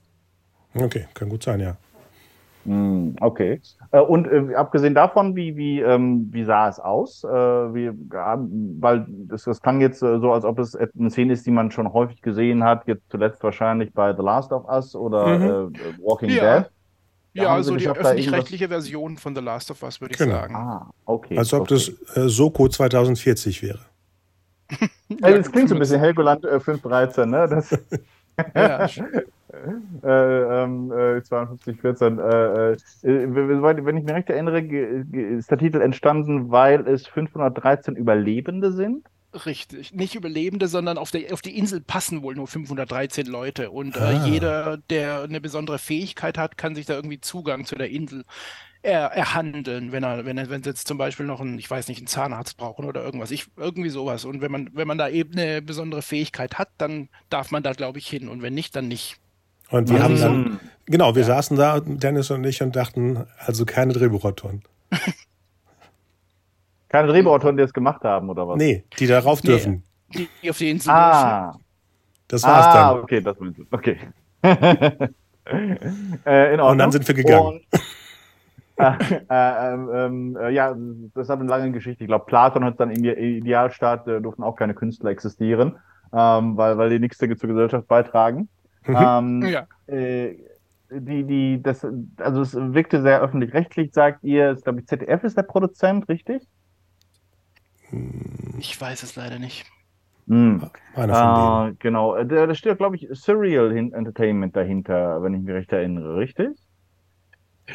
Okay, 0.74 1.06
kann 1.14 1.28
gut 1.28 1.44
sein, 1.44 1.60
ja. 1.60 1.76
Hm, 2.64 3.16
okay. 3.20 3.60
Äh, 3.90 4.00
und 4.00 4.26
äh, 4.26 4.54
abgesehen 4.54 4.94
davon, 4.94 5.34
wie, 5.34 5.56
wie, 5.56 5.80
ähm, 5.80 6.28
wie 6.30 6.44
sah 6.44 6.68
es 6.68 6.78
aus? 6.78 7.24
Äh, 7.24 7.28
wie, 7.28 7.90
weil 8.10 9.06
das, 9.08 9.44
das 9.44 9.60
klang 9.60 9.80
jetzt 9.80 10.02
äh, 10.02 10.20
so, 10.20 10.32
als 10.32 10.44
ob 10.44 10.58
es 10.58 10.76
eine 10.76 11.10
Szene 11.10 11.32
ist, 11.32 11.44
die 11.46 11.50
man 11.50 11.70
schon 11.70 11.92
häufig 11.92 12.22
gesehen 12.22 12.62
hat, 12.62 12.86
jetzt 12.86 13.10
zuletzt 13.10 13.42
wahrscheinlich 13.42 13.92
bei 13.92 14.14
The 14.14 14.22
Last 14.22 14.52
of 14.52 14.68
Us 14.68 14.94
oder 14.94 15.38
mhm. 15.38 15.74
Äh, 15.74 15.78
Walking 16.02 16.30
ja. 16.30 16.60
Dead. 16.60 16.70
Da 17.34 17.42
ja, 17.44 17.54
also 17.54 17.74
die 17.76 17.88
öffentlich-rechtliche 17.88 18.68
Version 18.68 19.16
von 19.16 19.34
The 19.34 19.40
Last 19.40 19.70
of 19.70 19.82
Us, 19.82 20.00
würde 20.02 20.12
ich 20.12 20.18
genau. 20.18 20.34
sagen. 20.34 20.54
Ah, 20.54 20.90
okay. 21.06 21.38
Als 21.38 21.52
ob 21.54 21.62
okay. 21.62 21.74
das 21.74 22.16
äh, 22.16 22.28
Soko 22.28 22.68
2040 22.68 23.62
wäre. 23.62 23.80
ja, 25.08 25.30
das 25.38 25.50
klingt 25.50 25.70
so 25.70 25.74
ein 25.74 25.78
bisschen 25.78 25.98
Helgoland 25.98 26.44
äh, 26.44 26.60
513, 26.60 27.30
ne? 27.30 27.48
Das 27.48 27.70
ja. 28.54 28.86
äh, 30.02 30.62
ähm, 30.64 30.92
äh, 30.92 31.22
52, 31.22 31.80
14. 31.80 32.18
Äh, 32.18 32.22
äh, 32.22 32.76
wenn 33.02 33.96
ich 33.96 34.04
mich 34.04 34.14
recht 34.14 34.30
erinnere, 34.30 34.60
ist 34.60 35.50
der 35.50 35.58
Titel 35.58 35.80
entstanden, 35.80 36.50
weil 36.50 36.86
es 36.86 37.06
513 37.06 37.96
Überlebende 37.96 38.72
sind. 38.72 39.06
Richtig, 39.46 39.94
nicht 39.94 40.14
Überlebende, 40.14 40.68
sondern 40.68 40.98
auf, 40.98 41.10
der, 41.10 41.32
auf 41.32 41.40
die 41.40 41.56
Insel 41.56 41.80
passen 41.80 42.22
wohl 42.22 42.34
nur 42.34 42.46
513 42.46 43.26
Leute. 43.26 43.70
Und 43.70 43.96
ah. 43.98 44.26
jeder, 44.26 44.76
der 44.90 45.22
eine 45.22 45.40
besondere 45.40 45.78
Fähigkeit 45.78 46.36
hat, 46.36 46.58
kann 46.58 46.74
sich 46.74 46.84
da 46.84 46.94
irgendwie 46.94 47.20
Zugang 47.20 47.64
zu 47.64 47.74
der 47.74 47.88
Insel 47.88 48.24
er, 48.82 49.06
erhandeln, 49.12 49.92
wenn 49.92 50.02
er, 50.02 50.24
wenn 50.24 50.36
er, 50.36 50.50
wenn 50.50 50.62
sie 50.62 50.70
jetzt 50.70 50.88
zum 50.88 50.98
Beispiel 50.98 51.24
noch 51.24 51.40
einen, 51.40 51.58
ich 51.58 51.70
weiß 51.70 51.88
nicht, 51.88 51.98
einen 51.98 52.08
Zahnarzt 52.08 52.56
brauchen 52.56 52.84
oder 52.84 53.02
irgendwas. 53.02 53.30
Ich, 53.30 53.46
irgendwie 53.56 53.90
sowas. 53.90 54.24
Und 54.24 54.40
wenn 54.40 54.50
man, 54.50 54.70
wenn 54.72 54.88
man 54.88 54.98
da 54.98 55.08
eben 55.08 55.38
eine 55.38 55.62
besondere 55.62 56.02
Fähigkeit 56.02 56.58
hat, 56.58 56.68
dann 56.78 57.08
darf 57.30 57.52
man 57.52 57.62
da, 57.62 57.72
glaube 57.72 57.98
ich, 57.98 58.08
hin. 58.08 58.28
Und 58.28 58.42
wenn 58.42 58.54
nicht, 58.54 58.74
dann 58.74 58.88
nicht. 58.88 59.18
Und 59.72 59.88
wir 59.88 60.02
haben 60.02 60.20
dann, 60.20 60.60
genau, 60.84 61.14
wir 61.14 61.22
ja. 61.22 61.28
saßen 61.28 61.56
da, 61.56 61.80
Dennis 61.80 62.30
und 62.30 62.44
ich, 62.44 62.62
und 62.62 62.76
dachten, 62.76 63.24
also 63.38 63.64
keine 63.64 63.94
Drehbuchautoren. 63.94 64.62
keine 66.90 67.08
Drehbuchautoren, 67.08 67.56
die 67.56 67.62
das 67.62 67.72
gemacht 67.72 68.04
haben, 68.04 68.28
oder 68.28 68.46
was? 68.46 68.58
Nee, 68.58 68.84
die 68.98 69.06
darauf 69.06 69.40
dürfen. 69.40 69.82
Nee, 70.14 70.28
die 70.42 70.50
auf 70.50 70.58
die 70.58 70.70
Insel 70.70 70.90
ah. 70.90 71.58
Das 72.28 72.42
war's 72.42 72.66
ah, 72.66 72.92
dann. 72.92 73.02
okay, 73.02 73.22
das 73.22 73.40
meinst 73.40 73.60
du. 73.60 73.64
Okay. 73.70 73.98
äh, 76.24 76.60
und 76.60 76.78
dann 76.78 76.92
sind 76.92 77.08
wir 77.08 77.14
gegangen. 77.14 77.46
Und, 77.46 77.62
äh, 78.76 78.92
äh, 79.30 79.74
ähm, 80.04 80.36
äh, 80.36 80.50
ja, 80.50 80.76
das 81.14 81.30
hat 81.30 81.40
eine 81.40 81.48
lange 81.48 81.72
Geschichte. 81.72 82.04
Ich 82.04 82.08
glaube, 82.08 82.26
Platon 82.26 82.64
hat 82.64 82.78
dann 82.78 82.90
im 82.90 83.04
Idealstaat 83.04 84.06
äh, 84.06 84.20
durften 84.20 84.42
auch 84.42 84.56
keine 84.56 84.74
Künstler 84.74 85.10
existieren, 85.10 85.76
ähm, 86.12 86.58
weil, 86.58 86.76
weil 86.76 86.90
die 86.90 86.98
nichts 86.98 87.16
zur 87.16 87.28
Gesellschaft 87.28 87.88
beitragen. 87.88 88.50
Mhm. 88.86 88.96
Ähm, 88.96 89.42
ja. 89.46 89.66
Äh, 89.86 90.36
die, 90.90 91.24
die, 91.24 91.62
das, 91.62 91.86
also 92.18 92.42
es 92.42 92.54
wirkte 92.54 93.00
sehr 93.02 93.20
öffentlich-rechtlich, 93.22 93.92
sagt 93.92 94.24
ihr. 94.24 94.52
Ich 94.52 94.62
glaube, 94.62 94.84
ZDF 94.84 95.24
ist 95.24 95.36
der 95.36 95.42
Produzent, 95.42 96.08
richtig? 96.08 96.42
Ich 98.58 98.78
weiß 98.78 99.02
es 99.02 99.16
leider 99.16 99.38
nicht. 99.38 99.64
Hm. 100.28 100.70
Einer 100.94 101.14
von 101.14 101.70
äh, 101.70 101.74
Genau, 101.78 102.14
äh, 102.14 102.26
da, 102.26 102.46
da 102.46 102.54
steht, 102.54 102.78
glaube 102.78 102.96
ich, 102.96 103.08
Surreal 103.12 103.76
Entertainment 103.76 104.54
dahinter, 104.54 105.22
wenn 105.22 105.34
ich 105.34 105.42
mich 105.42 105.54
recht 105.54 105.72
erinnere, 105.72 106.16
richtig? 106.16 106.50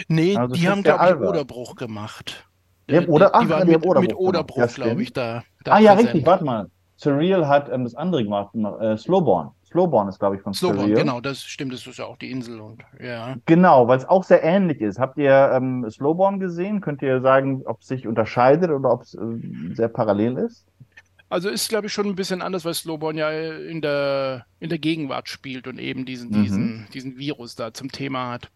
Nee, 0.08 0.36
also 0.36 0.54
die 0.54 0.67
haben, 0.67 0.84
glaube 0.84 1.06
ich, 1.06 1.28
Oderbruch 1.28 1.76
gemacht. 1.76 2.48
Die 2.89 2.98
haben 2.98 3.08
Oder, 3.08 3.34
ach, 3.34 3.41
die, 3.41 3.50
waren 3.50 3.67
die 3.67 3.74
mit, 3.74 3.86
Oderbruch, 3.86 4.02
mit 4.02 4.15
Oderbruch 4.15 4.67
glaube 4.74 5.02
ich, 5.02 5.12
da. 5.12 5.43
da 5.63 5.74
ah, 5.74 5.80
ja, 5.80 5.93
präsent. 5.93 6.13
richtig, 6.13 6.26
warte 6.26 6.46
mal. 6.46 6.67
Surreal 6.96 7.48
hat 7.48 7.70
ähm, 7.70 7.84
das 7.84 7.96
andere 7.96 8.24
gemacht, 8.24 8.56
äh, 8.56 8.98
Slowborn. 8.98 9.52
Slowborn 9.70 10.08
ist, 10.08 10.20
glaube 10.20 10.38
ich, 10.38 10.42
von 10.42 10.54
Slowborn, 10.54 10.80
Surreal. 10.88 10.98
genau, 10.98 11.20
das 11.20 11.42
stimmt, 11.44 11.74
das 11.74 11.86
ist 11.86 11.98
ja 11.98 12.06
auch 12.06 12.18
die 12.18 12.32
Insel 12.32 12.62
und 12.62 12.84
ja. 13.02 13.36
Genau, 13.46 13.88
weil 13.88 13.98
es 13.98 14.06
auch 14.06 14.24
sehr 14.24 14.42
ähnlich 14.44 14.80
ist. 14.80 14.98
Habt 14.98 15.18
ihr 15.18 15.52
ähm, 15.54 15.86
Slowborn 15.90 16.40
gesehen? 16.40 16.80
Könnt 16.80 17.02
ihr 17.02 17.20
sagen, 17.22 17.64
ob 17.66 17.82
es 17.82 17.88
sich 17.88 18.08
unterscheidet 18.08 18.72
oder 18.72 18.92
ob 18.92 19.02
es 19.02 19.14
äh, 19.16 19.74
sehr 19.74 19.90
parallel 19.90 20.38
ist? 20.38 20.66
Also 21.30 21.50
ist, 21.50 21.68
glaube 21.68 21.88
ich, 21.88 21.94
schon 21.94 22.08
ein 22.08 22.16
bisschen 22.16 22.42
anders, 22.42 22.64
weil 22.64 22.74
Slowborn 22.74 23.18
ja 23.18 23.30
in 23.30 23.82
der, 23.82 24.46
in 24.62 24.70
der 24.70 24.80
Gegenwart 24.80 25.28
spielt 25.28 25.68
und 25.68 25.78
eben 25.78 26.06
diesen, 26.06 26.30
mhm. 26.30 26.44
diesen, 26.44 26.88
diesen 26.94 27.18
Virus 27.18 27.56
da 27.56 27.74
zum 27.74 27.92
Thema 27.92 28.32
hat. 28.32 28.50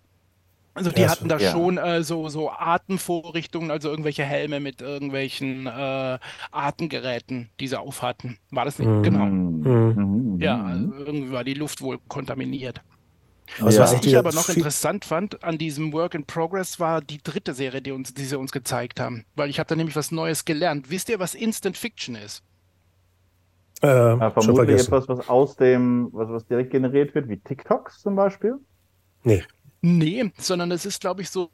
Also 0.74 0.90
die 0.90 1.02
ja, 1.02 1.10
hatten 1.10 1.28
da 1.28 1.38
ja. 1.38 1.52
schon 1.52 1.78
äh, 1.78 2.02
so, 2.02 2.30
so 2.30 2.50
Atemvorrichtungen, 2.50 3.72
also 3.72 3.90
irgendwelche 3.90 4.24
Helme 4.24 4.62
mit 4.62 4.82
irgendwelchen 4.82 5.68
äh, 5.68 6.18
Atemgeräten, 6.52 7.50
die 7.60 7.68
sie 7.68 7.78
aufhatten. 7.78 8.38
War 8.52 8.64
das 8.64 8.80
nicht? 8.80 8.88
Mhm. 8.88 9.04
Genau. 9.04 9.26
Mhm. 9.26 10.40
Ja, 10.40 10.64
also 10.64 10.94
irgendwie 10.94 11.32
war 11.32 11.44
die 11.44 11.56
Luft 11.56 11.82
wohl 11.82 12.00
kontaminiert. 12.08 12.82
Was, 13.60 13.76
ja. 13.76 13.82
was 13.82 14.06
ich 14.06 14.18
aber 14.18 14.32
noch 14.32 14.48
interessant 14.48 15.04
fand 15.04 15.44
an 15.44 15.58
diesem 15.58 15.92
Work 15.92 16.14
in 16.14 16.26
Progress 16.26 16.80
war 16.80 17.02
die 17.02 17.22
dritte 17.22 17.54
Serie, 17.54 17.82
die, 17.82 17.92
uns, 17.92 18.14
die 18.14 18.24
sie 18.24 18.38
uns 18.38 18.54
gezeigt 18.54 19.00
haben. 19.02 19.26
Weil 19.36 19.50
ich 19.50 19.60
habe 19.60 19.68
da 19.68 19.76
nämlich 19.76 19.96
was 19.98 20.12
Neues 20.12 20.46
gelernt. 20.46 20.90
Wisst 20.90 21.10
ihr, 21.10 21.20
was 21.20 21.36
Instant 21.36 21.76
Fiction 21.76 22.16
ist? 22.16 22.44
Äh, 23.82 23.88
ja, 23.88 24.32
vermutlich 24.32 24.80
etwas, 24.80 25.10
was 25.10 25.28
aus 25.28 25.58
dem, 25.58 26.10
was, 26.14 26.30
was 26.30 26.46
direkt 26.46 26.72
generiert 26.72 27.14
wird, 27.14 27.28
wie 27.28 27.38
TikToks 27.38 28.02
zum 28.02 28.16
Beispiel? 28.16 28.56
Nee. 29.24 29.44
Nee, 29.82 30.32
sondern 30.38 30.72
es 30.72 30.86
ist, 30.86 31.02
glaube 31.02 31.22
ich, 31.22 31.30
so 31.30 31.50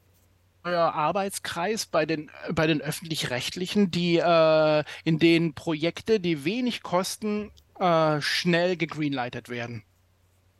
euer 0.64 0.92
Arbeitskreis 0.92 1.86
bei 1.86 2.04
den, 2.04 2.30
bei 2.52 2.66
den 2.66 2.80
öffentlich-rechtlichen, 2.80 3.90
die 3.90 4.18
äh, 4.18 4.84
in 5.04 5.18
denen 5.18 5.54
Projekte, 5.54 6.20
die 6.20 6.44
wenig 6.44 6.82
kosten, 6.82 7.50
äh, 7.78 8.20
schnell 8.20 8.76
gegreenlightet 8.76 9.48
werden. 9.48 9.82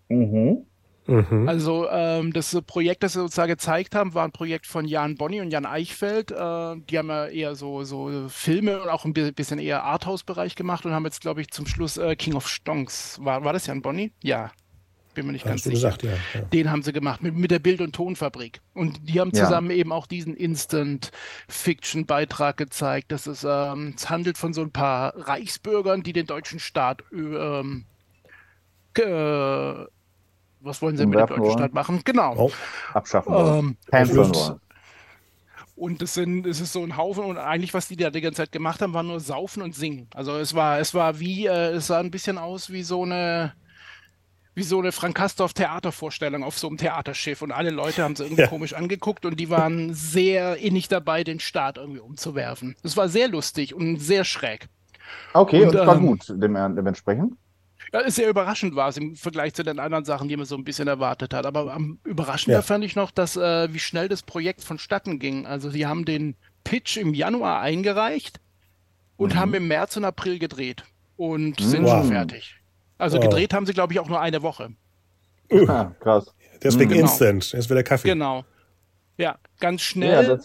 Mhm. 0.09 0.65
Mhm. 1.07 1.49
Also 1.49 1.89
ähm, 1.91 2.33
das 2.33 2.57
Projekt, 2.67 3.03
das 3.03 3.15
sie 3.15 3.23
uns 3.23 3.35
da 3.35 3.47
gezeigt 3.47 3.95
haben, 3.95 4.13
war 4.13 4.25
ein 4.25 4.33
Projekt 4.33 4.67
von 4.67 4.87
Jan 4.87 5.17
Bonny 5.17 5.41
und 5.41 5.51
Jan 5.51 5.65
Eichfeld. 5.65 6.31
Äh, 6.31 6.35
die 6.37 6.99
haben 6.99 7.09
ja 7.09 7.27
eher 7.27 7.55
so, 7.55 7.83
so 7.85 8.29
Filme 8.29 8.83
und 8.83 8.89
auch 8.89 9.05
ein 9.05 9.15
bisschen 9.15 9.59
eher 9.59 9.85
Arthouse-Bereich 9.85 10.55
gemacht 10.55 10.85
und 10.85 10.93
haben 10.93 11.05
jetzt, 11.05 11.23
glaube 11.23 11.41
ich, 11.41 11.51
zum 11.51 11.67
Schluss 11.67 11.97
äh, 11.97 12.15
King 12.15 12.35
of 12.35 12.49
Stonks. 12.49 13.19
War, 13.23 13.43
war 13.43 13.53
das 13.55 13.67
Jan 13.67 13.83
Bonny? 13.83 14.13
Ja 14.23 14.53
bin 15.19 15.27
mir 15.27 15.33
nicht 15.33 15.45
Hast 15.45 15.51
ganz 15.51 15.65
sicher. 15.65 15.75
Gesagt, 15.75 16.05
ja, 16.05 16.13
ja. 16.35 16.43
Den 16.53 16.71
haben 16.71 16.83
sie 16.83 16.93
gemacht 16.93 17.23
mit, 17.23 17.35
mit 17.37 17.51
der 17.51 17.59
Bild- 17.59 17.81
und 17.81 17.95
Tonfabrik. 17.95 18.61
Und 18.75 19.09
die 19.09 19.19
haben 19.21 19.35
zusammen 19.35 19.71
ja. 19.71 19.77
eben 19.77 19.93
auch 19.93 20.07
diesen 20.07 20.35
Instant-Fiction-Beitrag 20.35 22.57
gezeigt. 22.57 23.13
Dass 23.13 23.27
es, 23.27 23.45
ähm, 23.45 23.95
es 23.97 24.09
handelt 24.09 24.39
von 24.39 24.53
so 24.53 24.63
ein 24.63 24.71
paar 24.71 25.15
Reichsbürgern, 25.17 26.03
die 26.03 26.13
den 26.13 26.27
deutschen 26.27 26.61
Staat 26.61 27.03
ähm, 27.13 27.87
äh, 28.97 29.85
was 30.61 30.83
wollen 30.83 30.97
sie 30.97 31.07
mit 31.07 31.19
dem 31.19 31.27
deutschen 31.27 31.43
wollen. 31.43 31.59
Staat 31.59 31.75
machen? 31.75 32.01
Genau. 32.05 32.35
Oh. 32.37 32.53
Abschaffen. 32.93 33.33
Ähm, 33.33 33.77
und, 33.93 34.57
und 35.77 36.03
es, 36.03 36.15
sind, 36.15 36.47
es 36.47 36.61
ist 36.61 36.73
so 36.73 36.83
ein 36.83 36.97
Haufen 36.97 37.25
und 37.25 37.39
eigentlich, 37.39 37.75
was 37.75 37.87
die 37.89 37.97
da 37.97 38.11
die 38.11 38.21
ganze 38.21 38.43
Zeit 38.43 38.53
gemacht 38.53 38.83
haben, 38.83 38.95
war 38.95 39.05
nur 39.05 39.21
Saufen 39.21 39.63
und 39.63 39.75
Singen. 39.75 40.09
Also 40.15 40.37
es 40.37 40.55
war, 40.55 40.79
es 40.81 40.95
war 40.95 41.21
wie, 41.21 41.47
äh, 41.47 41.75
es 41.75 41.87
sah 41.87 42.01
ein 42.01 42.11
bisschen 42.11 42.39
aus 42.39 42.71
wie 42.71 42.83
so 42.83 43.05
eine, 43.05 43.53
wie 44.59 44.65
so 44.65 44.81
eine 44.81 44.93
Frank 44.93 45.17
Kastorf 45.17 45.55
Theatervorstellung 45.55 46.43
auf 46.43 46.59
so 46.59 46.67
einem 46.67 46.77
Theaterschiff 46.77 47.43
und 47.43 47.53
alle 47.53 47.71
Leute 47.71 48.03
haben 48.03 48.17
sie 48.17 48.25
irgendwie 48.25 48.43
ja. 48.43 48.49
komisch 48.49 48.75
angeguckt 48.75 49.25
und 49.25 49.39
die 49.39 49.49
waren 49.49 49.95
sehr 49.95 50.57
innig 50.57 50.89
dabei, 50.89 51.23
den 51.23 51.39
Start 51.39 51.79
irgendwie 51.79 52.01
umzuwerfen. 52.01 52.75
Es 52.83 52.97
war 52.97 53.09
sehr 53.09 53.29
lustig 53.29 53.73
und 53.73 53.99
sehr 53.99 54.25
schräg. 54.25 54.69
Okay, 55.33 55.63
und, 55.63 55.69
und 55.69 55.75
das 55.77 55.87
war 55.87 55.97
ähm, 55.97 56.07
gut 56.07 56.29
dem, 56.29 56.55
dementsprechend. 56.75 57.35
Ja, 57.93 58.11
sehr 58.11 58.29
überraschend 58.29 58.75
war 58.75 58.89
es 58.89 58.97
im 58.97 59.15
Vergleich 59.15 59.55
zu 59.55 59.63
den 59.63 59.79
anderen 59.79 60.05
Sachen, 60.05 60.29
die 60.29 60.37
man 60.37 60.45
so 60.45 60.57
ein 60.57 60.65
bisschen 60.65 60.89
erwartet 60.89 61.33
hat. 61.33 61.47
Aber 61.47 61.73
am 61.73 62.01
überraschender 62.05 62.59
ja. 62.59 62.63
fand 62.63 62.85
ich 62.85 62.97
noch, 62.97 63.13
dass 63.13 63.37
äh, 63.37 63.73
wie 63.73 63.79
schnell 63.79 64.09
das 64.09 64.23
Projekt 64.23 64.63
vonstatten 64.63 65.21
ging. 65.21 65.47
Also 65.47 65.71
sie 65.71 65.87
haben 65.87 66.05
den 66.05 66.35
Pitch 66.65 66.97
im 66.97 67.15
Januar 67.15 67.61
eingereicht 67.61 68.41
und 69.17 69.35
mhm. 69.35 69.39
haben 69.39 69.55
im 69.55 69.69
März 69.69 69.97
und 69.97 70.05
April 70.05 70.39
gedreht 70.39 70.83
und 71.17 71.61
sind 71.61 71.85
wow. 71.85 72.03
schon 72.03 72.13
fertig. 72.13 72.58
Also 72.99 73.19
oh. 73.19 73.21
gedreht 73.21 73.55
haben 73.55 73.67
sie, 73.67 73.73
glaube 73.73 73.93
ich, 73.93 74.01
auch 74.01 74.09
nur 74.09 74.21
eine 74.21 74.43
Woche. 74.43 74.71
Uh. 75.51 75.67
Ah, 75.69 75.95
krass. 76.01 76.35
Deswegen 76.63 76.91
genau. 76.91 77.03
Instant. 77.03 77.53
Jetzt 77.53 77.71
wieder 77.71 77.83
Kaffee. 77.83 78.09
Genau. 78.09 78.45
Ja, 79.17 79.39
ganz 79.61 79.83
schnell. 79.83 80.29
Ja, 80.29 80.39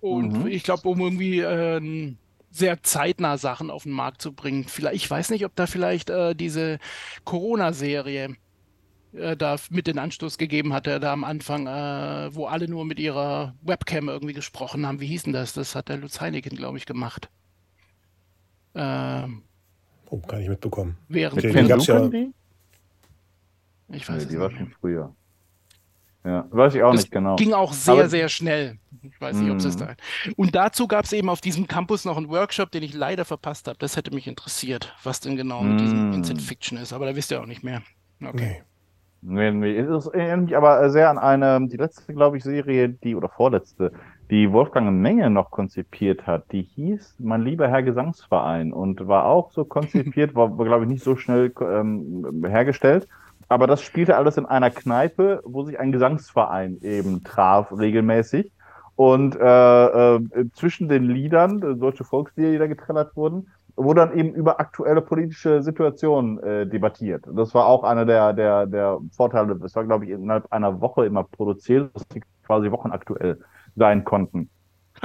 und 0.00 0.32
mhm. 0.32 0.46
ich 0.48 0.64
glaube, 0.64 0.88
um 0.88 1.00
irgendwie 1.00 1.40
äh, 1.40 2.14
sehr 2.50 2.82
zeitnah 2.82 3.38
Sachen 3.38 3.70
auf 3.70 3.84
den 3.84 3.92
Markt 3.92 4.20
zu 4.20 4.32
bringen. 4.32 4.64
Vielleicht, 4.64 4.96
ich 4.96 5.10
weiß 5.10 5.30
nicht, 5.30 5.44
ob 5.44 5.54
da 5.54 5.66
vielleicht 5.66 6.10
äh, 6.10 6.34
diese 6.34 6.78
Corona-Serie 7.24 8.36
äh, 9.14 9.36
da 9.36 9.56
mit 9.70 9.86
den 9.86 9.98
Anstoß 9.98 10.38
gegeben 10.38 10.72
hatte, 10.72 11.00
da 11.00 11.12
am 11.12 11.24
Anfang, 11.24 11.66
äh, 11.66 12.34
wo 12.34 12.46
alle 12.46 12.68
nur 12.68 12.84
mit 12.84 12.98
ihrer 12.98 13.54
Webcam 13.62 14.08
irgendwie 14.08 14.34
gesprochen 14.34 14.86
haben. 14.86 15.00
Wie 15.00 15.06
hieß 15.06 15.24
denn 15.24 15.32
das? 15.32 15.52
Das 15.54 15.74
hat 15.74 15.88
der 15.88 15.98
Lutz 15.98 16.20
Heineken, 16.20 16.56
glaube 16.56 16.78
ich, 16.78 16.86
gemacht. 16.86 17.30
Ähm, 18.74 19.44
Oh, 20.12 20.20
gar 20.28 20.36
nicht 20.36 20.48
mitbekommen. 20.50 20.98
Während 21.08 21.42
den, 21.42 21.54
den 21.54 21.68
gab's 21.68 21.86
ja. 21.86 22.06
Die? 22.06 22.32
Ich 23.88 24.06
weiß 24.06 24.16
nee, 24.16 24.22
es 24.24 24.28
die 24.28 24.38
war 24.38 24.50
schon 24.50 24.70
früher. 24.78 25.14
Ja, 26.22 26.46
weiß 26.50 26.74
ich 26.74 26.82
auch 26.82 26.92
Das 26.92 27.00
nicht 27.00 27.10
genau. 27.12 27.36
Ging 27.36 27.54
auch 27.54 27.72
sehr, 27.72 27.94
Aber- 27.94 28.08
sehr 28.10 28.28
schnell. 28.28 28.76
Ich 29.02 29.18
weiß 29.18 29.36
nicht, 29.38 29.50
ob 29.50 29.56
es 29.56 29.74
Mhm. 29.74 29.80
da. 29.80 29.94
Und 30.36 30.54
dazu 30.54 30.86
gab 30.86 31.06
es 31.06 31.12
eben 31.14 31.30
auf 31.30 31.40
diesem 31.40 31.66
Campus 31.66 32.04
noch 32.04 32.18
einen 32.18 32.28
Workshop, 32.28 32.70
den 32.70 32.82
ich 32.82 32.92
leider 32.92 33.24
verpasst 33.24 33.66
habe. 33.68 33.78
Das 33.78 33.96
hätte 33.96 34.14
mich 34.14 34.26
interessiert, 34.28 34.94
was 35.02 35.20
denn 35.20 35.34
genau 35.36 35.62
mit 35.62 35.80
diesem 35.80 36.08
Mhm. 36.08 36.12
Instant 36.12 36.42
Fiction 36.42 36.76
ist. 36.78 36.92
Aber 36.92 37.06
da 37.06 37.16
wisst 37.16 37.30
ihr 37.30 37.40
auch 37.40 37.46
nicht 37.46 37.64
mehr. 37.64 37.82
Okay. 38.22 38.62
Nee. 39.22 39.50
Nee, 39.50 39.50
nee, 39.52 39.76
es 39.78 39.88
ist 40.06 40.12
irgendwie 40.14 40.56
aber 40.56 40.90
sehr 40.90 41.08
an 41.08 41.16
eine, 41.16 41.66
die 41.68 41.76
letzte, 41.76 42.12
glaube 42.12 42.36
ich, 42.36 42.42
Serie, 42.44 42.88
die, 42.90 43.14
oder 43.14 43.28
vorletzte, 43.30 43.92
die 44.30 44.52
Wolfgang 44.52 44.90
Menge 44.92 45.30
noch 45.30 45.50
konzipiert 45.50 46.26
hat, 46.26 46.50
die 46.52 46.62
hieß 46.62 47.16
Mein 47.18 47.42
lieber 47.42 47.68
Herr 47.68 47.82
Gesangsverein 47.82 48.72
und 48.72 49.06
war 49.06 49.26
auch 49.26 49.50
so 49.52 49.64
konzipiert, 49.64 50.34
war, 50.36 50.48
glaube 50.56 50.84
ich, 50.84 50.90
nicht 50.90 51.04
so 51.04 51.16
schnell 51.16 51.52
ähm, 51.60 52.44
hergestellt. 52.46 53.08
Aber 53.48 53.66
das 53.66 53.82
spielte 53.82 54.16
alles 54.16 54.38
in 54.38 54.46
einer 54.46 54.70
Kneipe, 54.70 55.42
wo 55.44 55.64
sich 55.64 55.78
ein 55.78 55.92
Gesangsverein 55.92 56.78
eben 56.80 57.22
traf, 57.22 57.70
regelmäßig. 57.76 58.50
Und 58.96 59.36
äh, 59.36 60.14
äh, 60.14 60.20
zwischen 60.54 60.88
den 60.88 61.04
Liedern, 61.04 61.62
äh, 61.62 61.76
deutsche 61.76 62.04
Volkslieder, 62.04 62.52
die 62.52 62.58
da 62.58 62.66
getrellert 62.66 63.14
wurden, 63.16 63.48
wurde 63.76 64.00
dann 64.00 64.16
eben 64.16 64.34
über 64.34 64.60
aktuelle 64.60 65.00
politische 65.00 65.62
Situationen 65.62 66.38
äh, 66.42 66.66
debattiert. 66.66 67.24
Das 67.34 67.54
war 67.54 67.66
auch 67.66 67.84
einer 67.84 68.04
der, 68.04 68.32
der, 68.32 68.66
der 68.66 68.98
Vorteile. 69.14 69.56
Das 69.56 69.74
war, 69.74 69.84
glaube 69.84 70.04
ich, 70.04 70.10
innerhalb 70.10 70.50
einer 70.52 70.80
Woche 70.80 71.06
immer 71.06 71.24
produziert, 71.24 71.90
quasi 72.44 72.70
wochenaktuell 72.70 73.38
sein 73.74 74.04
konnten. 74.04 74.50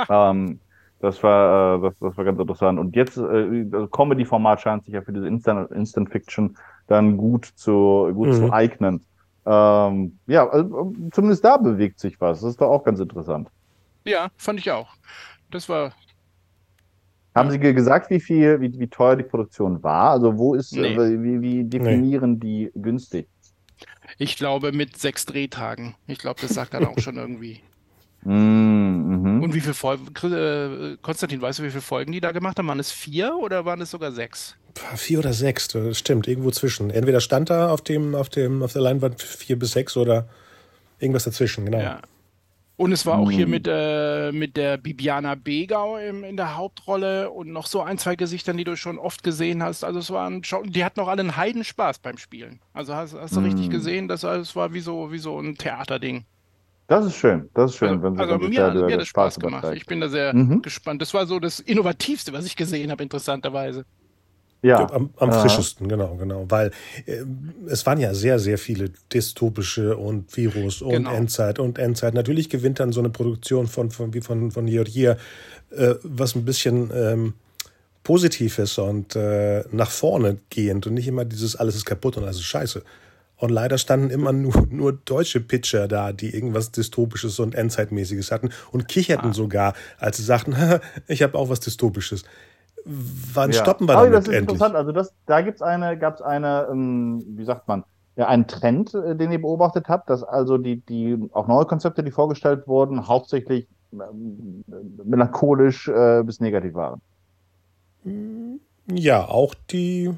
ähm, 0.10 0.62
das 1.00 1.22
war, 1.24 1.78
äh, 1.78 1.82
das, 1.82 2.00
das 2.00 2.18
war 2.18 2.26
ganz 2.26 2.40
interessant. 2.40 2.80
Und 2.80 2.96
jetzt, 2.96 3.18
äh, 3.18 3.66
das 3.66 3.92
Comedy-Format 3.92 4.62
scheint 4.62 4.86
sich 4.86 4.94
ja 4.94 5.02
für 5.02 5.14
diese 5.14 5.28
Instant, 5.28 5.72
Instant 5.72 6.12
Fiction 6.12 6.58
dann 6.88 7.18
gut 7.18 7.46
zu, 7.46 8.12
gut 8.14 8.34
Mhm. 8.34 8.34
zu 8.34 8.52
eignen. 8.52 9.06
Ähm, 9.46 10.20
ja, 10.28 10.48
also, 10.50 10.94
zumindest 11.12 11.44
da 11.46 11.58
bewegt 11.58 12.00
sich 12.00 12.20
was. 12.20 12.42
Das 12.42 12.52
ist 12.52 12.62
doch 12.62 12.70
auch 12.70 12.84
ganz 12.84 13.00
interessant. 13.00 13.50
Ja, 14.06 14.32
fand 14.38 14.60
ich 14.60 14.72
auch. 14.72 14.96
Das 15.52 15.70
war. 15.70 15.96
Haben 17.36 17.52
Sie 17.52 17.60
ge- 17.60 17.74
gesagt, 17.74 18.10
wie 18.10 18.20
viel, 18.20 18.60
wie, 18.62 18.78
wie 18.80 18.88
teuer 18.90 19.16
die 19.16 19.24
Produktion 19.24 19.82
war? 19.84 20.12
Also 20.12 20.38
wo 20.38 20.56
ist, 20.56 20.76
Nee. 20.76 20.78
äh, 20.78 21.22
wie, 21.24 21.42
wie 21.42 21.64
definieren 21.64 22.40
die 22.40 22.72
günstig? 22.76 23.30
Ich 24.20 24.36
glaube, 24.38 24.72
mit 24.74 24.98
sechs 24.98 25.26
Drehtagen. 25.26 25.96
Ich 26.06 26.20
glaube, 26.20 26.40
das 26.40 26.54
sagt 26.54 26.74
dann 26.76 26.84
auch 26.84 27.00
schon 27.00 27.18
irgendwie. 27.18 27.64
Mm, 28.28 28.32
mhm. 29.38 29.42
Und 29.44 29.54
wie 29.54 29.62
viele 29.62 29.74
Folgen, 29.74 30.08
äh, 30.34 30.98
Konstantin, 31.02 31.42
weißt 31.42 31.60
du, 31.60 31.64
wie 31.64 31.70
viele 31.70 31.82
Folgen 31.82 32.12
die 32.12 32.20
da 32.20 32.34
gemacht 32.34 32.58
haben? 32.60 32.68
Waren 32.68 32.80
es 32.80 32.92
vier 32.92 33.36
oder 33.40 33.64
waren 33.64 33.80
es 33.80 33.92
sogar 33.92 34.12
sechs? 34.12 34.56
Vier 34.96 35.20
oder 35.20 35.32
sechs, 35.32 35.70
das 35.70 35.98
stimmt, 35.98 36.28
irgendwo 36.28 36.52
zwischen. 36.52 36.90
Entweder 36.90 37.22
stand 37.22 37.50
da 37.50 37.70
auf 37.70 37.82
dem, 37.82 38.16
auf 38.16 38.28
dem, 38.30 38.62
auf 38.64 38.74
der 38.74 38.82
Leinwand 38.82 39.22
vier 39.22 39.58
bis 39.58 39.72
sechs 39.72 39.96
oder 39.96 40.28
irgendwas 41.00 41.24
dazwischen, 41.24 41.66
genau. 41.66 41.80
Ja. 41.80 42.02
Und 42.76 42.92
es 42.92 43.06
war 43.08 43.18
auch 43.18 43.32
hier 43.32 43.46
Hm. 43.46 43.52
mit, 43.52 43.68
äh, 43.68 44.32
mit 44.34 44.56
der 44.58 44.78
Bibiana 44.78 45.34
Begau 45.36 45.98
im, 45.98 46.24
in 46.24 46.36
der 46.38 46.58
Hauptrolle 46.58 47.32
und 47.32 47.52
noch 47.52 47.66
so 47.66 47.82
ein, 47.82 47.98
zwei 47.98 48.16
Gesichtern, 48.16 48.58
die 48.58 48.66
du 48.66 48.76
schon 48.76 49.00
oft 49.00 49.24
gesehen 49.24 49.64
hast. 49.64 49.84
Also 49.84 49.98
es 50.00 50.12
waren 50.12 50.44
schon, 50.44 50.70
die 50.72 50.84
hatten 50.86 51.00
auch 51.00 51.08
alle 51.08 51.22
einen 51.22 51.38
Heidenspaß 51.38 52.00
beim 52.00 52.18
Spielen. 52.20 52.60
Also 52.74 52.94
hast, 52.94 53.16
hast 53.16 53.36
du 53.36 53.40
richtig 53.40 53.66
Hm. 53.66 53.72
gesehen, 53.72 54.08
das, 54.10 54.24
es 54.24 54.56
war 54.56 54.74
wie 54.74 54.82
so, 54.82 55.12
wie 55.12 55.18
so 55.18 55.40
ein 55.40 55.56
Theaterding. 55.58 56.26
Das 56.88 57.06
ist 57.06 57.16
schön, 57.16 57.50
das 57.54 57.72
ist 57.72 57.78
schön, 57.78 57.90
Also, 57.90 58.04
wenn 58.04 58.16
Sie 58.16 58.22
also 58.22 58.38
mir, 58.50 58.72
da 58.72 58.74
mir 58.74 58.94
hat 58.94 59.02
das 59.02 59.08
Spaß 59.10 59.34
Spaß 59.34 59.40
gemacht. 59.40 59.66
Ich 59.76 59.86
bin 59.86 60.00
da 60.00 60.08
sehr 60.10 60.34
Mhm. 60.34 60.62
gespannt. 60.62 61.02
Das 61.02 61.14
war 61.14 61.26
so 61.28 61.40
das 61.40 61.60
Innovativste, 61.60 62.32
was 62.34 62.46
ich 62.46 62.56
gesehen 62.56 62.92
habe, 62.92 63.04
interessanterweise. 63.04 63.84
Ja, 64.64 64.90
Am, 64.92 65.12
am 65.18 65.30
Aha. 65.30 65.42
frischesten, 65.42 65.88
genau, 65.88 66.16
genau. 66.16 66.46
Weil 66.50 66.72
äh, 67.06 67.24
es 67.68 67.86
waren 67.86 68.00
ja 68.00 68.14
sehr, 68.14 68.40
sehr 68.40 68.58
viele 68.58 68.90
dystopische 69.14 69.98
und 69.98 70.36
Virus 70.36 70.82
und 70.82 70.92
Genau. 70.92 71.14
Endzeit 71.14 71.60
und 71.60 71.78
Endzeit. 71.78 72.14
Natürlich 72.16 72.50
gewinnt 72.50 72.80
dann 72.80 72.92
so 72.92 73.00
eine 73.00 73.10
Produktion 73.10 73.68
von, 73.68 73.92
von 73.92 74.14
wie 74.14 74.22
von, 74.22 74.52
von 74.52 74.68
Year, 74.68 75.18
äh, 75.72 75.96
was 76.04 76.36
ein 76.36 76.44
bisschen 76.46 76.90
ähm, 76.94 77.34
positiv 78.04 78.58
ist 78.60 78.80
und 78.80 79.16
äh, 79.16 79.64
nach 79.72 79.92
vorne 79.92 80.38
gehend 80.50 80.88
und 80.88 80.94
nicht 80.96 81.08
immer 81.08 81.26
dieses 81.26 81.56
alles 81.56 81.76
ist 81.76 81.86
kaputt 81.86 82.18
und 82.18 82.24
alles 82.24 82.38
ist 82.38 82.44
scheiße. 82.46 82.82
Und 83.38 83.50
leider 83.52 83.78
standen 83.78 84.10
immer 84.10 84.34
nur, 84.34 84.68
nur 84.70 84.94
deutsche 84.94 85.40
Pitcher 85.42 85.88
da, 85.88 86.12
die 86.14 86.34
irgendwas 86.34 86.72
Dystopisches 86.72 87.40
und 87.40 87.56
Endzeitmäßiges 87.56 88.32
hatten 88.32 88.50
und 88.72 88.88
kicherten 88.88 89.34
sogar, 89.34 89.74
als 90.00 90.18
sie 90.18 90.24
sagten, 90.24 90.56
ich 91.08 91.22
habe 91.24 91.38
auch 91.38 91.50
was 91.50 91.60
Dystopisches. 91.60 92.24
Wann 92.86 93.52
Ja. 93.52 93.62
stoppen 93.62 93.88
wir 93.88 93.98
damit 94.06 94.14
das 94.14 94.28
ist 94.28 94.34
endlich? 94.34 94.42
interessant. 94.60 94.76
Also 94.76 94.92
das, 94.92 95.14
da 95.26 95.42
gibt's 95.42 95.62
eine, 95.62 95.98
gab's 95.98 96.22
eine, 96.22 96.68
ähm, 96.72 97.24
wie 97.38 97.44
sagt 97.46 97.68
man, 97.68 97.84
ja, 98.16 98.28
einen 98.28 98.48
Trend, 98.48 98.94
äh, 98.96 99.16
den 99.16 99.32
ihr 99.32 99.42
beobachtet 99.42 99.88
habt, 99.90 100.10
dass 100.10 100.24
also 100.24 100.58
die, 100.58 100.82
die 100.86 101.18
auch 101.34 101.48
neue 101.48 101.66
Konzepte, 101.66 102.04
die 102.04 102.12
vorgestellt 102.12 102.68
wurden, 102.68 103.08
hauptsächlich 103.08 103.68
ähm, 103.94 104.64
melancholisch 105.04 105.88
äh, 105.88 106.24
bis 106.24 106.40
negativ 106.40 106.74
waren. 106.76 107.02
Ja, 108.90 109.26
auch 109.28 109.54
die 109.70 110.14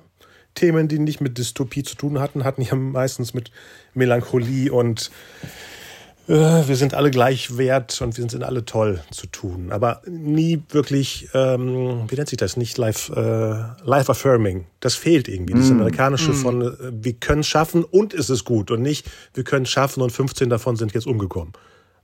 Themen, 0.56 0.88
die 0.88 1.00
nicht 1.00 1.22
mit 1.22 1.38
Dystopie 1.38 1.84
zu 1.84 1.96
tun 1.96 2.20
hatten, 2.20 2.44
hatten 2.44 2.62
ja 2.62 2.76
meistens 2.76 3.34
mit 3.34 3.52
Melancholie 3.94 4.72
und 4.72 5.10
äh, 6.28 6.34
wir 6.68 6.76
sind 6.76 6.94
alle 6.94 7.10
gleich 7.12 7.58
wert 7.58 8.00
und 8.02 8.18
wir 8.18 8.30
sind 8.30 8.44
alle 8.44 8.64
toll 8.66 9.02
zu 9.12 9.26
tun. 9.28 9.72
Aber 9.72 10.02
nie 10.06 10.62
wirklich, 10.70 11.28
ähm, 11.34 12.04
wie 12.08 12.16
nennt 12.16 12.30
sich 12.30 12.38
das, 12.38 12.56
nicht 12.56 12.78
life, 12.78 13.12
äh, 13.14 13.88
life 13.88 14.12
affirming. 14.12 14.68
Das 14.80 14.96
fehlt 14.96 15.28
irgendwie. 15.28 15.54
Das 15.54 15.72
amerikanische 15.72 16.34
von, 16.34 16.62
äh, 16.62 16.72
wir 16.92 17.14
können 17.14 17.44
schaffen 17.44 17.84
und 17.84 18.14
es 18.14 18.30
ist 18.30 18.46
gut 18.46 18.70
und 18.70 18.82
nicht, 18.82 19.10
wir 19.34 19.44
können 19.44 19.66
schaffen 19.66 20.04
und 20.04 20.12
15 20.12 20.50
davon 20.50 20.76
sind 20.76 20.94
jetzt 20.94 21.08
umgekommen. 21.08 21.54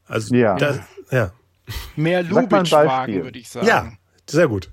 Also, 0.07 0.33
Ja. 0.33 0.55
das, 0.55 0.79
ja. 1.11 1.31
Mehr 1.95 2.23
Lubitsch-Wagen, 2.23 3.23
würde 3.23 3.39
ich 3.39 3.49
sagen. 3.49 3.67
Ja, 3.67 3.91
sehr 4.29 4.47
gut. 4.47 4.71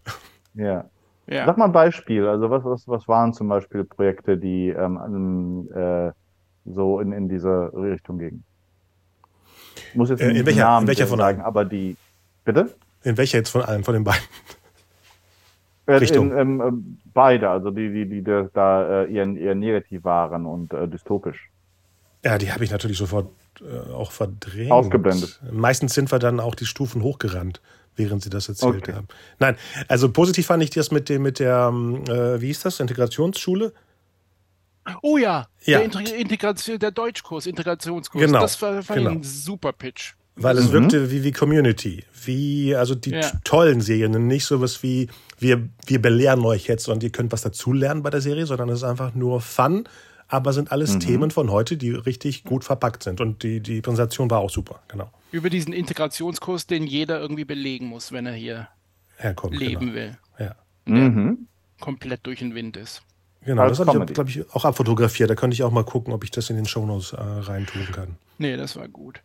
Ja. 0.55 0.85
Ja. 1.27 1.47
Sag 1.47 1.57
mal 1.57 1.67
ein 1.67 1.73
Beispiel. 1.73 2.27
Also 2.27 2.51
was, 2.51 2.65
was, 2.65 2.89
was 2.89 3.07
waren 3.09 3.33
zum 3.33 3.49
Beispiel 3.49 3.85
Projekte, 3.85 4.37
die 4.37 4.69
ähm, 4.71 5.69
äh, 5.75 6.11
so 6.65 7.01
in, 7.01 7.13
in 7.13 7.29
diese 7.29 7.71
Richtung 7.75 8.19
gingen? 8.19 8.45
Muss 9.95 10.11
jetzt 10.11 10.21
Äh, 10.21 10.31
in 10.31 10.47
welcher- 10.47 10.65
Namen 10.65 10.85
in 10.85 10.89
welcher 10.89 11.07
von 11.07 11.19
sagen, 11.19 11.39
allen? 11.39 11.47
aber 11.47 11.65
die. 11.65 11.97
Bitte? 12.45 12.75
In 13.05 13.17
welcher 13.17 13.39
jetzt 13.39 13.51
von 13.51 13.63
allen, 13.63 13.85
von 13.85 13.95
den 13.95 14.05
beiden? 14.05 14.23
Äh, 15.87 15.95
Richtung. 15.95 16.31
In, 16.33 16.39
ähm, 16.39 16.61
ähm, 16.61 16.99
beide, 17.13 17.49
also 17.51 17.71
die, 17.71 17.93
die, 17.93 18.09
die 18.09 18.23
da- 18.23 19.03
äh, 19.05 19.13
eher, 19.13 19.27
eher 19.37 19.55
negativ 19.55 20.05
waren 20.05 20.47
und 20.47 20.73
äh, 20.73 20.87
dystopisch. 20.89 21.51
Ja, 22.25 22.39
die 22.39 22.53
habe 22.53 22.63
ich 22.65 22.71
natürlich 22.71 22.99
sofort 22.99 23.29
äh, 23.61 23.93
auch 23.93 24.13
verdrängt. 24.13 24.71
Ausgeblendet. 24.71 25.41
Meistens 25.53 25.95
sind 25.95 26.13
wir 26.13 26.19
dann 26.21 26.39
auch 26.41 26.55
die 26.55 26.67
Stufen 26.67 27.03
hochgerannt, 27.03 27.61
während 27.97 28.23
sie 28.23 28.31
das 28.31 28.49
erzählt 28.49 28.77
Okay. 28.83 28.93
haben. 28.95 29.09
Nein, 29.39 29.57
also 29.89 30.11
positiv 30.11 30.47
fand 30.47 30.63
ich 30.63 30.71
das 30.71 30.91
mit 30.91 31.09
dem, 31.09 31.23
mit 31.23 31.39
der, 31.39 31.69
ähm, 31.73 32.03
äh, 32.09 32.41
wie 32.41 32.47
hieß 32.47 32.61
das, 32.63 32.81
Integrationsschule? 32.81 33.73
Oh 35.03 35.17
ja, 35.17 35.47
Ja. 35.65 35.79
Der, 35.79 35.89
Integ- 35.89 36.13
Integration, 36.15 36.79
der 36.79 36.91
Deutschkurs, 36.91 37.47
Integrationskurs. 37.47 38.25
Genau, 38.25 38.41
Das 38.41 38.61
war, 38.63 38.83
fand 38.83 38.99
genau. 38.99 39.11
ich 39.11 39.17
ein 39.19 39.23
super 39.23 39.73
Pitch. 39.73 40.15
Weil 40.35 40.57
es 40.57 40.73
wirkte 40.73 41.11
wie, 41.11 41.23
wie 41.25 41.31
Community, 41.31 42.05
wie, 42.25 42.75
also 42.75 42.95
die 42.95 43.11
Ja. 43.11 43.31
tollen 43.45 43.83
Serien, 43.83 44.15
und 44.17 44.27
nicht 44.27 44.47
sowas 44.47 44.83
wie, 44.83 45.09
wir, 45.39 45.69
wir 45.87 46.01
belehren 46.01 46.41
euch 46.47 46.67
jetzt 46.69 46.89
und 46.89 47.03
ihr 47.03 47.11
könnt 47.11 47.33
was 47.33 47.43
dazulernen 47.43 48.03
bei 48.03 48.09
der 48.11 48.23
Serie, 48.23 48.47
sondern 48.47 48.71
es 48.71 48.79
ist 48.79 48.85
einfach 48.85 49.15
nur 49.15 49.43
Fun, 49.43 49.85
aber 50.29 50.55
sind 50.55 50.73
alles 50.73 50.99
Themen 50.99 51.31
von 51.31 51.51
heute, 51.51 51.77
die 51.77 51.91
richtig 51.91 52.45
gut 52.45 52.65
verpackt 52.65 53.03
sind. 53.03 53.21
Und 53.21 53.43
die, 53.43 53.61
die 53.61 53.83
Präsentation 53.83 54.31
war 54.31 54.39
auch 54.39 54.49
super, 54.51 54.81
genau. 54.89 55.11
Über 55.33 55.51
diesen 55.51 55.73
Integrationskurs, 55.73 56.67
den 56.67 56.87
jeder 56.87 57.21
irgendwie 57.21 57.45
belegen 57.45 57.87
muss, 57.87 58.13
wenn 58.13 58.27
er 58.27 58.35
hier 58.35 58.69
Herkommt. 59.17 59.59
leben 59.59 59.81
Genau. 59.87 59.95
will. 59.95 60.19
Ja. 60.39 60.55
Mhm. 60.85 61.49
Komplett 61.81 62.25
durch 62.27 62.39
den 62.39 62.55
Wind 62.55 62.77
ist. 62.77 63.03
Genau, 63.45 63.67
das 63.67 63.81
habe 63.81 64.05
ich, 64.05 64.15
glaube 64.15 64.31
ich, 64.31 64.49
auch 64.55 64.65
abfotografiert. 64.65 65.29
Da 65.29 65.35
könnte 65.35 65.55
ich 65.55 65.65
auch 65.65 65.73
mal 65.73 65.85
gucken, 65.85 66.13
ob 66.13 66.23
ich 66.23 66.31
das 66.31 66.49
in 66.51 66.57
den 66.57 66.67
Shownotes 66.67 67.13
äh, 67.13 67.17
reintun 67.21 67.87
kann. 67.91 68.17
Nee, 68.39 68.57
das 68.57 68.77
war 68.77 68.87
gut. 68.87 69.21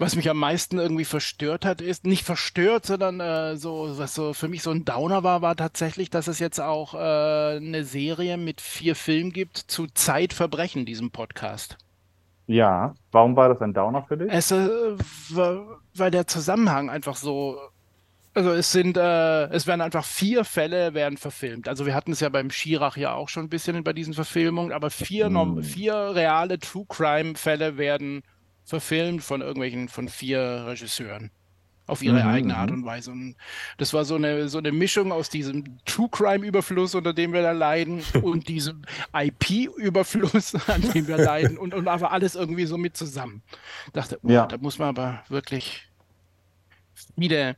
Was 0.00 0.14
mich 0.16 0.30
am 0.30 0.38
meisten 0.38 0.78
irgendwie 0.78 1.04
verstört 1.04 1.64
hat, 1.64 1.80
ist, 1.80 2.04
nicht 2.04 2.24
verstört, 2.24 2.86
sondern 2.86 3.20
äh, 3.20 3.56
so, 3.56 3.98
was 3.98 4.14
so 4.14 4.32
für 4.32 4.46
mich 4.48 4.62
so 4.62 4.70
ein 4.70 4.84
Downer 4.84 5.24
war, 5.24 5.42
war 5.42 5.56
tatsächlich, 5.56 6.08
dass 6.08 6.28
es 6.28 6.38
jetzt 6.38 6.60
auch 6.60 6.94
äh, 6.94 7.56
eine 7.56 7.84
Serie 7.84 8.36
mit 8.36 8.60
vier 8.60 8.94
Filmen 8.94 9.32
gibt 9.32 9.56
zu 9.56 9.86
Zeitverbrechen, 9.88 10.86
diesem 10.86 11.10
Podcast. 11.10 11.78
Ja, 12.48 12.94
warum 13.12 13.36
war 13.36 13.50
das 13.50 13.60
ein 13.60 13.74
Downer 13.74 14.02
für 14.02 14.16
dich? 14.16 14.32
Es, 14.32 14.50
äh, 14.50 14.58
weil 15.94 16.10
der 16.10 16.26
Zusammenhang 16.26 16.88
einfach 16.90 17.14
so. 17.16 17.58
Also 18.32 18.52
es 18.52 18.72
sind, 18.72 18.96
äh, 18.96 19.48
es 19.48 19.66
werden 19.66 19.80
einfach 19.82 20.04
vier 20.04 20.44
Fälle 20.44 20.94
werden 20.94 21.18
verfilmt. 21.18 21.68
Also 21.68 21.86
wir 21.86 21.94
hatten 21.94 22.12
es 22.12 22.20
ja 22.20 22.28
beim 22.28 22.50
Schirach 22.50 22.96
ja 22.96 23.14
auch 23.14 23.28
schon 23.28 23.44
ein 23.44 23.48
bisschen 23.48 23.82
bei 23.84 23.92
diesen 23.92 24.14
Verfilmungen, 24.14 24.72
aber 24.72 24.90
vier, 24.90 25.28
norm- 25.28 25.56
Hm. 25.56 25.62
vier 25.62 25.94
reale 26.14 26.58
True 26.58 26.86
Crime 26.88 27.34
Fälle 27.34 27.76
werden 27.76 28.22
verfilmt 28.64 29.22
von 29.22 29.40
irgendwelchen, 29.40 29.88
von 29.88 30.08
vier 30.08 30.64
Regisseuren. 30.68 31.30
Auf 31.88 32.02
ihre 32.02 32.22
mhm, 32.22 32.28
eigene 32.28 32.56
Art 32.56 32.70
mhm. 32.70 32.76
und 32.76 32.84
Weise. 32.84 33.10
Und 33.10 33.34
das 33.78 33.92
war 33.92 34.04
so 34.04 34.14
eine, 34.14 34.48
so 34.48 34.58
eine 34.58 34.70
Mischung 34.70 35.10
aus 35.10 35.30
diesem 35.30 35.64
True 35.84 36.08
Crime-Überfluss, 36.10 36.94
unter 36.94 37.12
dem 37.12 37.32
wir 37.32 37.42
da 37.42 37.52
leiden, 37.52 38.02
und 38.22 38.46
diesem 38.46 38.82
IP-Überfluss, 39.12 40.54
an 40.68 40.82
dem 40.92 41.08
wir 41.08 41.16
leiden, 41.16 41.58
und, 41.58 41.74
und 41.74 41.88
aber 41.88 42.12
alles 42.12 42.36
irgendwie 42.36 42.66
so 42.66 42.78
mit 42.78 42.96
zusammen. 42.96 43.42
Ich 43.86 43.92
dachte, 43.92 44.20
oh, 44.22 44.30
ja. 44.30 44.46
da 44.46 44.58
muss 44.58 44.78
man 44.78 44.90
aber 44.90 45.24
wirklich 45.28 45.88
viele, 47.18 47.56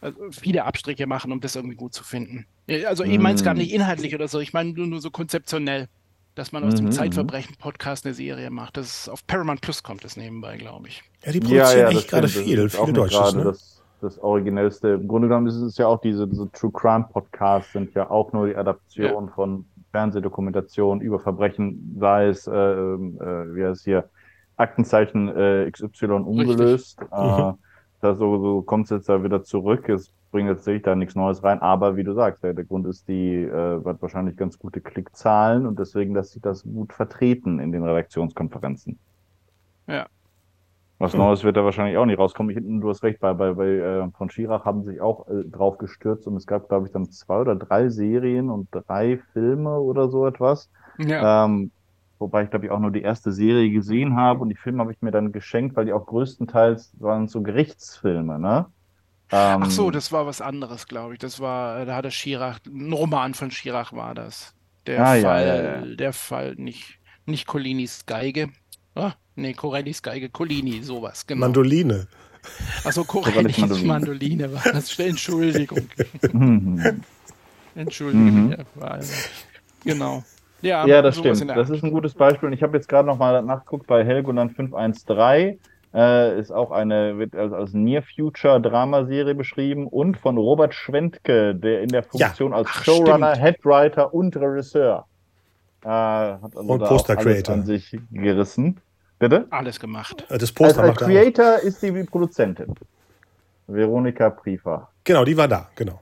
also 0.00 0.30
viele 0.32 0.64
Abstriche 0.64 1.06
machen, 1.06 1.32
um 1.32 1.40
das 1.40 1.56
irgendwie 1.56 1.76
gut 1.76 1.94
zu 1.94 2.04
finden. 2.04 2.46
Also 2.86 3.04
ich 3.04 3.18
meine 3.18 3.36
es 3.36 3.44
gar 3.44 3.54
mhm. 3.54 3.60
nicht 3.60 3.72
inhaltlich 3.72 4.14
oder 4.14 4.26
so, 4.26 4.40
ich 4.40 4.52
meine 4.52 4.72
nur, 4.72 4.88
nur 4.88 5.00
so 5.00 5.10
konzeptionell 5.10 5.88
dass 6.36 6.52
man 6.52 6.62
aus 6.64 6.74
mhm. 6.74 6.76
dem 6.76 6.84
mhm. 6.86 6.92
Zeitverbrechen-Podcast 6.92 8.06
eine 8.06 8.14
Serie 8.14 8.50
macht. 8.50 8.76
Das 8.76 8.86
ist 8.86 9.08
auf 9.08 9.26
Paramount 9.26 9.62
Plus 9.62 9.82
kommt 9.82 10.04
es 10.04 10.16
nebenbei, 10.16 10.56
glaube 10.56 10.88
ich. 10.88 11.02
Ja, 11.24 11.32
die 11.32 11.40
produzieren 11.40 11.78
ja, 11.78 11.90
ja, 11.90 11.98
echt 11.98 12.08
gerade 12.08 12.28
viel, 12.28 12.68
viele 12.68 12.92
Deutsches. 12.92 13.34
Ne? 13.34 13.44
Das, 13.44 13.82
das 14.02 14.18
Originellste. 14.18 14.88
Im 14.90 15.08
Grunde 15.08 15.28
genommen 15.28 15.46
ist 15.46 15.56
es 15.56 15.78
ja 15.78 15.86
auch 15.86 16.00
diese, 16.00 16.28
diese 16.28 16.50
True 16.52 16.70
Crime 16.72 17.08
Podcasts 17.10 17.72
sind 17.72 17.94
ja 17.94 18.10
auch 18.10 18.32
nur 18.32 18.46
die 18.46 18.54
Adaption 18.54 19.26
ja. 19.26 19.32
von 19.34 19.64
Fernsehdokumentationen 19.92 21.00
über 21.02 21.18
Verbrechen, 21.18 21.96
sei 21.98 22.28
es, 22.28 22.46
äh, 22.46 22.52
äh, 22.52 23.54
wie 23.54 23.64
heißt 23.64 23.84
hier, 23.84 24.08
Aktenzeichen 24.56 25.28
äh, 25.28 25.70
XY 25.70 26.06
ungelöst. 26.06 27.00
Äh, 27.00 27.04
mhm. 27.14 27.54
da 28.02 28.14
so, 28.14 28.38
so 28.38 28.62
kommt 28.62 28.84
es 28.84 28.90
jetzt 28.90 29.08
da 29.08 29.24
wieder 29.24 29.42
zurück. 29.42 29.88
Es 29.88 30.12
bringt 30.36 30.50
jetzt 30.50 30.86
da 30.86 30.94
nichts 30.94 31.14
Neues 31.14 31.42
rein, 31.42 31.62
aber 31.62 31.96
wie 31.96 32.04
du 32.04 32.12
sagst, 32.12 32.44
der, 32.44 32.52
der 32.52 32.64
Grund 32.64 32.86
ist, 32.86 33.08
die 33.08 33.36
äh, 33.36 33.82
hat 33.82 34.02
wahrscheinlich 34.02 34.36
ganz 34.36 34.58
gute 34.58 34.82
Klickzahlen 34.82 35.66
und 35.66 35.78
deswegen 35.78 36.12
lässt 36.14 36.32
sich 36.32 36.42
das 36.42 36.62
gut 36.62 36.92
vertreten 36.92 37.58
in 37.58 37.72
den 37.72 37.82
Redaktionskonferenzen. 37.82 38.98
Ja. 39.86 40.06
Was 40.98 41.14
hm. 41.14 41.20
Neues 41.20 41.42
wird 41.42 41.56
da 41.56 41.64
wahrscheinlich 41.64 41.96
auch 41.96 42.04
nicht 42.04 42.18
rauskommen. 42.18 42.54
Ich, 42.54 42.62
du 42.62 42.86
hast 42.90 43.02
recht, 43.02 43.18
bei, 43.18 43.32
bei, 43.32 43.54
bei 43.54 43.66
äh, 43.66 44.10
von 44.10 44.28
Schirach 44.28 44.66
haben 44.66 44.84
sich 44.84 45.00
auch 45.00 45.26
äh, 45.28 45.42
drauf 45.44 45.78
gestürzt 45.78 46.26
und 46.26 46.36
es 46.36 46.46
gab, 46.46 46.68
glaube 46.68 46.86
ich, 46.86 46.92
dann 46.92 47.10
zwei 47.10 47.40
oder 47.40 47.56
drei 47.56 47.88
Serien 47.88 48.50
und 48.50 48.68
drei 48.70 49.18
Filme 49.32 49.78
oder 49.78 50.10
so 50.10 50.26
etwas. 50.26 50.70
Ja. 50.98 51.46
Ähm, 51.46 51.70
wobei 52.18 52.42
ich, 52.42 52.50
glaube 52.50 52.66
ich, 52.66 52.70
auch 52.70 52.80
nur 52.80 52.90
die 52.90 53.02
erste 53.02 53.32
Serie 53.32 53.70
gesehen 53.70 54.16
habe 54.16 54.40
und 54.40 54.50
die 54.50 54.54
Filme 54.54 54.80
habe 54.80 54.92
ich 54.92 55.00
mir 55.00 55.12
dann 55.12 55.32
geschenkt, 55.32 55.76
weil 55.76 55.86
die 55.86 55.94
auch 55.94 56.04
größtenteils 56.04 56.92
waren 57.00 57.26
so 57.26 57.40
Gerichtsfilme, 57.40 58.38
ne? 58.38 58.66
Ähm, 59.32 59.62
Ach 59.64 59.70
so, 59.70 59.90
das 59.90 60.12
war 60.12 60.26
was 60.26 60.40
anderes, 60.40 60.86
glaube 60.86 61.14
ich. 61.14 61.18
Das 61.18 61.40
war, 61.40 61.84
da 61.84 61.96
hatte 61.96 62.10
Schirach, 62.10 62.60
ein 62.66 62.92
Roman 62.92 63.34
von 63.34 63.50
Schirach 63.50 63.92
war 63.92 64.14
das. 64.14 64.54
Der 64.86 65.00
ah, 65.00 65.06
Fall, 65.06 65.22
ja, 65.22 65.56
ja, 65.56 65.84
ja. 65.84 65.96
der 65.96 66.12
Fall, 66.12 66.54
nicht, 66.56 66.98
nicht 67.24 67.46
Colinis 67.46 68.06
Geige. 68.06 68.50
Ah, 68.94 69.14
nee, 69.34 69.52
Corellis 69.52 70.02
Geige, 70.02 70.28
Colini, 70.28 70.82
sowas, 70.82 71.26
genau. 71.26 71.40
Mandoline. 71.40 72.06
Achso, 72.84 73.02
Corellis 73.04 73.58
Mandoline. 73.58 73.86
Mandoline 73.86 74.54
war 74.54 74.72
das. 74.72 74.96
Entschuldigung. 74.98 75.88
Entschuldigung. 77.74 78.46
Mhm. 78.46 78.56
Ja, 78.80 78.98
genau. 79.84 80.24
Ja, 80.62 80.86
ja 80.86 81.02
das 81.02 81.18
stimmt. 81.18 81.48
Das 81.50 81.68
ist 81.68 81.82
ein 81.82 81.90
gutes 81.90 82.14
Beispiel. 82.14 82.48
Und 82.48 82.52
ich 82.52 82.62
habe 82.62 82.76
jetzt 82.76 82.88
gerade 82.88 83.06
nochmal 83.06 83.42
nachgeguckt 83.42 83.86
bei 83.86 84.04
Helgoland 84.04 84.54
513 84.54 85.58
äh, 85.94 86.38
ist 86.38 86.52
auch 86.52 86.70
eine, 86.70 87.18
wird 87.18 87.34
als, 87.34 87.52
als 87.52 87.72
Near 87.72 88.02
Future 88.02 88.60
Dramaserie 88.60 89.34
beschrieben 89.34 89.86
und 89.86 90.16
von 90.16 90.36
Robert 90.36 90.74
Schwentke, 90.74 91.54
der 91.54 91.82
in 91.82 91.88
der 91.88 92.02
Funktion 92.02 92.52
ja. 92.52 92.58
als 92.58 92.68
Ach, 92.70 92.84
Showrunner, 92.84 93.34
stimmt. 93.34 93.46
Headwriter 93.46 94.14
und 94.14 94.36
Regisseur 94.36 95.06
äh, 95.82 95.88
hat 95.88 96.56
also 96.56 96.60
und 96.60 96.80
Poster 96.80 97.16
Creator 97.16 97.54
an 97.54 97.64
sich 97.64 97.98
gerissen. 98.10 98.80
Bitte? 99.18 99.46
Alles 99.50 99.80
gemacht. 99.80 100.26
Äh, 100.28 100.38
das 100.38 100.52
Poster 100.52 100.82
als, 100.82 100.90
als 100.90 100.98
Creator 100.98 101.58
ist 101.60 101.82
die 101.82 101.90
Produzentin. 102.04 102.74
Veronika 103.66 104.30
Priefer. 104.30 104.88
Genau, 105.04 105.24
die 105.24 105.36
war 105.36 105.48
da, 105.48 105.68
genau. 105.74 106.00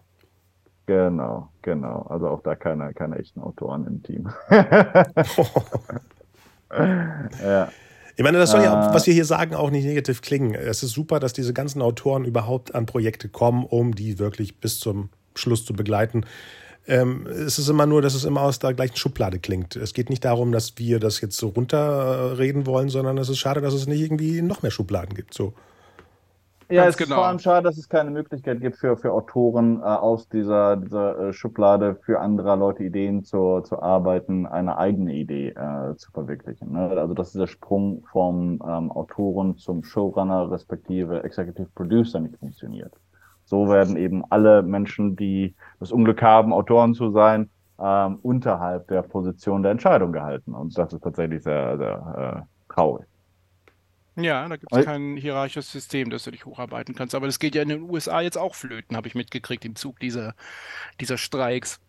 Genau, 0.87 1.49
genau. 1.63 2.03
Also 2.11 2.29
auch 2.29 2.43
da 2.43 2.57
keine, 2.57 2.93
keine 2.93 3.17
echten 3.17 3.41
Autoren 3.41 3.87
im 3.87 4.03
Team. 4.03 4.29
ja. 7.43 7.69
Ich 8.17 8.23
meine, 8.23 8.39
das 8.39 8.53
soll 8.53 8.63
ja, 8.63 8.91
äh, 8.91 8.95
was 8.95 9.07
wir 9.07 9.15
hier 9.15 9.25
sagen, 9.25 9.55
auch 9.55 9.71
nicht 9.71 9.85
negativ 9.85 10.23
klingen. 10.23 10.55
Es 10.55 10.83
ist 10.83 10.93
super, 10.93 11.19
dass 11.21 11.33
diese 11.33 11.53
ganzen 11.53 11.83
Autoren 11.83 12.25
überhaupt 12.25 12.75
an 12.75 12.87
Projekte 12.87 13.29
kommen, 13.29 13.65
um 13.65 13.95
die 13.95 14.19
wirklich 14.19 14.59
bis 14.59 14.79
zum 14.79 15.11
Schluss 15.35 15.65
zu 15.65 15.73
begleiten. 15.73 16.25
Ähm, 16.87 17.27
es 17.27 17.59
ist 17.59 17.69
immer 17.69 17.87
nur, 17.87 18.03
dass 18.03 18.15
es 18.15 18.25
immer 18.25 18.43
aus 18.43 18.59
der 18.59 18.75
gleichen 18.75 18.97
Schublade 18.97 19.39
klingt. 19.39 19.75
Es 19.75 19.95
geht 19.95 20.11
nicht 20.11 20.25
darum, 20.25 20.53
dass 20.53 20.75
wir 20.77 21.01
das 21.01 21.21
jetzt 21.21 21.37
so 21.37 21.49
runterreden 21.49 22.67
wollen, 22.67 22.89
sondern 22.89 23.19
es 23.19 23.29
ist 23.29 23.39
schade, 23.39 23.61
dass 23.61 23.75
es 23.75 23.87
nicht 23.87 24.01
irgendwie 24.01 24.43
noch 24.43 24.63
mehr 24.63 24.71
Schubladen 24.71 25.15
gibt. 25.15 25.35
So. 25.35 25.55
Ja, 26.75 26.87
es 26.87 26.97
genau. 26.97 27.11
ist 27.11 27.15
vor 27.15 27.27
allem 27.27 27.39
schade, 27.39 27.65
dass 27.65 27.79
es 27.79 27.89
keine 27.89 28.11
Möglichkeit 28.11 28.61
gibt 28.61 28.77
für, 28.77 28.97
für 28.97 29.13
Autoren 29.13 29.81
äh, 29.81 29.85
aus 29.85 30.29
dieser, 30.29 30.77
dieser 30.77 31.19
äh, 31.19 31.33
Schublade 31.33 31.97
für 32.03 32.21
andere 32.21 32.57
Leute 32.57 32.83
Ideen 32.83 33.23
zu, 33.23 33.61
zu 33.61 33.81
arbeiten, 33.81 34.47
eine 34.47 34.77
eigene 34.77 35.15
Idee 35.15 35.51
äh, 35.51 35.95
zu 35.97 36.11
verwirklichen. 36.11 36.73
Ne? 36.73 36.91
Also 36.91 37.15
dass 37.15 37.33
dieser 37.33 37.47
Sprung 37.47 38.05
vom 38.11 38.61
ähm, 38.67 38.91
Autoren 38.91 39.57
zum 39.57 39.85
Showrunner 39.85 40.51
respektive 40.51 41.23
Executive 41.23 41.69
Producer 41.75 42.19
nicht 42.19 42.37
funktioniert. 42.39 42.93
So 43.45 43.69
werden 43.69 43.97
eben 43.97 44.25
alle 44.31 44.63
Menschen, 44.63 45.17
die 45.17 45.55
das 45.79 45.93
Unglück 45.93 46.23
haben, 46.23 46.53
Autoren 46.53 46.95
zu 46.95 47.11
sein, 47.11 47.51
ähm, 47.79 48.19
unterhalb 48.23 48.89
der 48.89 49.03
Position 49.03 49.63
der 49.63 49.73
Entscheidung 49.73 50.13
gehalten. 50.13 50.55
Und 50.55 50.77
das 50.77 50.93
ist 50.93 51.03
tatsächlich 51.03 51.43
sehr, 51.43 51.77
sehr 51.77 52.47
äh, 52.47 52.73
traurig. 52.73 53.07
Ja, 54.17 54.49
da 54.49 54.57
gibt 54.57 54.73
es 54.73 54.85
kein 54.85 55.17
hierarchisches 55.17 55.73
System, 55.73 56.11
dass 56.11 56.25
du 56.25 56.31
dich 56.31 56.45
hocharbeiten 56.45 56.95
kannst. 56.95 57.15
Aber 57.15 57.27
das 57.27 57.39
geht 57.39 57.55
ja 57.55 57.63
in 57.63 57.69
den 57.69 57.83
USA 57.83 58.21
jetzt 58.21 58.39
auch 58.39 58.55
flöten, 58.55 58.97
habe 58.97 59.09
ich 59.09 59.15
mitgekriegt, 59.15 59.65
im 59.65 59.75
Zug 59.75 59.99
dieser, 59.99 60.35
dieser 61.01 61.19
Streiks. 61.19 61.81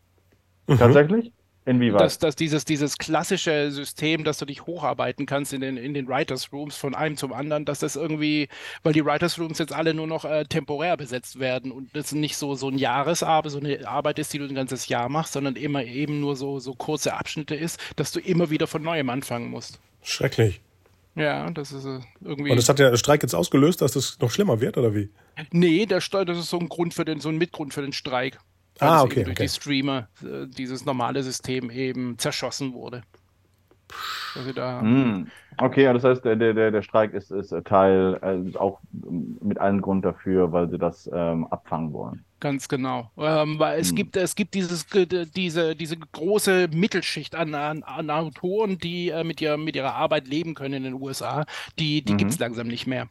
Mhm. 0.67 0.77
Tatsächlich? 0.77 1.31
Inwieweit? 1.67 2.01
Dass, 2.01 2.19
dass 2.19 2.35
dieses, 2.35 2.63
dieses 2.63 2.97
klassische 2.99 3.71
System, 3.71 4.23
dass 4.23 4.37
du 4.37 4.45
dich 4.45 4.67
hocharbeiten 4.67 5.25
kannst 5.25 5.51
in 5.51 5.61
den, 5.61 5.77
in 5.77 5.95
den 5.95 6.07
Writers 6.07 6.53
Rooms 6.53 6.75
von 6.75 6.93
einem 6.93 7.17
zum 7.17 7.33
anderen, 7.33 7.65
dass 7.65 7.79
das 7.79 7.95
irgendwie, 7.95 8.49
weil 8.83 8.93
die 8.93 9.03
Writers 9.03 9.39
Rooms 9.39 9.57
jetzt 9.57 9.73
alle 9.73 9.95
nur 9.95 10.05
noch 10.05 10.25
äh, 10.25 10.45
temporär 10.45 10.95
besetzt 10.95 11.39
werden 11.39 11.71
und 11.71 11.95
das 11.95 12.11
nicht 12.11 12.37
so, 12.37 12.53
so 12.53 12.69
ein 12.69 12.77
Jahresarbeit, 12.77 13.51
so 13.51 13.59
eine 13.59 13.87
Arbeit 13.87 14.19
ist, 14.19 14.31
die 14.33 14.37
du 14.37 14.45
ein 14.45 14.53
ganzes 14.53 14.87
Jahr 14.89 15.09
machst, 15.09 15.33
sondern 15.33 15.55
immer 15.55 15.83
eben 15.83 16.19
nur 16.19 16.35
so, 16.35 16.59
so 16.59 16.75
kurze 16.75 17.15
Abschnitte 17.15 17.55
ist, 17.55 17.79
dass 17.95 18.11
du 18.11 18.19
immer 18.19 18.51
wieder 18.51 18.67
von 18.67 18.83
neuem 18.83 19.09
anfangen 19.09 19.49
musst. 19.49 19.79
Schrecklich. 20.03 20.61
Ja, 21.15 21.49
das 21.49 21.71
ist 21.71 21.85
äh, 21.85 21.99
irgendwie. 22.21 22.51
Und 22.51 22.57
das 22.57 22.67
hat 22.67 22.77
der 22.77 22.95
Streik 22.97 23.23
jetzt 23.23 23.33
ausgelöst, 23.33 23.81
dass 23.81 23.93
das 23.93 24.19
noch 24.19 24.29
schlimmer 24.29 24.59
wird, 24.59 24.77
oder 24.77 24.93
wie? 24.93 25.09
Nee, 25.51 25.85
der 25.85 26.01
Streik, 26.01 26.27
das 26.27 26.37
ist 26.37 26.49
so 26.49 26.59
ein 26.59 26.67
Grund 26.67 26.93
für 26.93 27.05
den, 27.05 27.21
so 27.21 27.29
ein 27.29 27.37
Mitgrund 27.37 27.73
für 27.73 27.81
den 27.81 27.93
Streik. 27.93 28.37
Ah, 28.79 29.01
okay. 29.03 29.23
Durch 29.23 29.37
okay. 29.37 29.43
die 29.43 29.49
Streamer 29.49 30.09
äh, 30.21 30.47
dieses 30.47 30.85
normale 30.85 31.23
System 31.23 31.69
eben 31.71 32.17
zerschossen 32.17 32.73
wurde. 32.73 33.03
Also 34.35 34.51
da, 34.51 34.81
mm. 34.81 35.27
Okay, 35.57 35.85
das 35.93 36.03
heißt, 36.03 36.25
der, 36.25 36.35
der, 36.35 36.71
der 36.71 36.81
Streik 36.81 37.13
ist, 37.13 37.31
ist 37.31 37.53
Teil, 37.63 38.15
also 38.15 38.59
auch 38.59 38.79
mit 38.91 39.57
allen 39.57 39.81
Grund 39.81 40.03
dafür, 40.03 40.51
weil 40.51 40.69
sie 40.69 40.77
das 40.77 41.09
ähm, 41.13 41.47
abfangen 41.47 41.93
wollen. 41.93 42.25
Ganz 42.45 42.67
genau. 42.67 43.09
Ähm, 43.17 43.57
weil 43.57 43.79
es 43.79 43.89
hm. 43.89 43.95
gibt, 43.95 44.17
es 44.17 44.35
gibt 44.35 44.53
dieses, 44.53 44.85
diese, 45.35 45.75
diese 45.75 45.97
große 45.97 46.67
Mittelschicht 46.71 47.33
an, 47.33 47.55
an, 47.55 47.81
an 47.81 48.11
Autoren, 48.11 48.77
die 48.77 49.09
äh, 49.09 49.23
mit, 49.23 49.41
ihr, 49.41 49.57
mit 49.57 49.75
ihrer 49.75 49.95
Arbeit 49.95 50.27
leben 50.27 50.53
können 50.53 50.75
in 50.75 50.83
den 50.83 50.93
USA, 50.93 51.47
die, 51.79 52.03
die 52.03 52.13
mhm. 52.13 52.17
gibt 52.17 52.31
es 52.33 52.37
langsam 52.37 52.67
nicht 52.67 52.85
mehr. 52.85 53.07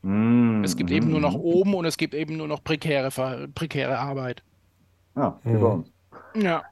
Mhm. 0.00 0.64
Es 0.64 0.78
gibt 0.78 0.90
eben 0.90 1.10
nur 1.10 1.20
noch 1.20 1.34
mhm. 1.34 1.40
oben 1.40 1.74
und 1.74 1.84
es 1.84 1.98
gibt 1.98 2.14
eben 2.14 2.38
nur 2.38 2.48
noch 2.48 2.64
prekäre, 2.64 3.10
prekäre 3.54 3.98
Arbeit. 3.98 4.42
Ja, 5.14 5.38
wie 5.44 5.58
bei 5.58 5.66
uns. 5.66 5.92
Ja. 6.34 6.62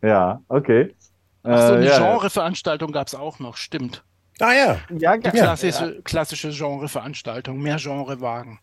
Ja, 0.00 0.40
okay. 0.48 0.94
Ach 1.42 1.66
so, 1.68 1.74
eine 1.74 1.84
äh, 1.84 1.88
ja, 1.90 1.98
Genreveranstaltung 1.98 2.92
gab 2.92 3.08
es 3.08 3.14
auch 3.14 3.40
noch, 3.40 3.58
stimmt. 3.58 4.02
Ah 4.40 4.54
ja. 4.54 4.78
ja 4.98 5.18
klassische, 5.18 5.96
ja. 5.96 6.00
klassische 6.02 6.48
Genreveranstaltung, 6.48 7.60
mehr 7.60 7.76
Genrewagen. 7.76 8.58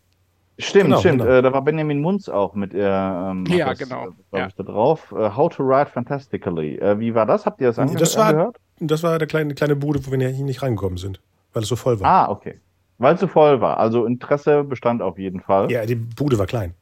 Stimmt, 0.58 0.84
genau, 0.84 1.00
stimmt. 1.00 1.22
Genau. 1.22 1.32
Äh, 1.32 1.42
da 1.42 1.52
war 1.52 1.62
Benjamin 1.62 2.00
Munz 2.00 2.28
auch 2.28 2.54
mit 2.54 2.72
ihr. 2.72 2.86
Ähm, 2.86 3.44
ja, 3.46 3.68
das, 3.70 3.78
genau. 3.78 4.08
Äh, 4.32 4.38
ja. 4.38 4.46
Ich, 4.46 4.54
da 4.54 4.62
drauf. 4.62 5.12
Uh, 5.12 5.36
How 5.36 5.54
to 5.54 5.62
Write 5.62 5.90
Fantastically. 5.90 6.80
Uh, 6.82 6.98
wie 6.98 7.14
war 7.14 7.26
das? 7.26 7.44
Habt 7.44 7.60
ihr 7.60 7.66
das, 7.66 7.78
ange 7.78 7.94
das 7.96 8.16
war, 8.16 8.28
angehört? 8.28 8.56
Das 8.80 9.02
war 9.02 9.18
der 9.18 9.28
kleine, 9.28 9.54
kleine 9.54 9.76
Bude, 9.76 10.06
wo 10.06 10.10
wir 10.10 10.18
nicht 10.18 10.62
reingekommen 10.62 10.96
sind, 10.96 11.20
weil 11.52 11.62
es 11.62 11.68
so 11.68 11.76
voll 11.76 12.00
war. 12.00 12.06
Ah, 12.06 12.30
okay. 12.30 12.60
Weil 12.98 13.14
es 13.14 13.20
so 13.20 13.26
voll 13.26 13.60
war. 13.60 13.78
Also 13.78 14.06
Interesse 14.06 14.64
bestand 14.64 15.02
auf 15.02 15.18
jeden 15.18 15.40
Fall. 15.40 15.70
Ja, 15.70 15.84
die 15.84 15.94
Bude 15.94 16.38
war 16.38 16.46
klein. 16.46 16.74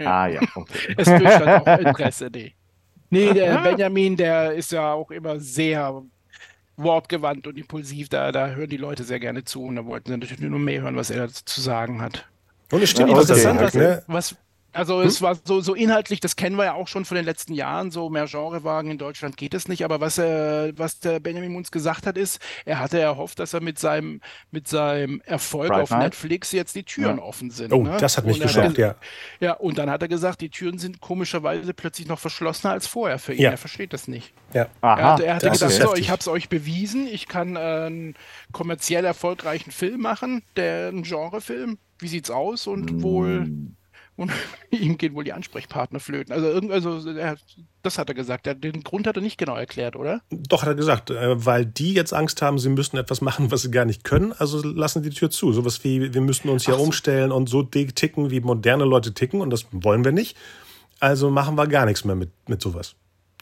Ja. 0.00 0.22
Ah, 0.22 0.26
ja. 0.26 0.40
Okay. 0.54 0.94
es 0.96 1.08
bestand 1.08 1.66
auch 1.66 1.78
Interesse, 1.78 2.28
nee. 2.34 2.52
Nee, 3.10 3.32
der 3.32 3.58
Benjamin, 3.58 4.16
der 4.16 4.54
ist 4.54 4.72
ja 4.72 4.94
auch 4.94 5.10
immer 5.10 5.38
sehr 5.38 6.02
wortgewandt 6.76 7.46
und 7.46 7.58
impulsiv. 7.58 8.08
Da, 8.08 8.32
da 8.32 8.48
hören 8.48 8.70
die 8.70 8.78
Leute 8.78 9.04
sehr 9.04 9.20
gerne 9.20 9.44
zu 9.44 9.62
und 9.62 9.76
da 9.76 9.84
wollten 9.84 10.10
sie 10.10 10.16
natürlich 10.16 10.40
nur 10.40 10.58
mehr 10.58 10.80
hören, 10.80 10.96
was 10.96 11.10
er 11.10 11.28
zu 11.28 11.60
sagen 11.60 12.00
hat. 12.00 12.26
Und 12.72 12.82
es 12.82 12.90
stimmt, 12.90 13.10
ja, 13.10 13.20
interessant, 13.20 13.60
was, 13.60 13.74
ne? 13.74 14.02
was, 14.06 14.34
Also 14.72 15.00
hm? 15.00 15.06
es 15.06 15.20
war 15.20 15.36
so, 15.44 15.60
so 15.60 15.74
inhaltlich, 15.74 16.20
das 16.20 16.36
kennen 16.36 16.56
wir 16.56 16.64
ja 16.64 16.72
auch 16.72 16.88
schon 16.88 17.04
von 17.04 17.16
den 17.16 17.26
letzten 17.26 17.52
Jahren, 17.52 17.90
so 17.90 18.08
mehr 18.08 18.26
Genrewagen 18.26 18.90
in 18.90 18.96
Deutschland 18.96 19.36
geht 19.36 19.52
es 19.52 19.68
nicht. 19.68 19.84
Aber 19.84 20.00
was 20.00 20.16
er, 20.16 20.72
was 20.76 20.98
der 20.98 21.20
Benjamin 21.20 21.52
Munz 21.52 21.70
gesagt 21.70 22.06
hat, 22.06 22.16
ist, 22.16 22.40
er 22.64 22.80
hatte 22.80 22.98
erhofft, 22.98 23.38
dass 23.38 23.52
er 23.52 23.60
mit 23.60 23.78
seinem, 23.78 24.22
mit 24.50 24.68
seinem 24.68 25.20
Erfolg 25.26 25.68
Bright 25.68 25.82
auf 25.82 25.90
Night. 25.90 26.02
Netflix 26.04 26.52
jetzt 26.52 26.74
die 26.74 26.84
Türen 26.84 27.18
ja. 27.18 27.22
offen 27.22 27.50
sind. 27.50 27.72
Oh, 27.72 27.82
ne? 27.82 27.98
das 28.00 28.16
hat 28.16 28.24
mich 28.24 28.40
geschockt, 28.40 28.78
ja. 28.78 28.94
Ja, 29.40 29.52
und 29.52 29.76
dann 29.76 29.90
hat 29.90 30.00
er 30.00 30.08
gesagt, 30.08 30.40
die 30.40 30.48
Türen 30.48 30.78
sind 30.78 31.02
komischerweise 31.02 31.74
plötzlich 31.74 32.08
noch 32.08 32.18
verschlossener 32.18 32.72
als 32.72 32.86
vorher 32.86 33.18
für 33.18 33.34
ihn. 33.34 33.42
Ja. 33.42 33.50
Er 33.50 33.58
versteht 33.58 33.92
das 33.92 34.08
nicht. 34.08 34.32
Ja. 34.54 34.68
Aha, 34.80 34.98
er 34.98 35.04
hatte, 35.04 35.26
er 35.26 35.34
hatte 35.34 35.50
gedacht, 35.50 35.72
so, 35.72 35.94
ich 35.94 36.08
habe 36.08 36.20
es 36.20 36.28
euch 36.28 36.48
bewiesen, 36.48 37.06
ich 37.06 37.28
kann 37.28 37.56
äh, 37.56 37.58
einen 37.58 38.14
kommerziell 38.52 39.04
erfolgreichen 39.04 39.70
Film 39.70 40.00
machen, 40.00 40.42
der 40.56 40.88
ein 40.88 41.02
Genrefilm. 41.02 41.78
Wie 42.02 42.08
sieht's 42.08 42.30
aus? 42.30 42.66
Und 42.66 43.02
wohl 43.02 43.48
und 44.16 44.30
ihm 44.70 44.98
gehen 44.98 45.14
wohl 45.14 45.24
die 45.24 45.32
Ansprechpartner 45.32 46.00
flöten. 46.00 46.32
Also, 46.32 46.46
irgend, 46.48 46.70
also 46.70 47.08
er, 47.10 47.36
das 47.82 47.98
hat 47.98 48.08
er 48.08 48.14
gesagt. 48.14 48.46
Er, 48.46 48.54
den 48.54 48.82
Grund 48.82 49.06
hat 49.06 49.16
er 49.16 49.22
nicht 49.22 49.38
genau 49.38 49.56
erklärt, 49.56 49.96
oder? 49.96 50.22
Doch, 50.30 50.62
hat 50.62 50.68
er 50.68 50.74
gesagt. 50.74 51.10
Äh, 51.10 51.44
weil 51.44 51.66
die 51.66 51.94
jetzt 51.94 52.12
Angst 52.12 52.42
haben, 52.42 52.58
sie 52.58 52.68
müssten 52.68 52.96
etwas 52.96 53.20
machen, 53.20 53.50
was 53.50 53.62
sie 53.62 53.70
gar 53.70 53.84
nicht 53.84 54.04
können. 54.04 54.32
Also 54.32 54.62
lassen 54.62 55.02
die 55.02 55.10
Tür 55.10 55.30
zu. 55.30 55.52
Sowas 55.52 55.82
wie, 55.84 56.12
wir 56.12 56.20
müssten 56.20 56.48
uns 56.48 56.66
ja 56.66 56.74
so. 56.74 56.82
umstellen 56.82 57.32
und 57.32 57.48
so 57.48 57.62
ticken, 57.62 58.30
wie 58.30 58.40
moderne 58.40 58.84
Leute 58.84 59.14
ticken. 59.14 59.40
Und 59.40 59.50
das 59.50 59.66
wollen 59.70 60.04
wir 60.04 60.12
nicht. 60.12 60.36
Also 61.00 61.30
machen 61.30 61.56
wir 61.56 61.66
gar 61.66 61.86
nichts 61.86 62.04
mehr 62.04 62.14
mit, 62.14 62.30
mit 62.48 62.62
sowas. 62.62 62.94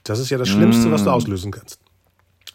Das 0.05 0.19
ist 0.19 0.31
ja 0.31 0.39
das 0.39 0.49
Schlimmste, 0.49 0.89
mm. 0.89 0.93
was 0.93 1.05
du 1.05 1.11
mm. 1.11 1.13
auslösen 1.13 1.51
kannst. 1.51 1.79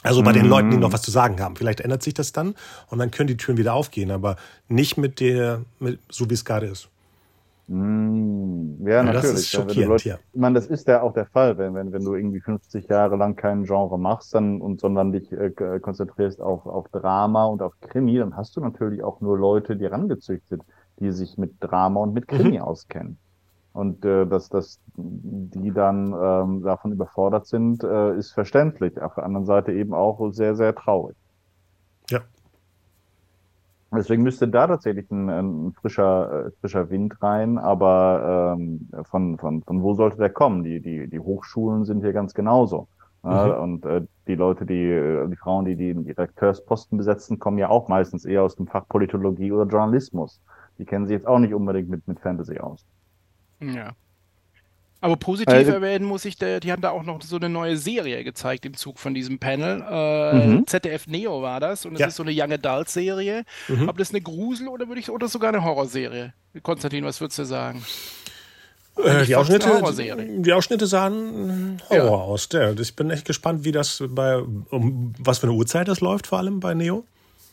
Also 0.06 0.24
bei 0.24 0.32
den 0.32 0.46
Leuten, 0.46 0.72
die 0.72 0.78
noch 0.78 0.90
mm. 0.90 0.94
was 0.94 1.02
zu 1.02 1.12
sagen 1.12 1.42
haben. 1.42 1.56
Vielleicht 1.56 1.82
ändert 1.82 2.04
sich 2.04 2.14
das 2.14 2.32
dann 2.32 2.56
und 2.90 3.00
dann 3.00 3.12
können 3.12 3.28
die 3.28 3.38
Türen 3.38 3.58
wieder 3.58 3.74
aufgehen, 3.74 4.12
aber 4.12 4.36
nicht 4.68 4.98
mit 4.98 5.20
der, 5.20 5.62
mit, 5.80 6.00
so 6.10 6.30
wie 6.30 6.36
es 6.36 6.46
gerade 6.46 6.68
ist. 6.68 6.90
Mm, 7.68 8.88
ja, 8.88 9.02
natürlich. 9.02 9.22
Das 9.22 9.40
ist 9.42 9.50
schockierend, 9.50 9.90
Leute, 9.90 10.10
ja. 10.10 10.16
Ich 10.34 10.40
meine, 10.40 10.56
das 10.56 10.68
ist 10.68 10.88
ja 10.88 11.02
auch 11.02 11.14
der 11.14 11.26
Fall, 11.26 11.58
wenn, 11.58 11.74
wenn, 11.74 11.92
wenn 11.92 12.04
du 12.04 12.14
irgendwie 12.14 12.40
50 12.40 12.88
Jahre 12.88 13.16
lang 13.16 13.36
kein 13.36 13.64
Genre 13.64 13.98
machst 13.98 14.36
dann, 14.36 14.62
und 14.62 14.80
sondern 14.80 15.12
dich 15.12 15.32
äh, 15.32 15.50
konzentrierst 15.82 16.42
auf, 16.42 16.68
auf 16.68 16.88
Drama 16.90 17.46
und 17.46 17.64
auf 17.64 17.74
Krimi, 17.82 18.18
dann 18.18 18.38
hast 18.38 18.56
du 18.56 18.62
natürlich 18.62 19.04
auch 19.04 19.20
nur 19.22 19.38
Leute, 19.38 19.76
die 19.76 19.86
rangezüchtet, 19.86 20.62
die 21.00 21.12
sich 21.12 21.38
mit 21.38 21.56
Drama 21.60 22.02
und 22.02 22.14
mit 22.14 22.28
Krimi 22.28 22.58
mhm. 22.58 22.64
auskennen. 22.64 23.18
Und 23.76 24.06
äh, 24.06 24.26
dass, 24.26 24.48
dass 24.48 24.80
die 24.96 25.72
dann 25.72 26.16
ähm, 26.18 26.64
davon 26.64 26.94
überfordert 26.94 27.46
sind, 27.46 27.84
äh, 27.84 28.16
ist 28.16 28.32
verständlich. 28.32 29.02
Auf 29.02 29.16
der 29.16 29.26
anderen 29.26 29.46
Seite 29.46 29.74
eben 29.74 29.94
auch 29.94 30.32
sehr, 30.32 30.56
sehr 30.56 30.74
traurig. 30.74 31.18
Ja. 32.10 32.22
Deswegen 33.94 34.24
müsste 34.24 34.48
da 34.48 34.68
tatsächlich 34.68 35.12
ein, 35.12 35.30
ein 35.30 35.74
frischer, 35.74 36.46
äh, 36.46 36.52
frischer 36.62 36.90
Wind 36.90 37.22
rein, 37.22 37.58
aber 37.58 38.56
ähm, 38.58 38.88
von, 39.04 39.38
von, 39.38 39.62
von 39.62 39.84
wo 39.84 39.94
sollte 39.94 40.16
der 40.16 40.30
kommen? 40.30 40.64
Die, 40.64 40.80
die, 40.80 41.10
die 41.10 41.20
Hochschulen 41.20 41.84
sind 41.84 42.00
hier 42.00 42.14
ganz 42.14 42.34
genauso. 42.34 42.88
Mhm. 43.24 43.32
Äh, 43.32 43.52
und 43.58 43.86
äh, 43.86 44.02
die 44.30 44.36
Leute, 44.36 44.66
die, 44.66 44.90
äh, 44.90 45.28
die 45.28 45.36
Frauen, 45.36 45.66
die 45.66 45.76
die 45.76 45.92
Redakteursposten 45.92 46.98
besetzen, 46.98 47.40
kommen 47.40 47.58
ja 47.58 47.68
auch 47.68 47.90
meistens 47.90 48.24
eher 48.24 48.44
aus 48.44 48.56
dem 48.56 48.68
Fach 48.68 48.88
Politologie 48.88 49.52
oder 49.52 49.70
Journalismus. 49.70 50.40
Die 50.78 50.86
kennen 50.86 51.08
sich 51.08 51.16
jetzt 51.16 51.28
auch 51.28 51.40
nicht 51.40 51.54
unbedingt 51.54 51.90
mit, 51.90 52.08
mit 52.08 52.22
Fantasy 52.22 52.58
aus. 52.58 52.86
Ja. 53.60 53.96
Aber 55.02 55.18
positiv 55.18 55.54
also, 55.54 55.72
erwähnen 55.72 56.06
muss 56.06 56.26
ich, 56.26 56.38
die 56.38 56.72
haben 56.72 56.82
da 56.82 56.90
auch 56.90 57.04
noch 57.04 57.22
so 57.22 57.36
eine 57.36 57.48
neue 57.48 57.78
Serie 57.78 58.24
gezeigt 58.24 58.66
im 58.66 58.74
Zug 58.76 58.98
von 58.98 59.14
diesem 59.14 59.38
Panel. 59.38 59.84
Äh, 59.88 60.48
mhm. 60.48 60.66
ZDF 60.66 61.06
Neo 61.06 61.44
war 61.44 61.60
das 61.60 61.86
und 61.86 61.94
es 61.94 62.00
ja. 62.00 62.08
ist 62.08 62.16
so 62.16 62.24
eine 62.24 62.32
Young 62.34 62.52
Adult 62.54 62.90
Serie. 62.90 63.44
Mhm. 63.68 63.88
Ob 63.88 64.00
das 64.00 64.10
eine 64.10 64.22
Grusel 64.22 64.68
oder 64.68 64.88
würde 64.88 65.00
ich 65.00 65.12
oder 65.12 65.28
sogar 65.28 65.50
eine 65.50 65.64
Horrorserie? 65.64 66.34
Konstantin, 66.64 67.04
was 67.04 67.22
würdest 67.22 67.38
du 67.38 67.44
sagen? 67.44 67.86
Äh, 68.98 69.26
die, 69.26 69.36
Ausschnitte, 69.36 69.82
die 70.40 70.54
Ausschnitte 70.54 70.88
sahen 70.88 71.82
Horror 71.90 72.06
ja. 72.06 72.10
aus. 72.10 72.50
Ja, 72.52 72.72
ich 72.72 72.96
bin 72.96 73.12
echt 73.12 73.26
gespannt, 73.26 73.64
wie 73.64 73.74
das 73.74 74.02
bei, 74.10 74.38
um 74.38 75.14
was 75.20 75.40
für 75.40 75.48
eine 75.48 75.56
Uhrzeit 75.56 75.88
das 75.88 76.00
läuft, 76.00 76.28
vor 76.28 76.40
allem 76.40 76.60
bei 76.60 76.74
Neo. 76.74 77.04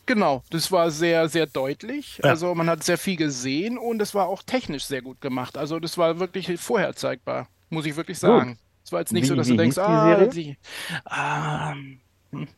Genau, 0.05 0.43
das 0.49 0.71
war 0.71 0.91
sehr, 0.91 1.29
sehr 1.29 1.45
deutlich. 1.45 2.19
Ja. 2.23 2.31
Also 2.31 2.53
man 2.55 2.69
hat 2.69 2.83
sehr 2.83 2.97
viel 2.97 3.15
gesehen 3.15 3.77
und 3.77 4.01
es 4.01 4.13
war 4.13 4.27
auch 4.27 4.43
technisch 4.43 4.85
sehr 4.85 5.01
gut 5.01 5.21
gemacht. 5.21 5.57
Also 5.57 5.79
das 5.79 5.97
war 5.97 6.19
wirklich 6.19 6.51
vorherzeigbar, 6.59 7.47
muss 7.69 7.85
ich 7.85 7.95
wirklich 7.95 8.19
sagen. 8.19 8.57
Es 8.83 8.91
war 8.91 8.99
jetzt 8.99 9.13
nicht 9.13 9.23
wie, 9.23 9.27
so, 9.27 9.35
dass 9.35 9.47
du 9.47 9.55
denkst, 9.55 9.77
ah, 9.77 10.25
die, 10.25 10.57
ah, 11.05 11.73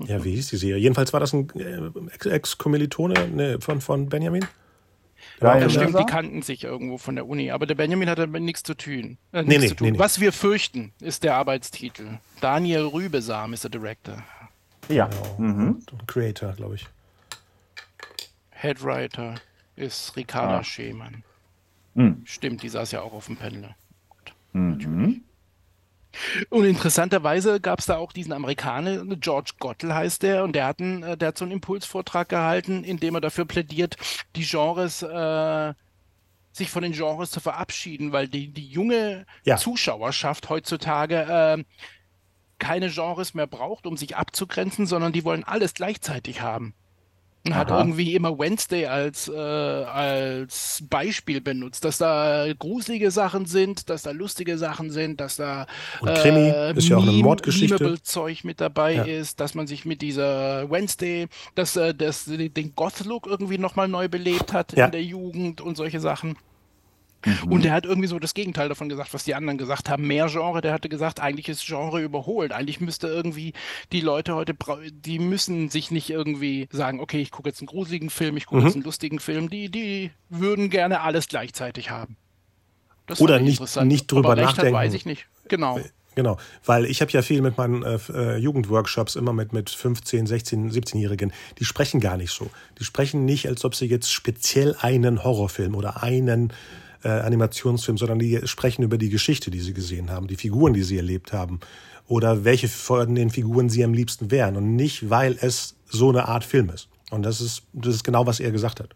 ja, 0.06 0.24
wie 0.24 0.32
hieß 0.32 0.50
die 0.50 0.58
Serie? 0.58 0.78
Jedenfalls 0.78 1.14
war 1.14 1.20
das 1.20 1.34
ein 1.34 1.50
äh, 1.56 2.30
Ex-Kommilitone 2.30 3.28
ne, 3.28 3.58
von, 3.60 3.82
von 3.82 4.10
Benjamin. 4.10 4.46
Ja, 5.42 5.58
ja 5.58 5.70
stimmt, 5.70 6.00
die 6.00 6.06
kannten 6.06 6.42
sich 6.42 6.64
irgendwo 6.64 6.98
von 6.98 7.16
der 7.16 7.28
Uni, 7.28 7.52
aber 7.52 7.66
der 7.66 7.76
Benjamin 7.76 8.10
hat 8.10 8.20
damit 8.20 8.42
nichts 8.44 8.64
zu 8.64 8.76
tun. 8.76 9.18
Äh, 9.32 9.44
nee, 9.44 9.58
nee, 9.58 9.68
zu 9.68 9.76
tun. 9.76 9.92
Nee, 9.92 10.00
Was 10.00 10.20
wir 10.20 10.32
fürchten, 10.32 10.94
ist 11.02 11.24
der 11.24 11.36
Arbeitstitel. 11.36 12.20
Daniel 12.42 12.84
Rübesam 12.84 13.54
ist 13.54 13.64
der 13.64 13.72
Director. 13.72 14.24
Ja. 14.88 15.08
Genau. 15.08 15.36
Mhm. 15.38 15.80
Creator, 16.08 16.54
glaube 16.54 16.76
ich. 16.76 16.88
Headwriter 18.66 19.36
ist 19.76 20.16
Ricarda 20.16 20.60
ah. 20.60 20.64
Schemann. 20.64 21.24
Mhm. 21.94 22.22
Stimmt, 22.26 22.64
die 22.64 22.70
saß 22.70 22.92
ja 22.92 23.02
auch 23.02 23.14
auf 23.14 23.28
dem 23.28 23.38
Pendler. 23.38 23.76
Mhm. 24.54 25.24
Und 26.50 26.66
interessanterweise 26.66 27.60
gab 27.60 27.80
es 27.80 27.86
da 27.86 27.98
auch 27.98 28.14
diesen 28.14 28.32
Amerikaner, 28.32 29.04
George 29.18 29.52
Gottel 29.60 29.94
heißt 29.94 30.24
der, 30.24 30.44
und 30.44 30.54
der 30.54 30.66
hat, 30.66 30.80
einen, 30.80 31.04
äh, 31.04 31.18
der 31.18 31.30
hat 31.30 31.38
so 31.38 31.46
einen 31.46 31.52
Impulsvortrag 31.52 32.30
gehalten, 32.30 32.84
in 32.84 32.98
dem 32.98 33.16
er 33.16 33.22
dafür 33.22 33.46
plädiert, 33.46 33.98
die 34.36 34.46
Genres, 34.46 35.02
äh, 35.04 35.74
sich 36.54 36.70
von 36.70 36.84
den 36.84 36.94
Genres 36.94 37.32
zu 37.32 37.42
verabschieden, 37.42 38.14
weil 38.14 38.30
die, 38.30 38.48
die 38.48 38.68
junge 38.68 39.26
ja. 39.44 39.58
Zuschauerschaft 39.58 40.50
heutzutage 40.50 41.16
äh, 41.16 41.64
keine 42.60 42.90
Genres 42.90 43.34
mehr 43.34 43.48
braucht, 43.48 43.86
um 43.86 43.98
sich 43.98 44.16
abzugrenzen, 44.16 44.86
sondern 44.86 45.12
die 45.12 45.26
wollen 45.26 45.44
alles 45.44 45.74
gleichzeitig 45.74 46.40
haben. 46.40 46.74
Hat 47.52 47.72
Aha. 47.72 47.80
irgendwie 47.80 48.16
immer 48.16 48.40
Wednesday 48.40 48.88
als, 48.88 49.28
äh, 49.28 49.36
als 49.36 50.84
Beispiel 50.90 51.42
benutzt, 51.42 51.86
dass 51.86 52.00
da 52.00 52.48
gruselige 52.58 53.12
Sachen 53.12 53.46
sind, 53.46 53.90
dass 53.90 54.02
da 54.02 54.12
lustige 54.12 54.58
Sachen 54.58 54.90
sind, 54.90 55.20
dass 55.22 55.36
da 55.36 55.68
Und 56.02 56.14
Krimi 56.16 56.50
äh, 56.50 56.76
ist 56.76 56.90
ja 56.90 56.98
auch 56.98 57.04
eine 57.04 57.12
Mordgeschichte. 57.12 58.02
Zeug 58.02 58.44
mit 58.44 58.62
dabei 58.62 58.94
ja. 58.94 59.04
ist, 59.04 59.40
dass 59.40 59.54
man 59.54 59.68
sich 59.68 59.86
mit 59.86 60.02
dieser 60.02 60.70
Wednesday, 60.72 61.28
dass 61.54 61.76
äh, 61.76 61.94
das 61.94 62.26
den 62.26 62.76
Goth-Look 62.76 63.28
irgendwie 63.28 63.58
nochmal 63.58 63.88
neu 63.88 64.08
belebt 64.08 64.54
hat 64.54 64.74
ja. 64.74 64.86
in 64.86 64.92
der 64.92 65.04
Jugend 65.04 65.62
und 65.62 65.78
solche 65.78 66.00
Sachen. 66.00 66.38
Mhm. 67.26 67.52
Und 67.52 67.66
der 67.66 67.74
hat 67.74 67.86
irgendwie 67.86 68.08
so 68.08 68.20
das 68.20 68.34
Gegenteil 68.34 68.70
davon 68.70 68.90
gesagt, 68.90 69.14
was 69.14 69.24
die 69.24 69.36
anderen 69.36 69.58
gesagt 69.58 69.90
haben. 69.90 70.08
Mehr 70.08 70.28
Genre, 70.28 70.62
der 70.62 70.74
hatte 70.74 70.90
gesagt, 70.90 71.20
eigentlich 71.20 71.50
ist 71.50 71.66
Genre 71.66 72.02
überholt. 72.02 72.52
Eigentlich 72.52 72.80
müsste 72.80 73.08
irgendwie 73.08 73.54
die 73.92 74.02
Leute 74.02 74.36
heute, 74.36 74.56
die 74.92 75.20
müssen 75.20 75.70
sich 75.70 75.92
nicht 75.92 76.10
irgendwie 76.10 76.68
sagen, 76.72 77.00
okay, 77.00 77.22
ich 77.22 77.32
gucke 77.32 77.50
jetzt 77.50 77.62
einen 77.62 77.68
gruseligen 77.68 78.10
Film, 78.10 78.38
ich 78.38 78.46
gucke 78.46 78.62
mhm. 78.62 78.68
jetzt 78.68 78.76
einen 78.76 78.84
lustigen 78.84 79.20
Film. 79.20 79.50
Die, 79.50 79.70
die 79.70 80.12
würden 80.30 80.70
gerne 80.70 81.02
alles 81.02 81.28
gleichzeitig 81.28 81.90
haben. 81.90 82.18
Das 83.08 83.22
Oder 83.22 83.40
nicht, 83.40 83.62
nicht 83.84 84.12
drüber 84.12 84.32
Aber 84.32 84.42
nachdenken. 84.42 84.76
Hat, 84.76 84.86
weiß 84.86 84.94
ich 84.94 85.06
nicht. 85.06 85.28
Genau. 85.48 85.80
Genau, 86.16 86.38
weil 86.66 86.86
ich 86.86 87.02
habe 87.02 87.12
ja 87.12 87.22
viel 87.22 87.42
mit 87.42 87.58
meinen 87.58 87.84
äh, 87.84 88.00
äh 88.14 88.38
Jugendworkshops 88.38 89.18
immer 89.18 89.34
mit, 89.34 89.52
mit 89.52 89.70
15, 89.70 90.26
16, 90.26 90.72
17-Jährigen. 90.72 91.34
Die 91.60 91.66
sprechen 91.66 92.00
gar 92.00 92.16
nicht 92.16 92.32
so. 92.32 92.50
Die 92.80 92.86
sprechen 92.86 93.26
nicht, 93.26 93.48
als 93.48 93.66
ob 93.66 93.76
sie 93.76 93.86
jetzt 93.88 94.10
speziell 94.12 94.78
einen 94.80 95.26
Horrorfilm 95.26 95.76
oder 95.76 96.04
einen 96.04 96.54
äh, 97.06 97.10
Animationsfilm, 97.10 97.98
sondern 97.98 98.18
die 98.18 98.42
sprechen 98.46 98.82
über 98.82 98.98
die 98.98 99.10
Geschichte, 99.10 99.52
die 99.52 99.60
sie 99.60 99.74
gesehen 99.74 100.10
haben, 100.10 100.28
die 100.28 100.36
Figuren, 100.36 100.74
die 100.74 100.82
sie 100.82 100.98
erlebt 100.98 101.34
haben 101.34 101.60
oder 102.08 102.44
welche 102.44 102.68
von 102.68 103.14
den 103.14 103.30
Figuren 103.30 103.70
sie 103.70 103.84
am 103.84 103.94
liebsten 103.94 104.32
wären 104.32 104.58
und 104.58 104.76
nicht, 104.76 105.10
weil 105.10 105.38
es 105.40 105.76
so 105.88 106.10
eine 106.10 106.28
Art 106.28 106.44
Film 106.44 106.70
ist. 106.70 106.90
Und 107.12 107.24
das 107.24 107.42
ist, 107.42 107.64
das 107.74 107.96
ist 107.96 108.04
genau, 108.04 108.26
was 108.26 108.40
er 108.40 108.52
gesagt 108.52 108.80
hat. 108.80 108.90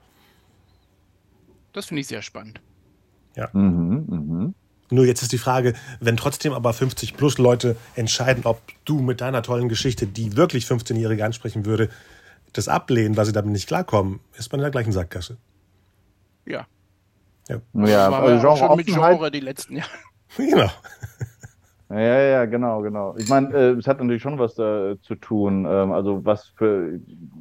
Das 1.74 1.86
finde 1.86 2.02
ich 2.02 2.08
sehr 2.08 2.24
spannend. 2.24 2.60
Ja. 3.36 3.50
Mhm, 3.54 4.06
mh. 4.08 4.54
Nur 4.92 5.06
jetzt 5.06 5.22
ist 5.22 5.32
die 5.32 5.38
Frage, 5.38 5.76
wenn 6.00 6.18
trotzdem 6.18 6.52
aber 6.52 6.74
50 6.74 7.16
plus 7.16 7.38
Leute 7.38 7.76
entscheiden, 7.96 8.46
ob 8.46 8.60
du 8.86 9.02
mit 9.02 9.22
deiner 9.22 9.44
tollen 9.44 9.70
Geschichte, 9.70 10.08
die 10.08 10.36
wirklich 10.36 10.66
15-Jährige 10.66 11.24
ansprechen 11.24 11.66
würde, 11.66 11.90
das 12.54 12.68
ablehnen, 12.68 13.16
weil 13.16 13.26
sie 13.26 13.34
damit 13.34 13.52
nicht 13.52 13.68
klarkommen, 13.68 14.20
ist 14.36 14.52
man 14.52 14.62
in 14.62 14.64
der 14.64 14.72
gleichen 14.72 14.92
Sackgasse. 14.92 15.38
Ja, 16.48 16.66
ja, 17.50 17.86
ja 17.86 18.12
war 18.12 18.22
also 18.22 18.40
Genre 18.40 18.58
schon 18.58 18.78
mit 18.78 18.88
Genre 18.88 19.32
die 19.32 19.40
letzten 19.40 19.76
Jahre. 19.76 19.90
Genau. 20.38 20.70
Ja, 21.92 22.22
ja, 22.22 22.46
genau, 22.46 22.82
genau. 22.82 23.16
Ich 23.18 23.28
meine, 23.30 23.52
äh, 23.52 23.72
es 23.72 23.88
hat 23.88 24.00
natürlich 24.00 24.22
schon 24.22 24.38
was 24.38 24.54
da 24.54 24.94
zu 25.02 25.16
tun. 25.16 25.66
Ähm, 25.68 25.92
also 25.92 26.24
was 26.24 26.50
für 26.56 27.00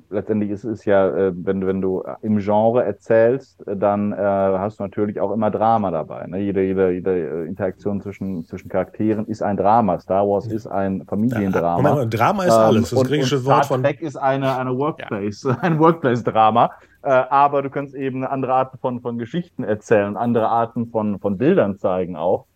letztendlich 0.08 0.50
ist 0.50 0.64
es 0.64 0.86
ja, 0.86 1.06
äh, 1.06 1.32
wenn, 1.34 1.66
wenn 1.66 1.82
du 1.82 2.02
im 2.22 2.38
Genre 2.38 2.82
erzählst, 2.82 3.62
dann 3.66 4.12
äh, 4.12 4.16
hast 4.16 4.78
du 4.78 4.84
natürlich 4.84 5.20
auch 5.20 5.32
immer 5.32 5.50
Drama 5.50 5.90
dabei. 5.90 6.26
Ne? 6.28 6.38
Jede, 6.38 6.62
jede, 6.62 6.92
jede 6.92 7.44
Interaktion 7.44 8.00
zwischen, 8.00 8.46
zwischen 8.46 8.70
Charakteren 8.70 9.26
ist 9.26 9.42
ein 9.42 9.58
Drama. 9.58 10.00
Star 10.00 10.26
Wars 10.26 10.46
ist 10.46 10.66
ein 10.66 11.04
Familiendrama. 11.06 11.98
Ja, 11.98 12.04
Drama 12.06 12.44
ist 12.44 12.52
alles. 12.52 12.88
Das 12.88 12.98
ähm, 12.98 13.06
griechische 13.06 13.36
und, 13.36 13.42
und 13.42 13.48
Wort 13.48 13.66
von. 13.66 13.82
Trek 13.82 14.00
ist 14.00 14.16
eine, 14.16 14.56
eine 14.56 14.74
Workplace, 14.78 15.42
ja. 15.42 15.58
ein 15.60 15.78
Workplace-Drama. 15.78 16.70
Äh, 17.02 17.08
aber 17.08 17.62
du 17.62 17.70
kannst 17.70 17.94
eben 17.94 18.24
andere 18.24 18.54
Arten 18.54 18.78
von, 18.78 19.00
von 19.00 19.18
Geschichten 19.18 19.62
erzählen, 19.62 20.16
andere 20.16 20.48
Arten 20.48 20.88
von, 20.88 21.20
von 21.20 21.38
Bildern 21.38 21.78
zeigen 21.78 22.16
auch. 22.16 22.46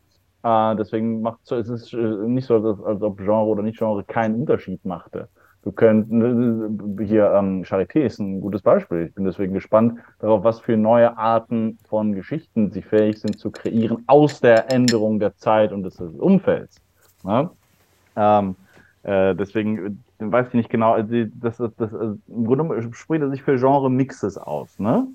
Äh, 0.43 0.76
deswegen 0.76 1.22
macht 1.22 1.51
es 1.53 1.68
ist 1.68 1.93
äh, 1.93 1.97
nicht 1.97 2.47
so, 2.47 2.57
als, 2.57 2.82
als 2.82 3.03
ob 3.03 3.18
Genre 3.18 3.47
oder 3.47 3.62
nicht 3.62 3.78
Genre 3.78 4.03
keinen 4.05 4.40
Unterschied 4.40 4.84
machte. 4.84 5.28
Du 5.64 5.70
könnt 5.70 6.09
hier 7.07 7.32
ähm, 7.34 7.62
Charité 7.62 8.01
ist 8.01 8.18
ein 8.18 8.40
gutes 8.40 8.62
Beispiel. 8.62 9.07
Ich 9.07 9.14
bin 9.14 9.24
deswegen 9.24 9.55
gespannt 9.55 10.01
darauf, 10.18 10.43
was 10.43 10.59
für 10.59 10.76
neue 10.76 11.16
Arten 11.16 11.78
von 11.88 12.14
Geschichten 12.14 12.72
sie 12.72 12.82
fähig 12.82 13.20
sind 13.20 13.38
zu 13.38 13.53
kreieren 13.53 14.03
aus 14.09 14.40
der 14.40 14.72
Änderung 14.72 15.20
der 15.20 15.36
Zeit 15.36 15.70
und 15.70 15.84
des, 15.84 16.01
Umfelds. 16.01 16.80
Ne? 17.22 17.49
Ähm, 18.16 18.57
äh, 19.05 19.36
deswegen 19.36 19.86
äh, 19.86 19.90
weiß 20.30 20.48
ich 20.48 20.54
nicht 20.54 20.70
genau, 20.70 20.92
also 20.92 21.24
das, 21.34 21.56
das, 21.56 21.74
das, 21.76 21.94
also 21.94 22.18
im 22.28 22.44
Grunde 22.44 22.82
spricht 22.92 23.22
er 23.22 23.30
sich 23.30 23.42
für 23.42 23.56
Genre-Mixes 23.56 24.38
aus, 24.38 24.78
ne? 24.78 25.06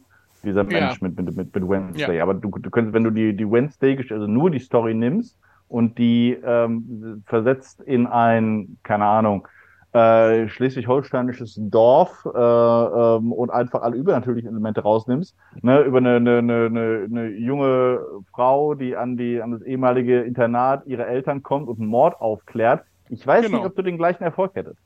Dieser 0.44 0.64
Mensch 0.64 1.02
ja. 1.02 1.08
mit, 1.08 1.18
mit, 1.18 1.36
mit, 1.36 1.56
mit 1.56 1.70
Wednesday. 1.70 2.18
Ja. 2.18 2.24
Aber 2.24 2.34
du, 2.34 2.50
du 2.50 2.70
könntest, 2.70 2.94
wenn 2.94 3.04
du 3.04 3.12
die, 3.12 3.36
die 3.36 3.50
Wednesday, 3.50 3.98
also 4.10 4.28
nur 4.28 4.52
die 4.52 4.60
Story 4.60 4.94
nimmst 4.94 5.38
und 5.68 5.98
die 5.98 6.38
ähm, 6.44 7.24
versetzt 7.26 7.82
in 7.82 8.08
ein, 8.08 8.78
keine 8.84 9.06
Ahnung, 9.06 9.48
äh, 9.94 10.48
schleswig-holsteinisches 10.50 11.60
Dorf 11.60 12.26
äh, 12.26 12.38
ähm, 12.38 13.32
und 13.32 13.50
einfach 13.50 13.82
alle 13.82 13.96
übernatürlichen 13.96 14.50
Elemente 14.50 14.82
rausnimmst, 14.82 15.36
ne, 15.62 15.82
über 15.82 15.98
eine, 15.98 16.18
eine, 16.18 16.38
eine, 16.38 17.08
eine 17.10 17.28
junge 17.30 18.02
Frau, 18.32 18.76
die 18.76 18.96
an, 18.96 19.18
die 19.18 19.42
an 19.42 19.52
das 19.52 19.62
ehemalige 19.64 20.22
Internat 20.22 20.86
ihrer 20.86 21.08
Eltern 21.08 21.42
kommt 21.42 21.68
und 21.68 21.80
einen 21.80 21.88
Mord 21.88 22.20
aufklärt. 22.22 22.84
Ich 23.10 23.26
weiß 23.26 23.46
genau. 23.46 23.58
nicht, 23.58 23.66
ob 23.66 23.76
du 23.76 23.82
den 23.82 23.98
gleichen 23.98 24.24
Erfolg 24.24 24.52
hättest. 24.56 24.80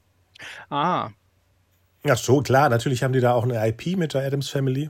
Ah. 0.70 1.10
Ja, 2.04 2.16
so, 2.16 2.42
klar. 2.42 2.70
Natürlich 2.70 3.04
haben 3.04 3.14
die 3.14 3.20
da 3.20 3.34
auch 3.34 3.44
eine 3.44 3.68
IP 3.68 3.98
mit 3.98 4.14
der 4.14 4.26
Adams 4.26 4.50
Family. 4.50 4.90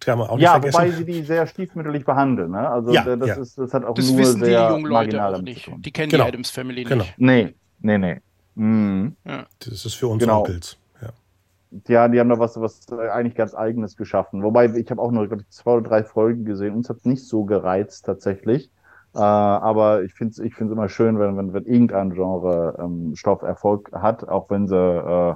Kann 0.00 0.18
man 0.18 0.28
auch 0.28 0.36
nicht 0.36 0.44
ja, 0.44 0.52
vergessen. 0.52 0.74
wobei 0.74 0.90
sie 0.90 1.04
die 1.04 1.22
sehr 1.22 1.46
stiefmütterlich 1.46 2.04
behandeln. 2.06 2.52
Ne? 2.52 2.68
Also 2.68 2.92
ja, 2.92 3.04
das, 3.16 3.28
ja. 3.28 3.34
Ist, 3.34 3.58
das 3.58 3.74
hat 3.74 3.84
auch 3.84 3.94
das 3.94 4.08
nur 4.08 4.20
wissen 4.20 4.42
sehr 4.42 4.68
die 4.68 4.74
jungen 4.74 4.86
Leute 4.86 5.22
auch 5.22 5.42
nicht. 5.42 5.70
Die 5.78 5.90
kennen 5.90 6.08
genau. 6.08 6.24
die 6.24 6.28
Adams 6.28 6.50
Family 6.50 6.84
genau. 6.84 7.04
nicht. 7.04 7.18
Nee, 7.18 7.54
nee, 7.80 7.98
nee. 7.98 8.20
Mhm. 8.54 9.16
Ja. 9.26 9.46
Das 9.58 9.84
ist 9.84 9.94
für 9.94 10.08
uns 10.08 10.22
genau. 10.22 10.40
Onkels. 10.40 10.78
Ja. 11.02 12.08
die 12.08 12.18
haben 12.18 12.28
da 12.28 12.38
was, 12.38 12.58
was 12.58 12.90
eigentlich 12.92 13.34
ganz 13.34 13.54
Eigenes 13.54 13.96
geschaffen. 13.96 14.42
Wobei, 14.42 14.66
ich 14.74 14.90
habe 14.90 15.02
auch 15.02 15.12
nur 15.12 15.30
ich, 15.30 15.48
zwei 15.50 15.72
oder 15.72 15.88
drei 15.88 16.02
Folgen 16.02 16.46
gesehen. 16.46 16.74
Uns 16.74 16.88
hat 16.88 16.98
es 16.98 17.04
nicht 17.04 17.26
so 17.26 17.44
gereizt 17.44 18.06
tatsächlich. 18.06 18.70
Äh, 19.14 19.18
aber 19.18 20.04
ich 20.04 20.14
finde 20.14 20.32
es 20.32 20.38
ich 20.38 20.54
find's 20.54 20.72
immer 20.72 20.88
schön, 20.88 21.18
wenn, 21.18 21.36
wenn, 21.36 21.52
wenn 21.52 21.64
irgendein 21.64 22.12
Genre 22.12 22.76
ähm, 22.80 23.14
Stoff 23.16 23.42
Erfolg 23.42 23.90
hat, 23.92 24.28
auch 24.28 24.48
wenn 24.50 24.68
sie 24.68 24.76
äh, 24.76 25.34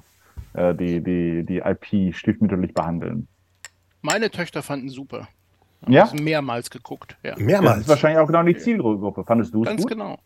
äh, 0.54 0.74
die, 0.74 1.02
die, 1.02 1.44
die 1.44 1.58
IP 1.58 2.14
stiefmütterlich 2.14 2.72
behandeln. 2.74 3.28
Meine 4.00 4.30
Töchter 4.30 4.62
fanden 4.62 4.88
super. 4.88 5.28
Ja? 5.88 6.10
mehrmals 6.14 6.70
geguckt. 6.70 7.16
Ja. 7.22 7.34
Mehrmals. 7.36 7.74
Das 7.74 7.82
ist 7.82 7.88
wahrscheinlich 7.88 8.18
auch 8.18 8.26
genau 8.26 8.42
die 8.42 8.56
Zielgruppe. 8.56 9.24
Fandest 9.24 9.52
du 9.52 9.62
es 9.62 9.68
Ganz 9.68 9.82
gut? 9.82 9.90
genau. 9.90 10.18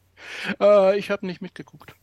Äh, 0.61 0.99
ich 0.99 1.11
habe 1.11 1.26
nicht 1.26 1.40
mitgeguckt. 1.40 1.94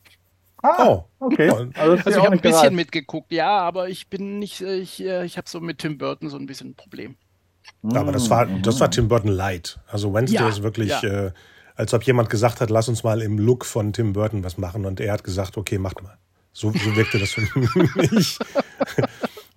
Ah, 0.61 0.87
oh, 0.87 1.05
okay. 1.19 1.49
Also, 1.49 1.69
also 1.75 2.09
ich 2.09 2.17
habe 2.17 2.31
ein 2.31 2.39
bisschen 2.39 2.75
mitgeguckt, 2.75 3.31
ja, 3.31 3.59
aber 3.59 3.87
ich 3.87 4.09
bin 4.09 4.39
nicht, 4.39 4.61
äh, 4.61 4.77
ich, 4.77 5.03
äh, 5.03 5.23
ich 5.23 5.37
habe 5.37 5.47
so 5.47 5.59
mit 5.61 5.77
Tim 5.77 5.97
Burton 5.97 6.29
so 6.29 6.37
ein 6.37 6.47
bisschen 6.47 6.71
ein 6.71 6.75
Problem. 6.75 7.17
Aber 7.93 8.11
das 8.11 8.29
war, 8.29 8.45
das 8.45 8.79
war 8.79 8.89
Tim 8.89 9.07
Burton 9.07 9.31
light. 9.31 9.79
Also 9.87 10.13
Wednesday 10.13 10.41
ja, 10.41 10.49
ist 10.49 10.63
wirklich, 10.63 10.89
ja. 10.89 11.27
äh, 11.27 11.31
als 11.75 11.93
ob 11.93 12.03
jemand 12.03 12.29
gesagt 12.29 12.61
hat, 12.61 12.69
lass 12.69 12.89
uns 12.89 13.03
mal 13.03 13.21
im 13.21 13.37
Look 13.37 13.65
von 13.65 13.93
Tim 13.93 14.13
Burton 14.13 14.43
was 14.43 14.57
machen 14.57 14.85
und 14.85 14.99
er 14.99 15.13
hat 15.13 15.23
gesagt, 15.23 15.57
okay, 15.57 15.77
macht 15.77 16.01
mal. 16.01 16.17
So, 16.53 16.71
so 16.71 16.95
wirkte 16.95 17.19
das 17.19 17.31
für 17.31 17.41
mich. 18.11 18.39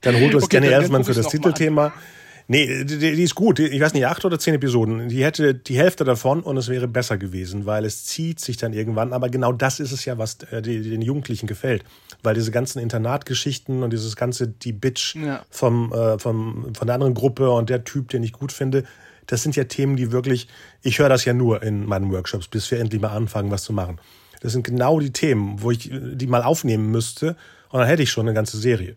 Dann 0.01 0.21
holt 0.21 0.35
uns 0.35 0.45
okay, 0.45 0.61
Danny 0.61 0.73
Elfman 0.73 1.05
für 1.05 1.15
das 1.15 1.29
Titelthema. 1.29 1.93
Nee, 2.51 2.85
die, 2.85 2.99
die, 2.99 3.23
ist 3.23 3.35
gut. 3.35 3.59
Ich 3.59 3.81
weiß 3.81 3.93
nicht, 3.93 4.07
acht 4.07 4.25
oder 4.25 4.39
zehn 4.39 4.55
Episoden. 4.55 5.09
Die 5.09 5.23
hätte 5.23 5.55
die 5.55 5.77
Hälfte 5.77 6.05
davon 6.05 6.43
und 6.43 6.57
es 6.57 6.69
wäre 6.69 6.89
besser 6.89 7.19
gewesen, 7.19 7.67
weil 7.67 7.85
es 7.85 8.07
zieht 8.07 8.41
sich 8.41 8.57
dann 8.57 8.73
irgendwann. 8.73 9.13
Aber 9.13 9.29
genau 9.29 9.53
das 9.53 9.81
ist 9.81 9.93
es 9.93 10.07
ja, 10.07 10.17
was 10.17 10.39
äh, 10.51 10.63
den 10.63 11.03
Jugendlichen 11.03 11.47
gefällt. 11.47 11.85
Weil 12.23 12.35
diese 12.35 12.51
ganzen 12.51 12.81
Internatgeschichten 12.81 13.83
und 13.83 13.93
dieses 13.93 14.17
ganze, 14.17 14.49
die 14.49 14.73
Bitch 14.73 15.15
ja. 15.15 15.45
vom, 15.51 15.93
äh, 15.93 16.19
vom, 16.19 16.75
von 16.75 16.87
der 16.87 16.95
anderen 16.95 17.15
Gruppe 17.15 17.51
und 17.51 17.71
der 17.71 17.85
Typ, 17.85 18.09
den 18.09 18.23
ich 18.23 18.33
gut 18.33 18.53
finde, 18.53 18.85
das 19.27 19.43
sind 19.43 19.57
ja 19.57 19.65
Themen, 19.65 19.97
die 19.97 20.11
wirklich, 20.11 20.49
ich 20.83 20.99
höre 20.99 21.09
das 21.09 21.25
ja 21.25 21.33
nur 21.33 21.63
in 21.63 21.87
meinen 21.87 22.11
Workshops, 22.11 22.49
bis 22.49 22.71
wir 22.71 22.81
endlich 22.81 23.01
mal 23.01 23.11
anfangen, 23.11 23.51
was 23.51 23.63
zu 23.63 23.73
machen. 23.73 24.01
Das 24.41 24.53
sind 24.53 24.65
genau 24.65 25.01
die 25.01 25.13
Themen, 25.13 25.63
wo 25.63 25.71
ich 25.71 25.91
die 25.93 26.27
mal 26.27 26.43
aufnehmen 26.43 26.91
müsste 26.91 27.37
und 27.71 27.81
dann 27.81 27.89
hätte 27.89 28.03
ich 28.03 28.11
schon 28.11 28.27
eine 28.27 28.35
ganze 28.35 28.57
Serie 28.57 28.97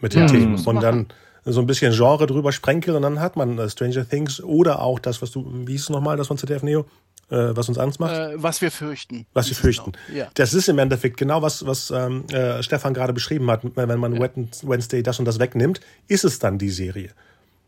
mit 0.00 0.14
den 0.14 0.22
mhm. 0.22 0.28
Themen. 0.28 0.66
Und 0.66 0.82
dann 0.82 1.06
so 1.44 1.60
ein 1.60 1.66
bisschen 1.66 1.92
Genre 1.92 2.26
drüber 2.26 2.52
sprenkel 2.52 2.94
und 2.94 3.02
dann 3.02 3.20
hat 3.20 3.36
man 3.36 3.58
äh, 3.58 3.68
Stranger 3.68 4.08
Things 4.08 4.42
oder 4.42 4.82
auch 4.82 4.98
das, 4.98 5.22
was 5.22 5.30
du, 5.30 5.46
wie 5.66 5.72
hieß 5.72 5.84
es 5.84 5.88
nochmal, 5.90 6.16
das 6.16 6.28
von 6.28 6.38
ZDF 6.38 6.62
Neo, 6.62 6.86
äh, 7.30 7.56
was 7.56 7.68
uns 7.68 7.78
Angst 7.78 8.00
macht? 8.00 8.14
Äh, 8.14 8.42
was 8.42 8.60
wir 8.60 8.70
fürchten. 8.70 9.26
Was 9.32 9.48
wir 9.48 9.56
fürchten. 9.56 9.92
Genau. 9.92 10.18
Ja. 10.18 10.28
Das 10.34 10.54
ist 10.54 10.68
im 10.68 10.78
Endeffekt 10.78 11.16
genau 11.16 11.42
was, 11.42 11.64
was 11.66 11.90
ähm, 11.90 12.26
äh, 12.28 12.62
Stefan 12.62 12.94
gerade 12.94 13.12
beschrieben 13.12 13.50
hat. 13.50 13.62
Wenn 13.76 13.98
man 13.98 14.14
ja. 14.14 14.20
Wednesday 14.20 15.02
das 15.02 15.18
und 15.18 15.24
das 15.24 15.38
wegnimmt, 15.38 15.80
ist 16.08 16.24
es 16.24 16.38
dann 16.38 16.58
die 16.58 16.70
Serie. 16.70 17.10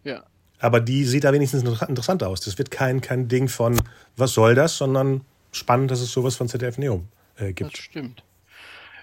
Ja. 0.04 0.22
Aber 0.58 0.80
die 0.80 1.04
sieht 1.04 1.24
da 1.24 1.32
wenigstens 1.32 1.62
interessant 1.62 2.22
aus. 2.22 2.40
Das 2.40 2.58
wird 2.58 2.70
kein, 2.70 3.00
kein 3.00 3.28
Ding 3.28 3.48
von, 3.48 3.80
was 4.16 4.32
soll 4.32 4.54
das, 4.54 4.76
sondern 4.76 5.22
spannend, 5.50 5.90
dass 5.90 6.00
es 6.00 6.12
sowas 6.12 6.36
von 6.36 6.48
ZDF 6.48 6.78
Neo 6.78 7.02
äh, 7.36 7.52
gibt. 7.52 7.72
Das 7.72 7.80
stimmt. 7.80 8.22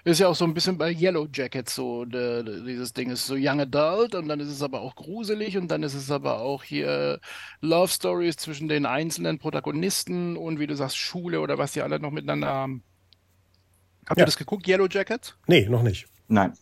Ist 0.04 0.20
ja 0.20 0.28
auch 0.28 0.34
so 0.34 0.44
ein 0.44 0.54
bisschen 0.54 0.78
bei 0.78 0.92
Yellow 0.92 1.26
Jackets 1.32 1.74
so, 1.74 2.04
de, 2.04 2.42
de, 2.42 2.64
dieses 2.64 2.92
Ding 2.92 3.10
ist 3.10 3.26
so 3.26 3.34
Young 3.36 3.60
Adult 3.60 4.14
und 4.14 4.28
dann 4.28 4.40
ist 4.40 4.48
es 4.48 4.62
aber 4.62 4.80
auch 4.80 4.94
gruselig 4.94 5.56
und 5.56 5.68
dann 5.70 5.82
ist 5.82 5.94
es 5.94 6.10
aber 6.10 6.40
auch 6.40 6.62
hier 6.62 7.20
Love 7.60 7.88
Stories 7.88 8.36
zwischen 8.36 8.68
den 8.68 8.86
einzelnen 8.86 9.38
Protagonisten 9.38 10.36
und 10.36 10.58
wie 10.58 10.66
du 10.66 10.74
sagst, 10.74 10.96
Schule 10.96 11.40
oder 11.40 11.58
was 11.58 11.72
die 11.72 11.82
alle 11.82 12.00
noch 12.00 12.10
miteinander 12.10 12.48
haben. 12.48 12.82
Habt 14.06 14.18
ja. 14.18 14.22
ihr 14.22 14.26
das 14.26 14.36
geguckt, 14.36 14.66
Yellow 14.66 14.88
Jackets? 14.88 15.36
Nee, 15.46 15.68
noch 15.68 15.82
nicht. 15.82 16.06
Nein. 16.28 16.54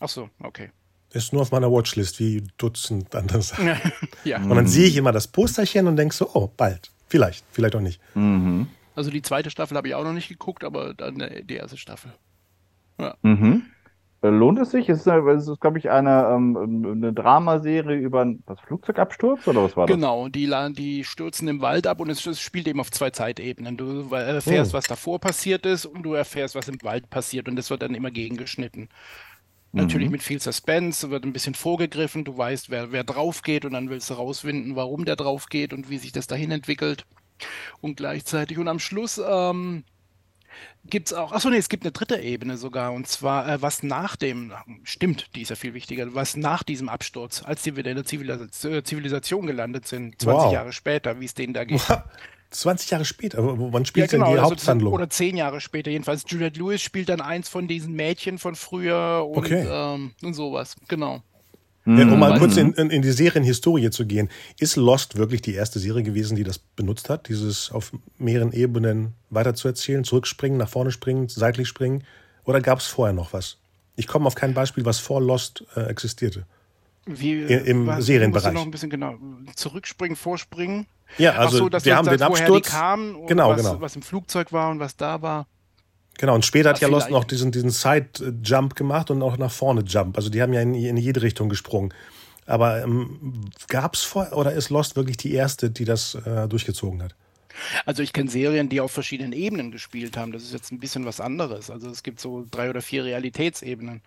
Ach 0.00 0.08
so, 0.08 0.30
okay. 0.40 0.70
Ist 1.10 1.32
nur 1.32 1.42
auf 1.42 1.52
meiner 1.52 1.70
Watchlist, 1.70 2.18
wie 2.18 2.44
Dutzend 2.58 3.14
andere 3.14 3.42
Sachen. 3.42 3.76
ja. 4.24 4.38
Und 4.38 4.50
dann 4.50 4.66
sehe 4.66 4.86
ich 4.86 4.96
immer 4.96 5.12
das 5.12 5.28
Posterchen 5.28 5.86
und 5.86 5.96
denke 5.96 6.14
so, 6.14 6.30
oh, 6.34 6.50
bald. 6.56 6.90
Vielleicht, 7.06 7.44
vielleicht 7.52 7.76
auch 7.76 7.80
nicht. 7.80 8.00
Mhm. 8.14 8.68
Also 8.96 9.10
die 9.10 9.22
zweite 9.22 9.50
Staffel 9.50 9.76
habe 9.76 9.88
ich 9.88 9.94
auch 9.94 10.04
noch 10.04 10.12
nicht 10.12 10.28
geguckt, 10.28 10.64
aber 10.64 10.94
dann 10.94 11.20
äh, 11.20 11.44
die 11.44 11.54
erste 11.56 11.76
Staffel. 11.76 12.12
Ja. 12.98 13.14
Mhm. 13.22 13.62
Äh, 14.24 14.28
lohnt 14.28 14.58
es 14.58 14.70
sich? 14.70 14.88
Es 14.88 15.00
ist, 15.00 15.06
es 15.06 15.48
ist 15.48 15.60
glaube 15.60 15.78
ich, 15.78 15.90
eine, 15.90 16.28
ähm, 16.30 16.86
eine 16.86 17.12
Dramaserie 17.12 17.96
über 17.96 18.22
einen 18.22 18.42
Flugzeugabsturz 18.66 19.46
oder 19.46 19.64
was 19.64 19.76
war 19.76 19.86
das? 19.86 19.94
Genau, 19.94 20.28
die, 20.28 20.50
die 20.72 21.04
stürzen 21.04 21.46
im 21.48 21.60
Wald 21.60 21.86
ab 21.86 22.00
und 22.00 22.08
es, 22.08 22.24
es 22.26 22.40
spielt 22.40 22.66
eben 22.66 22.80
auf 22.80 22.90
zwei 22.90 23.10
Zeitebenen. 23.10 23.76
Du 23.76 24.08
erfährst, 24.14 24.72
oh. 24.72 24.78
was 24.78 24.86
davor 24.86 25.18
passiert 25.18 25.66
ist 25.66 25.84
und 25.84 26.02
du 26.04 26.14
erfährst, 26.14 26.54
was 26.54 26.68
im 26.68 26.82
Wald 26.82 27.10
passiert 27.10 27.48
und 27.48 27.56
das 27.56 27.68
wird 27.68 27.82
dann 27.82 27.94
immer 27.94 28.10
gegengeschnitten. 28.10 28.88
Natürlich 29.72 30.06
mhm. 30.06 30.12
mit 30.12 30.22
viel 30.22 30.40
Suspense, 30.40 31.10
wird 31.10 31.24
ein 31.24 31.32
bisschen 31.32 31.54
vorgegriffen, 31.54 32.24
du 32.24 32.38
weißt, 32.38 32.70
wer, 32.70 32.92
wer 32.92 33.02
drauf 33.02 33.42
geht 33.42 33.64
und 33.64 33.72
dann 33.72 33.90
willst 33.90 34.08
du 34.08 34.14
rausfinden, 34.14 34.76
warum 34.76 35.04
der 35.04 35.16
drauf 35.16 35.46
geht 35.46 35.72
und 35.72 35.90
wie 35.90 35.98
sich 35.98 36.12
das 36.12 36.28
dahin 36.28 36.52
entwickelt. 36.52 37.04
Und 37.80 37.96
gleichzeitig 37.96 38.58
und 38.58 38.68
am 38.68 38.78
Schluss 38.78 39.20
ähm, 39.28 39.82
gibt 40.84 41.08
es 41.08 41.12
auch, 41.14 41.32
achso, 41.32 41.50
nee, 41.50 41.56
es 41.56 41.68
gibt 41.68 41.84
eine 41.84 41.92
dritte 41.92 42.16
Ebene 42.16 42.56
sogar, 42.56 42.92
und 42.92 43.06
zwar, 43.08 43.48
äh, 43.48 43.62
was 43.62 43.82
nach 43.82 44.16
dem, 44.16 44.52
stimmt, 44.82 45.34
die 45.34 45.42
ist 45.42 45.48
ja 45.50 45.56
viel 45.56 45.74
wichtiger, 45.74 46.14
was 46.14 46.36
nach 46.36 46.62
diesem 46.62 46.88
Absturz, 46.88 47.42
als 47.42 47.62
die 47.62 47.76
wieder 47.76 47.90
in 47.90 47.96
der 47.96 48.04
Zivilis 48.04 48.64
äh, 48.64 48.82
Zivilisation 48.82 49.46
gelandet 49.46 49.86
sind, 49.86 50.20
20 50.20 50.44
wow. 50.44 50.52
Jahre 50.52 50.72
später, 50.72 51.20
wie 51.20 51.24
es 51.24 51.34
denen 51.34 51.54
da 51.54 51.64
geht. 51.64 51.82
20 52.50 52.90
Jahre 52.90 53.04
später, 53.04 53.38
wann 53.42 53.84
spielt 53.84 54.12
ja, 54.12 54.18
genau, 54.18 54.26
denn 54.26 54.34
die 54.34 54.40
also 54.40 54.50
Haupthandlung? 54.52 54.92
Oder 54.92 55.10
10 55.10 55.36
Jahre 55.36 55.60
später, 55.60 55.90
jedenfalls. 55.90 56.24
Juliette 56.28 56.60
Lewis 56.60 56.82
spielt 56.82 57.08
dann 57.08 57.20
eins 57.20 57.48
von 57.48 57.66
diesen 57.66 57.94
Mädchen 57.94 58.38
von 58.38 58.54
früher 58.54 59.26
und, 59.28 59.38
okay. 59.38 59.66
ähm, 59.68 60.12
und 60.22 60.34
sowas, 60.34 60.76
genau. 60.86 61.22
Ja, 61.86 62.04
um 62.04 62.18
mal 62.18 62.38
kurz 62.38 62.56
in, 62.56 62.72
in, 62.72 62.88
in, 62.88 63.02
die 63.02 63.10
Serienhistorie 63.10 63.90
zu 63.90 64.06
gehen. 64.06 64.30
Ist 64.58 64.76
Lost 64.76 65.18
wirklich 65.18 65.42
die 65.42 65.52
erste 65.52 65.78
Serie 65.78 66.02
gewesen, 66.02 66.34
die 66.34 66.44
das 66.44 66.58
benutzt 66.58 67.10
hat, 67.10 67.28
dieses 67.28 67.70
auf 67.70 67.92
mehreren 68.16 68.52
Ebenen 68.52 69.12
weiterzuerzählen, 69.28 70.02
zurückspringen, 70.02 70.56
nach 70.56 70.68
vorne 70.68 70.92
springen, 70.92 71.28
seitlich 71.28 71.68
springen? 71.68 72.04
Oder 72.44 72.62
gab 72.62 72.78
es 72.78 72.86
vorher 72.86 73.12
noch 73.12 73.34
was? 73.34 73.58
Ich 73.96 74.06
komme 74.06 74.26
auf 74.26 74.34
kein 74.34 74.54
Beispiel, 74.54 74.86
was 74.86 74.98
vor 74.98 75.20
Lost 75.20 75.64
äh, 75.76 75.82
existierte. 75.82 76.46
Wie, 77.06 77.42
Im 77.42 77.86
was, 77.86 78.06
Serienbereich. 78.06 78.54
noch 78.54 78.62
ein 78.62 78.70
bisschen 78.70 78.88
genau 78.88 79.16
zurückspringen, 79.54 80.16
vorspringen. 80.16 80.86
Ja, 81.18 81.32
also 81.32 81.58
so, 81.58 81.68
dass 81.68 81.84
wir 81.84 81.96
haben 81.96 82.08
den 82.08 82.22
Absturz. 82.22 82.66
Die 82.66 82.72
kamen 82.72 83.26
genau, 83.26 83.50
was, 83.50 83.58
genau. 83.58 83.80
was 83.80 83.94
im 83.94 84.02
Flugzeug 84.02 84.52
war 84.52 84.70
und 84.70 84.80
was 84.80 84.96
da 84.96 85.20
war. 85.20 85.46
Genau, 86.18 86.34
und 86.34 86.44
später 86.44 86.70
hat 86.70 86.80
ja 86.80 86.88
Lost 86.88 87.10
noch 87.10 87.24
diesen, 87.24 87.50
diesen 87.50 87.70
Side-Jump 87.70 88.76
gemacht 88.76 89.10
und 89.10 89.22
auch 89.22 89.36
nach 89.36 89.50
vorne 89.50 89.82
Jump. 89.82 90.16
Also 90.16 90.30
die 90.30 90.40
haben 90.40 90.52
ja 90.52 90.60
in, 90.60 90.74
in 90.74 90.96
jede 90.96 91.22
Richtung 91.22 91.48
gesprungen. 91.48 91.92
Aber 92.46 92.82
ähm, 92.82 93.50
gab 93.68 93.94
es 93.94 94.02
vorher 94.02 94.36
oder 94.36 94.52
ist 94.52 94.70
Lost 94.70 94.96
wirklich 94.96 95.16
die 95.16 95.32
erste, 95.32 95.70
die 95.70 95.84
das 95.84 96.14
äh, 96.14 96.46
durchgezogen 96.46 97.02
hat? 97.02 97.14
Also 97.86 98.02
ich 98.02 98.12
kenne 98.12 98.30
Serien, 98.30 98.68
die 98.68 98.80
auf 98.80 98.92
verschiedenen 98.92 99.32
Ebenen 99.32 99.70
gespielt 99.70 100.16
haben. 100.16 100.32
Das 100.32 100.42
ist 100.42 100.52
jetzt 100.52 100.72
ein 100.72 100.80
bisschen 100.80 101.04
was 101.06 101.20
anderes. 101.20 101.70
Also 101.70 101.88
es 101.88 102.02
gibt 102.02 102.20
so 102.20 102.44
drei 102.50 102.68
oder 102.68 102.82
vier 102.82 103.04
Realitätsebenen. 103.04 104.02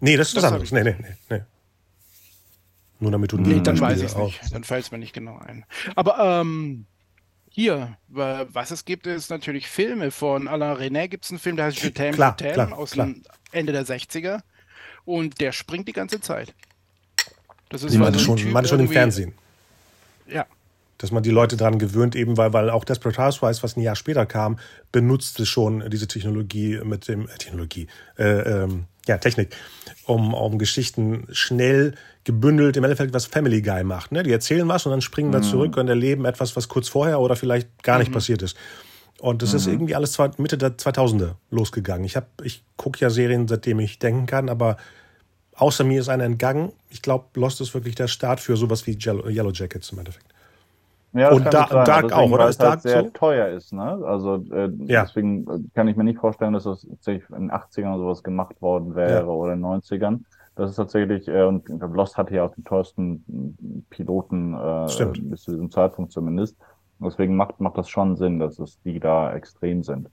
Nee, 0.00 0.16
das 0.16 0.28
ist 0.28 0.36
was 0.36 0.44
anderes. 0.44 0.72
Nee, 0.72 0.82
nee, 0.82 0.96
nee, 0.98 1.16
nee. 1.28 1.40
Nur 2.98 3.12
damit 3.12 3.32
du 3.32 3.38
Nee, 3.38 3.60
dann 3.60 3.80
weiß 3.80 3.98
ich 3.98 4.06
es 4.06 4.16
nicht. 4.16 4.40
Dann 4.52 4.64
fällt 4.64 4.84
es 4.84 4.90
mir 4.90 4.98
nicht 4.98 5.14
genau 5.14 5.38
ein. 5.38 5.64
Aber 5.94 6.18
ähm, 6.18 6.86
hier, 7.50 7.96
was 8.08 8.70
es 8.70 8.84
gibt, 8.84 9.06
ist 9.06 9.28
natürlich 9.28 9.68
Filme. 9.68 10.10
Von 10.12 10.46
Alain 10.48 10.76
René 10.76 11.08
gibt 11.08 11.24
es 11.24 11.30
einen 11.30 11.40
Film, 11.40 11.56
der 11.56 11.66
heißt 11.66 11.82
Je 11.82 11.90
t'aime, 11.90 12.12
klar, 12.12 12.36
klar, 12.36 12.72
aus 12.72 12.92
klar. 12.92 13.06
dem 13.06 13.22
Ende 13.50 13.72
der 13.72 13.84
60er. 13.84 14.40
Und 15.04 15.40
der 15.40 15.50
springt 15.52 15.88
die 15.88 15.92
ganze 15.92 16.20
Zeit. 16.20 16.54
Das 17.68 17.82
ist 17.82 17.94
meine 17.96 18.18
schon, 18.18 18.36
typ 18.36 18.66
schon 18.66 18.80
im 18.80 18.88
Fernsehen. 18.88 19.34
Ja. 20.26 20.46
Dass 21.00 21.12
man 21.12 21.22
die 21.22 21.30
Leute 21.30 21.56
daran 21.56 21.78
gewöhnt, 21.78 22.14
eben 22.14 22.36
weil, 22.36 22.52
weil 22.52 22.68
auch 22.68 22.84
Desperate 22.84 23.16
Housewives, 23.16 23.62
was 23.62 23.74
ein 23.74 23.80
Jahr 23.80 23.96
später 23.96 24.26
kam, 24.26 24.58
benutzte 24.92 25.46
schon 25.46 25.88
diese 25.88 26.06
Technologie 26.06 26.78
mit 26.84 27.08
dem, 27.08 27.26
äh, 27.26 27.38
Technologie, 27.38 27.86
äh, 28.18 28.24
ähm, 28.24 28.84
ja, 29.06 29.16
Technik, 29.16 29.56
um, 30.04 30.34
um 30.34 30.58
Geschichten 30.58 31.26
schnell 31.32 31.94
gebündelt, 32.24 32.76
im 32.76 32.84
Endeffekt 32.84 33.14
was 33.14 33.24
Family 33.24 33.62
Guy 33.62 33.82
macht. 33.82 34.12
Ne? 34.12 34.22
Die 34.22 34.30
erzählen 34.30 34.68
was 34.68 34.84
und 34.84 34.92
dann 34.92 35.00
springen 35.00 35.30
mhm. 35.30 35.34
wir 35.34 35.42
zurück 35.42 35.78
und 35.78 35.88
erleben 35.88 36.26
etwas, 36.26 36.54
was 36.54 36.68
kurz 36.68 36.88
vorher 36.88 37.18
oder 37.20 37.34
vielleicht 37.34 37.82
gar 37.82 37.98
nicht 37.98 38.10
mhm. 38.10 38.14
passiert 38.14 38.42
ist. 38.42 38.56
Und 39.20 39.40
das 39.40 39.52
mhm. 39.52 39.56
ist 39.56 39.66
irgendwie 39.68 39.94
alles 39.94 40.18
Mitte 40.36 40.58
der 40.58 40.76
2000er 40.76 41.36
losgegangen. 41.50 42.04
Ich, 42.04 42.16
hab, 42.16 42.42
ich 42.42 42.62
gucke 42.76 42.98
ja 43.00 43.08
Serien, 43.08 43.48
seitdem 43.48 43.80
ich 43.80 43.98
denken 43.98 44.26
kann, 44.26 44.50
aber 44.50 44.76
außer 45.54 45.84
mir 45.84 46.00
ist 46.00 46.08
einer 46.08 46.24
entgangen. 46.24 46.72
Ich 46.88 47.02
glaube, 47.02 47.26
Lost 47.40 47.60
ist 47.60 47.74
wirklich 47.74 47.94
der 47.94 48.08
Start 48.08 48.40
für 48.40 48.56
sowas 48.56 48.86
wie 48.86 48.98
Yellow 48.98 49.50
Jackets 49.52 49.92
im 49.92 49.98
Endeffekt. 49.98 50.29
Ja, 51.12 51.32
und 51.32 51.44
da, 51.46 51.66
Dark 51.66 52.02
deswegen, 52.02 52.12
auch, 52.12 52.30
oder? 52.30 52.48
Ist 52.48 52.62
Dark 52.62 52.70
halt 52.70 52.82
sehr 52.82 53.04
so? 53.04 53.10
teuer 53.10 53.48
ist, 53.48 53.72
ne? 53.72 54.00
Also 54.04 54.44
äh, 54.52 54.70
ja. 54.86 55.02
deswegen 55.02 55.70
kann 55.74 55.88
ich 55.88 55.96
mir 55.96 56.04
nicht 56.04 56.20
vorstellen, 56.20 56.52
dass 56.52 56.64
das 56.64 56.86
tatsächlich 56.88 57.28
in 57.30 57.48
den 57.48 57.50
80ern 57.50 57.94
oder 57.94 57.98
sowas 57.98 58.22
gemacht 58.22 58.62
worden 58.62 58.94
wäre 58.94 59.22
ja. 59.22 59.26
oder 59.26 59.54
in 59.54 59.60
den 59.60 59.66
90ern. 59.66 60.20
Das 60.54 60.70
ist 60.70 60.76
tatsächlich, 60.76 61.26
äh, 61.26 61.42
und 61.42 61.68
Lost 61.68 62.16
hatte 62.16 62.34
ja 62.34 62.44
auch 62.44 62.54
die 62.54 62.62
teuersten 62.62 63.86
Piloten 63.90 64.54
äh, 64.54 64.86
bis 65.22 65.42
zu 65.42 65.52
diesem 65.52 65.70
Zeitpunkt 65.70 66.12
zumindest. 66.12 66.56
Deswegen 67.00 67.34
macht, 67.34 67.60
macht 67.60 67.78
das 67.78 67.88
schon 67.88 68.16
Sinn, 68.16 68.38
dass 68.38 68.58
es 68.58 68.80
die 68.82 69.00
da 69.00 69.32
extrem 69.32 69.82
sind. 69.82 70.10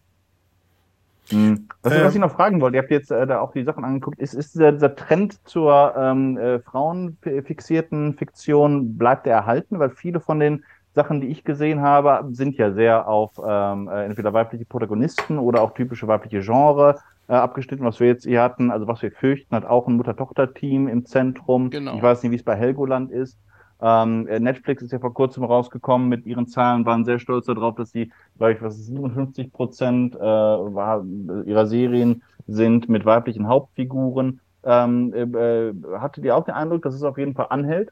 Hm. 1.30 1.68
Was, 1.84 1.94
ähm, 1.94 2.06
was 2.06 2.16
ich 2.16 2.22
noch 2.22 2.32
fragen 2.32 2.62
wollte, 2.62 2.78
ihr 2.78 2.82
habt 2.82 2.92
jetzt 2.92 3.12
äh, 3.12 3.28
da 3.28 3.42
auch 3.42 3.52
die 3.52 3.64
Sachen 3.64 3.84
angeguckt, 3.84 4.20
ist, 4.20 4.34
ist 4.34 4.56
dieser, 4.56 4.72
dieser 4.72 4.96
Trend 4.96 5.46
zur 5.46 5.94
ähm, 5.98 6.38
äh, 6.38 6.60
frauenfixierten 6.60 8.14
Fiktion, 8.14 8.98
bleibt 8.98 9.26
der 9.26 9.36
erhalten? 9.36 9.80
Weil 9.80 9.90
viele 9.90 10.22
von 10.22 10.40
den 10.40 10.64
Sachen, 10.98 11.22
die 11.22 11.28
ich 11.28 11.44
gesehen 11.44 11.82
habe, 11.82 12.28
sind 12.32 12.58
ja 12.58 12.72
sehr 12.72 13.08
auf 13.08 13.40
ähm, 13.46 13.88
äh, 13.88 14.06
entweder 14.06 14.34
weibliche 14.34 14.66
Protagonisten 14.66 15.38
oder 15.38 15.62
auch 15.62 15.76
typische 15.76 16.08
weibliche 16.08 16.42
Genre 16.42 16.98
äh, 17.28 17.34
abgeschnitten, 17.34 17.86
was 17.86 18.00
wir 18.00 18.08
jetzt 18.08 18.26
hier 18.26 18.42
hatten. 18.42 18.72
Also 18.72 18.88
was 18.88 19.04
wir 19.04 19.12
fürchten, 19.12 19.56
hat 19.56 19.64
auch 19.64 19.88
ein 19.88 19.96
Mutter-Tochter-Team 19.96 20.88
im 20.88 21.06
Zentrum. 21.06 21.70
Genau. 21.70 21.96
Ich 21.96 22.02
weiß 22.02 22.24
nicht, 22.24 22.32
wie 22.32 22.38
es 22.38 22.44
bei 22.44 22.56
Helgoland 22.56 23.12
ist. 23.12 23.38
Ähm, 23.80 24.28
äh, 24.28 24.40
Netflix 24.40 24.82
ist 24.82 24.92
ja 24.92 24.98
vor 24.98 25.14
kurzem 25.14 25.44
rausgekommen 25.44 26.10
mit 26.10 26.26
ihren 26.26 26.48
Zahlen, 26.48 26.84
waren 26.88 27.06
sehr 27.06 27.20
stolz 27.20 27.46
darauf, 27.46 27.76
dass 27.76 27.92
sie, 27.92 28.12
glaube 28.38 28.54
ich, 28.54 28.62
was 28.64 28.88
57 28.88 29.54
Prozent 29.54 30.16
äh, 30.16 30.20
war, 30.20 31.06
ihrer 31.46 31.68
Serien 31.68 32.24
sind 32.48 32.90
mit 32.90 33.06
weiblichen 33.06 33.48
Hauptfiguren. 33.48 34.40
Ähm, 34.64 35.14
äh, 35.14 35.22
äh 35.22 35.74
hattet 36.00 36.26
ihr 36.26 36.36
auch 36.36 36.44
den 36.44 36.56
Eindruck, 36.56 36.82
dass 36.82 36.96
es 36.96 37.04
auf 37.04 37.20
jeden 37.20 37.36
Fall 37.36 37.48
anhält? 37.52 37.92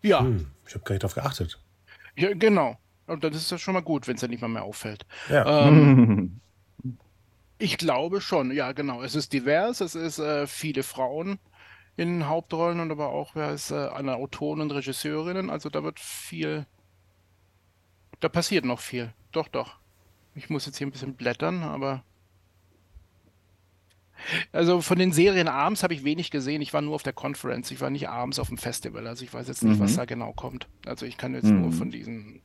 Ja. 0.00 0.20
Hm, 0.20 0.46
ich 0.66 0.74
habe 0.74 0.84
gar 0.84 0.94
nicht 0.94 1.02
darauf 1.02 1.14
geachtet. 1.14 1.60
Ja, 2.16 2.34
genau. 2.34 2.78
Und 3.06 3.22
das 3.22 3.36
ist 3.36 3.50
ja 3.50 3.58
schon 3.58 3.74
mal 3.74 3.82
gut, 3.82 4.08
wenn 4.08 4.16
es 4.16 4.22
ja 4.22 4.28
nicht 4.28 4.40
mal 4.40 4.48
mehr 4.48 4.64
auffällt. 4.64 5.06
Ja. 5.28 5.68
Ähm, 5.68 6.40
ich 7.58 7.78
glaube 7.78 8.20
schon, 8.20 8.50
ja, 8.50 8.72
genau. 8.72 9.02
Es 9.02 9.14
ist 9.14 9.32
divers, 9.32 9.80
es 9.80 9.94
ist 9.94 10.18
äh, 10.18 10.46
viele 10.46 10.82
Frauen 10.82 11.38
in 11.96 12.28
Hauptrollen 12.28 12.80
und 12.80 12.90
aber 12.90 13.08
auch 13.08 13.34
wer 13.34 13.52
ist 13.52 13.70
äh, 13.70 13.88
eine 13.88 14.16
Autoren 14.16 14.60
und 14.60 14.70
Regisseurinnen. 14.70 15.50
Also 15.50 15.70
da 15.70 15.82
wird 15.82 16.00
viel, 16.00 16.66
da 18.20 18.28
passiert 18.28 18.64
noch 18.64 18.80
viel. 18.80 19.12
Doch, 19.32 19.48
doch. 19.48 19.76
Ich 20.34 20.50
muss 20.50 20.66
jetzt 20.66 20.78
hier 20.78 20.86
ein 20.86 20.92
bisschen 20.92 21.14
blättern, 21.14 21.62
aber 21.62 22.02
also 24.52 24.80
von 24.80 24.98
den 24.98 25.12
Serien 25.12 25.48
abends 25.48 25.82
habe 25.82 25.94
ich 25.94 26.04
wenig 26.04 26.30
gesehen. 26.30 26.62
Ich 26.62 26.72
war 26.74 26.82
nur 26.82 26.94
auf 26.94 27.02
der 27.02 27.12
Conference. 27.12 27.70
Ich 27.70 27.80
war 27.80 27.90
nicht 27.90 28.08
abends 28.08 28.38
auf 28.38 28.48
dem 28.48 28.58
Festival. 28.58 29.06
Also 29.06 29.24
ich 29.24 29.32
weiß 29.32 29.48
jetzt 29.48 29.62
nicht, 29.62 29.78
mhm. 29.78 29.84
was 29.84 29.96
da 29.96 30.04
genau 30.04 30.32
kommt. 30.32 30.68
Also 30.86 31.06
ich 31.06 31.16
kann 31.16 31.34
jetzt 31.34 31.50
mhm. 31.50 31.62
nur 31.62 31.72
von 31.72 31.90
diesen 31.90 32.40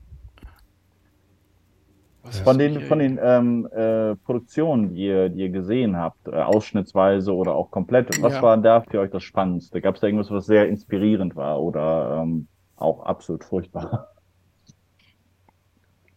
von 2.44 2.60
den, 2.60 2.82
von 2.82 3.00
den 3.00 3.20
ähm, 3.22 3.68
äh, 3.72 4.16
Produktionen, 4.16 4.94
die 4.94 5.08
ihr, 5.08 5.30
die 5.30 5.42
ihr 5.42 5.50
gesehen 5.50 5.98
habt, 5.98 6.28
äh, 6.28 6.36
ausschnittsweise 6.36 7.34
oder 7.34 7.56
auch 7.56 7.72
komplett, 7.72 8.22
was 8.22 8.34
ja. 8.34 8.42
war 8.44 8.58
da 8.58 8.82
für 8.82 9.00
euch 9.00 9.10
das 9.10 9.24
Spannendste? 9.24 9.82
Gab 9.82 9.96
es 9.96 10.02
da 10.02 10.08
irgendwas, 10.08 10.30
was 10.30 10.46
sehr 10.46 10.70
inspirierend 10.70 11.36
war 11.36 11.60
oder 11.60 12.22
ähm, 12.22 12.48
auch 12.76 13.04
absolut 13.06 13.44
furchtbar? 13.44 14.10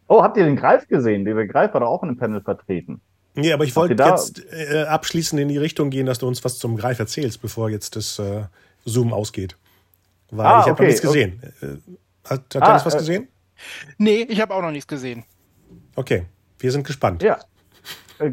Oh, 0.06 0.22
habt 0.22 0.36
ihr 0.36 0.44
den 0.44 0.56
Greif 0.56 0.86
gesehen? 0.86 1.24
Der 1.24 1.46
Greif 1.46 1.72
war 1.72 1.80
da 1.80 1.86
auch 1.86 2.02
in 2.02 2.10
einem 2.10 2.18
Panel 2.18 2.42
vertreten. 2.42 3.00
Nee, 3.34 3.52
aber 3.52 3.64
ich 3.64 3.74
wollte 3.74 4.00
jetzt 4.02 4.44
äh, 4.52 4.84
abschließend 4.84 5.40
in 5.40 5.48
die 5.48 5.58
Richtung 5.58 5.90
gehen, 5.90 6.06
dass 6.06 6.18
du 6.18 6.28
uns 6.28 6.44
was 6.44 6.58
zum 6.58 6.76
Greif 6.76 7.00
erzählst, 7.00 7.42
bevor 7.42 7.68
jetzt 7.68 7.96
das 7.96 8.18
äh, 8.18 8.44
Zoom 8.84 9.12
ausgeht. 9.12 9.56
Weil 10.30 10.46
ah, 10.46 10.60
ich 10.60 10.66
habe 10.66 10.72
okay. 10.72 10.82
noch 10.82 10.88
nichts 10.88 11.02
gesehen. 11.02 11.42
Okay. 11.42 11.66
Äh, 11.66 11.76
hat, 12.24 12.54
hat 12.54 12.62
ah, 12.62 12.66
Dennis 12.66 12.86
was 12.86 12.94
äh, 12.94 12.98
gesehen? 12.98 13.28
Nee, 13.98 14.26
ich 14.28 14.40
habe 14.40 14.54
auch 14.54 14.62
noch 14.62 14.70
nichts 14.70 14.86
gesehen. 14.86 15.24
Okay, 15.96 16.24
wir 16.58 16.72
sind 16.72 16.86
gespannt. 16.86 17.22
Ja. 17.22 17.38
Äh, 18.20 18.30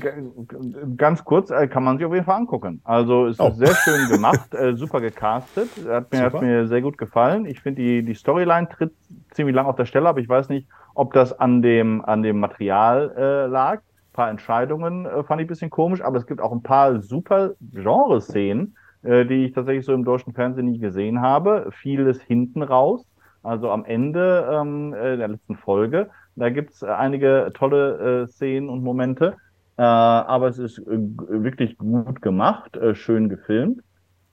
ganz 0.96 1.26
kurz, 1.26 1.50
äh, 1.50 1.68
kann 1.68 1.84
man 1.84 1.98
sich 1.98 2.06
auf 2.06 2.14
jeden 2.14 2.26
Fall 2.26 2.38
angucken. 2.38 2.82
Also 2.84 3.28
es 3.28 3.40
oh. 3.40 3.48
ist 3.48 3.58
sehr 3.58 3.76
schön 3.76 4.10
gemacht, 4.10 4.54
äh, 4.54 4.76
super 4.76 5.02
gecastet, 5.02 5.70
hat 5.88 6.12
mir, 6.12 6.22
hat 6.22 6.42
mir 6.42 6.68
sehr 6.68 6.82
gut 6.82 6.98
gefallen. 6.98 7.46
Ich 7.46 7.62
finde 7.62 7.82
die, 7.82 8.04
die 8.04 8.14
Storyline 8.14 8.70
tritt 8.70 8.94
ziemlich 9.32 9.56
lang 9.56 9.66
auf 9.66 9.76
der 9.76 9.86
Stelle, 9.86 10.08
aber 10.08 10.20
ich 10.20 10.30
weiß 10.30 10.50
nicht, 10.50 10.68
ob 10.94 11.14
das 11.14 11.38
an 11.38 11.62
dem, 11.62 12.06
an 12.06 12.22
dem 12.22 12.40
Material 12.40 13.14
äh, 13.18 13.48
lag. 13.48 13.82
Ein 14.12 14.14
paar 14.14 14.30
Entscheidungen 14.30 15.06
äh, 15.06 15.24
fand 15.24 15.42
ich 15.42 15.46
ein 15.46 15.50
bisschen 15.50 15.70
komisch, 15.70 16.02
aber 16.02 16.18
es 16.18 16.28
gibt 16.28 16.42
auch 16.42 16.52
ein 16.52 16.64
paar 16.64 17.02
super 17.02 17.52
Genre-Szenen, 17.72 18.76
äh, 19.04 19.26
die 19.26 19.46
ich 19.46 19.54
tatsächlich 19.54 19.86
so 19.86 19.94
im 19.94 20.06
deutschen 20.06 20.34
Fernsehen 20.34 20.66
nie 20.72 20.80
gesehen 20.80 21.22
habe. 21.22 21.70
Vieles 21.72 22.22
hinten 22.22 22.62
raus, 22.64 23.06
also 23.44 23.72
am 23.72 23.86
Ende 23.86 24.48
ähm, 24.52 24.92
der 24.92 25.28
letzten 25.28 25.56
Folge 25.56 26.10
da 26.36 26.50
gibt 26.50 26.72
es 26.72 26.82
äh, 26.82 26.88
einige 26.88 27.52
tolle 27.54 28.24
äh, 28.24 28.28
Szenen 28.28 28.70
und 28.70 28.84
Momente. 28.84 29.36
Äh, 29.78 29.82
aber 29.84 30.48
es 30.48 30.58
ist 30.58 30.80
äh, 30.80 30.84
wirklich 30.88 31.78
gut 31.78 32.22
gemacht, 32.22 32.76
äh, 32.78 32.96
schön 32.96 33.30
gefilmt. 33.30 33.82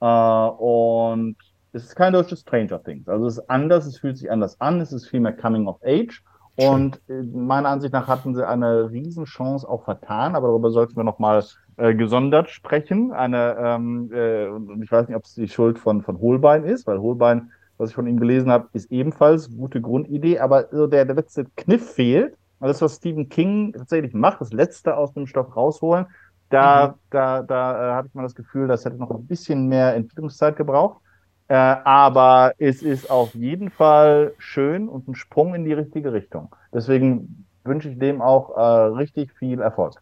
Äh, 0.01 0.05
und 0.05 1.35
es 1.71 1.85
ist 1.85 1.95
kein 1.95 2.13
deutsches 2.13 2.41
Stranger 2.41 2.81
Things. 2.83 3.07
Also 3.07 3.27
es 3.27 3.37
ist 3.37 3.49
anders, 3.49 3.85
es 3.85 3.99
fühlt 3.99 4.17
sich 4.17 4.31
anders 4.31 4.59
an, 4.59 4.81
es 4.81 4.91
ist 4.91 5.07
viel 5.07 5.19
mehr 5.19 5.33
Coming 5.33 5.67
of 5.67 5.79
Age. 5.83 6.23
Und 6.67 6.99
meiner 7.33 7.69
Ansicht 7.69 7.93
nach 7.93 8.07
hatten 8.07 8.35
sie 8.35 8.47
eine 8.47 8.89
Riesenchance 8.89 9.67
auch 9.67 9.83
vertan, 9.83 10.35
aber 10.35 10.47
darüber 10.47 10.71
sollten 10.71 10.95
wir 10.95 11.03
nochmal 11.03 11.43
äh, 11.77 11.95
gesondert 11.95 12.49
sprechen. 12.49 13.11
Eine, 13.11 13.55
ähm, 13.57 14.11
äh, 14.13 14.47
ich 14.83 14.91
weiß 14.91 15.07
nicht, 15.07 15.15
ob 15.15 15.23
es 15.23 15.35
die 15.35 15.47
Schuld 15.47 15.79
von, 15.79 16.01
von 16.01 16.19
Holbein 16.19 16.63
ist, 16.63 16.87
weil 16.87 16.99
Holbein 16.99 17.51
was 17.79 17.91
ich 17.91 17.95
von 17.95 18.07
ihm 18.07 18.19
gelesen 18.19 18.51
habe, 18.51 18.67
ist 18.73 18.91
ebenfalls 18.91 19.55
gute 19.55 19.81
Grundidee, 19.81 20.39
aber 20.39 20.67
so 20.71 20.85
der, 20.85 21.05
der 21.05 21.15
letzte 21.15 21.45
Kniff 21.55 21.93
fehlt. 21.93 22.37
Also 22.59 22.73
das, 22.73 22.81
was 22.81 22.95
Stephen 22.97 23.29
King 23.29 23.71
tatsächlich 23.71 24.13
macht, 24.13 24.41
das 24.41 24.51
Letzte 24.51 24.97
aus 24.97 25.13
dem 25.13 25.25
Stoff 25.25 25.55
rausholen, 25.55 26.05
da, 26.49 26.89
mhm. 26.89 26.93
da, 27.09 27.41
da 27.41 27.71
äh, 27.71 27.93
habe 27.93 28.07
ich 28.07 28.13
mal 28.13 28.23
das 28.23 28.35
Gefühl, 28.35 28.67
das 28.67 28.83
hätte 28.83 28.97
noch 28.97 29.11
ein 29.11 29.25
bisschen 29.25 29.67
mehr 29.67 29.95
Entwicklungszeit 29.95 30.57
gebraucht. 30.57 31.01
Äh, 31.49 31.55
aber 31.55 32.53
es 32.57 32.81
ist 32.81 33.09
auf 33.09 33.35
jeden 33.35 33.69
Fall 33.69 34.33
schön 34.37 34.87
und 34.87 35.07
ein 35.07 35.15
Sprung 35.15 35.55
in 35.55 35.65
die 35.65 35.73
richtige 35.73 36.13
Richtung. 36.13 36.55
Deswegen 36.73 37.45
wünsche 37.63 37.89
ich 37.89 37.99
dem 37.99 38.21
auch 38.21 38.55
äh, 38.55 38.61
richtig 38.95 39.33
viel 39.33 39.59
Erfolg. 39.59 39.95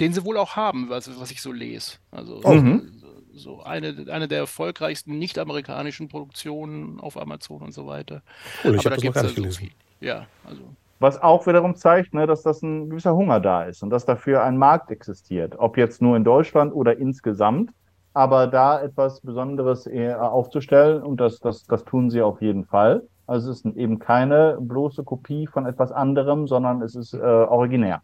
Den 0.00 0.12
sie 0.12 0.24
wohl 0.24 0.36
auch 0.36 0.56
haben, 0.56 0.88
was, 0.90 1.08
was 1.20 1.30
ich 1.30 1.40
so 1.42 1.50
lese. 1.50 1.98
Also 2.10 2.40
mhm 2.48 2.94
so 3.36 3.62
eine, 3.62 4.06
eine 4.10 4.28
der 4.28 4.38
erfolgreichsten 4.38 5.18
nicht-amerikanischen 5.18 6.08
Produktionen 6.08 7.00
auf 7.00 7.20
Amazon 7.20 7.62
und 7.62 7.72
so 7.72 7.86
weiter. 7.86 8.22
Cool, 8.64 8.76
ich 8.76 8.84
habe 8.84 8.96
das 8.96 9.04
noch 9.04 9.12
gar 9.12 9.22
nicht 9.24 9.36
gelesen. 9.36 9.70
So 10.00 10.06
ja, 10.06 10.26
also. 10.44 10.62
Was 11.00 11.20
auch 11.20 11.46
wiederum 11.46 11.74
zeigt, 11.74 12.14
ne, 12.14 12.26
dass 12.26 12.42
das 12.42 12.62
ein 12.62 12.88
gewisser 12.88 13.14
Hunger 13.14 13.40
da 13.40 13.64
ist 13.64 13.82
und 13.82 13.90
dass 13.90 14.04
dafür 14.04 14.42
ein 14.44 14.56
Markt 14.56 14.90
existiert. 14.90 15.56
Ob 15.58 15.76
jetzt 15.76 16.00
nur 16.00 16.16
in 16.16 16.24
Deutschland 16.24 16.72
oder 16.72 16.96
insgesamt. 16.96 17.70
Aber 18.14 18.46
da 18.46 18.80
etwas 18.80 19.20
Besonderes 19.20 19.88
aufzustellen, 19.88 21.02
und 21.02 21.20
das, 21.20 21.40
das, 21.40 21.66
das 21.66 21.84
tun 21.84 22.10
sie 22.10 22.22
auf 22.22 22.40
jeden 22.40 22.64
Fall. 22.64 23.02
Also 23.26 23.50
es 23.50 23.64
ist 23.64 23.76
eben 23.76 23.98
keine 23.98 24.58
bloße 24.60 25.02
Kopie 25.02 25.46
von 25.46 25.66
etwas 25.66 25.90
anderem, 25.90 26.46
sondern 26.46 26.80
es 26.82 26.94
ist 26.94 27.14
äh, 27.14 27.18
originär. 27.18 28.02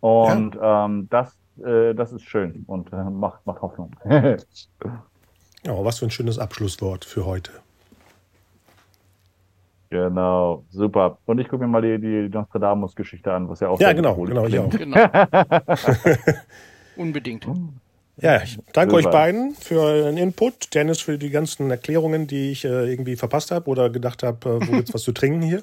Und 0.00 0.56
ja. 0.56 0.84
ähm, 0.84 1.08
das, 1.08 1.36
äh, 1.64 1.94
das 1.94 2.12
ist 2.12 2.22
schön 2.22 2.64
und 2.66 2.92
äh, 2.92 3.04
macht, 3.04 3.46
macht 3.46 3.62
Hoffnung. 3.62 3.92
ja, 4.04 4.36
was 5.64 5.98
für 6.00 6.06
ein 6.06 6.10
schönes 6.10 6.38
Abschlusswort 6.38 7.04
für 7.04 7.24
heute. 7.24 7.52
Genau, 9.88 10.64
super. 10.70 11.18
Und 11.26 11.38
ich 11.38 11.48
gucke 11.48 11.64
mir 11.64 11.70
mal 11.70 11.80
die, 11.80 11.98
die 11.98 12.28
Nostradamus-Geschichte 12.28 13.32
an, 13.32 13.48
was 13.48 13.60
ja 13.60 13.68
auch. 13.68 13.80
Ja, 13.80 13.92
genau, 13.92 14.16
genau, 14.16 14.46
ich 14.46 14.58
auch. 14.58 14.68
Genau. 14.68 14.96
Unbedingt. 16.96 17.46
Ja, 18.20 18.42
ich 18.42 18.58
danke 18.72 18.94
super. 18.94 19.08
euch 19.08 19.12
beiden 19.12 19.54
für 19.54 20.04
den 20.04 20.16
Input. 20.16 20.74
Dennis 20.74 21.00
für 21.00 21.18
die 21.18 21.30
ganzen 21.30 21.70
Erklärungen, 21.70 22.26
die 22.26 22.52
ich 22.52 22.64
äh, 22.64 22.90
irgendwie 22.90 23.16
verpasst 23.16 23.50
habe 23.50 23.68
oder 23.68 23.90
gedacht 23.90 24.22
habe, 24.22 24.48
äh, 24.48 24.66
wo 24.66 24.72
gibt's 24.72 24.94
was 24.94 25.02
zu 25.02 25.12
trinken 25.12 25.42
hier. 25.42 25.62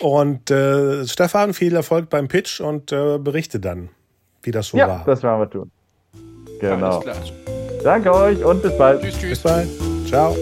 Und 0.00 0.50
äh, 0.50 1.06
Stefan, 1.06 1.54
viel 1.54 1.74
Erfolg 1.74 2.08
beim 2.08 2.28
Pitch 2.28 2.60
und 2.60 2.92
äh, 2.92 3.18
berichte 3.18 3.60
dann, 3.60 3.90
wie 4.42 4.50
das 4.50 4.68
so 4.68 4.76
ja, 4.76 4.88
war. 4.88 4.98
Ja, 4.98 5.04
das 5.06 5.22
werden 5.22 5.40
wir 5.40 5.50
tun. 5.50 5.70
Genau. 6.60 7.02
Danke 7.82 8.14
euch 8.14 8.44
und 8.44 8.62
bis 8.62 8.76
bald. 8.76 9.02
Tschüss, 9.02 9.18
tschüss. 9.18 9.30
Bis 9.30 9.40
bald. 9.40 9.68
Ciao. 10.06 10.36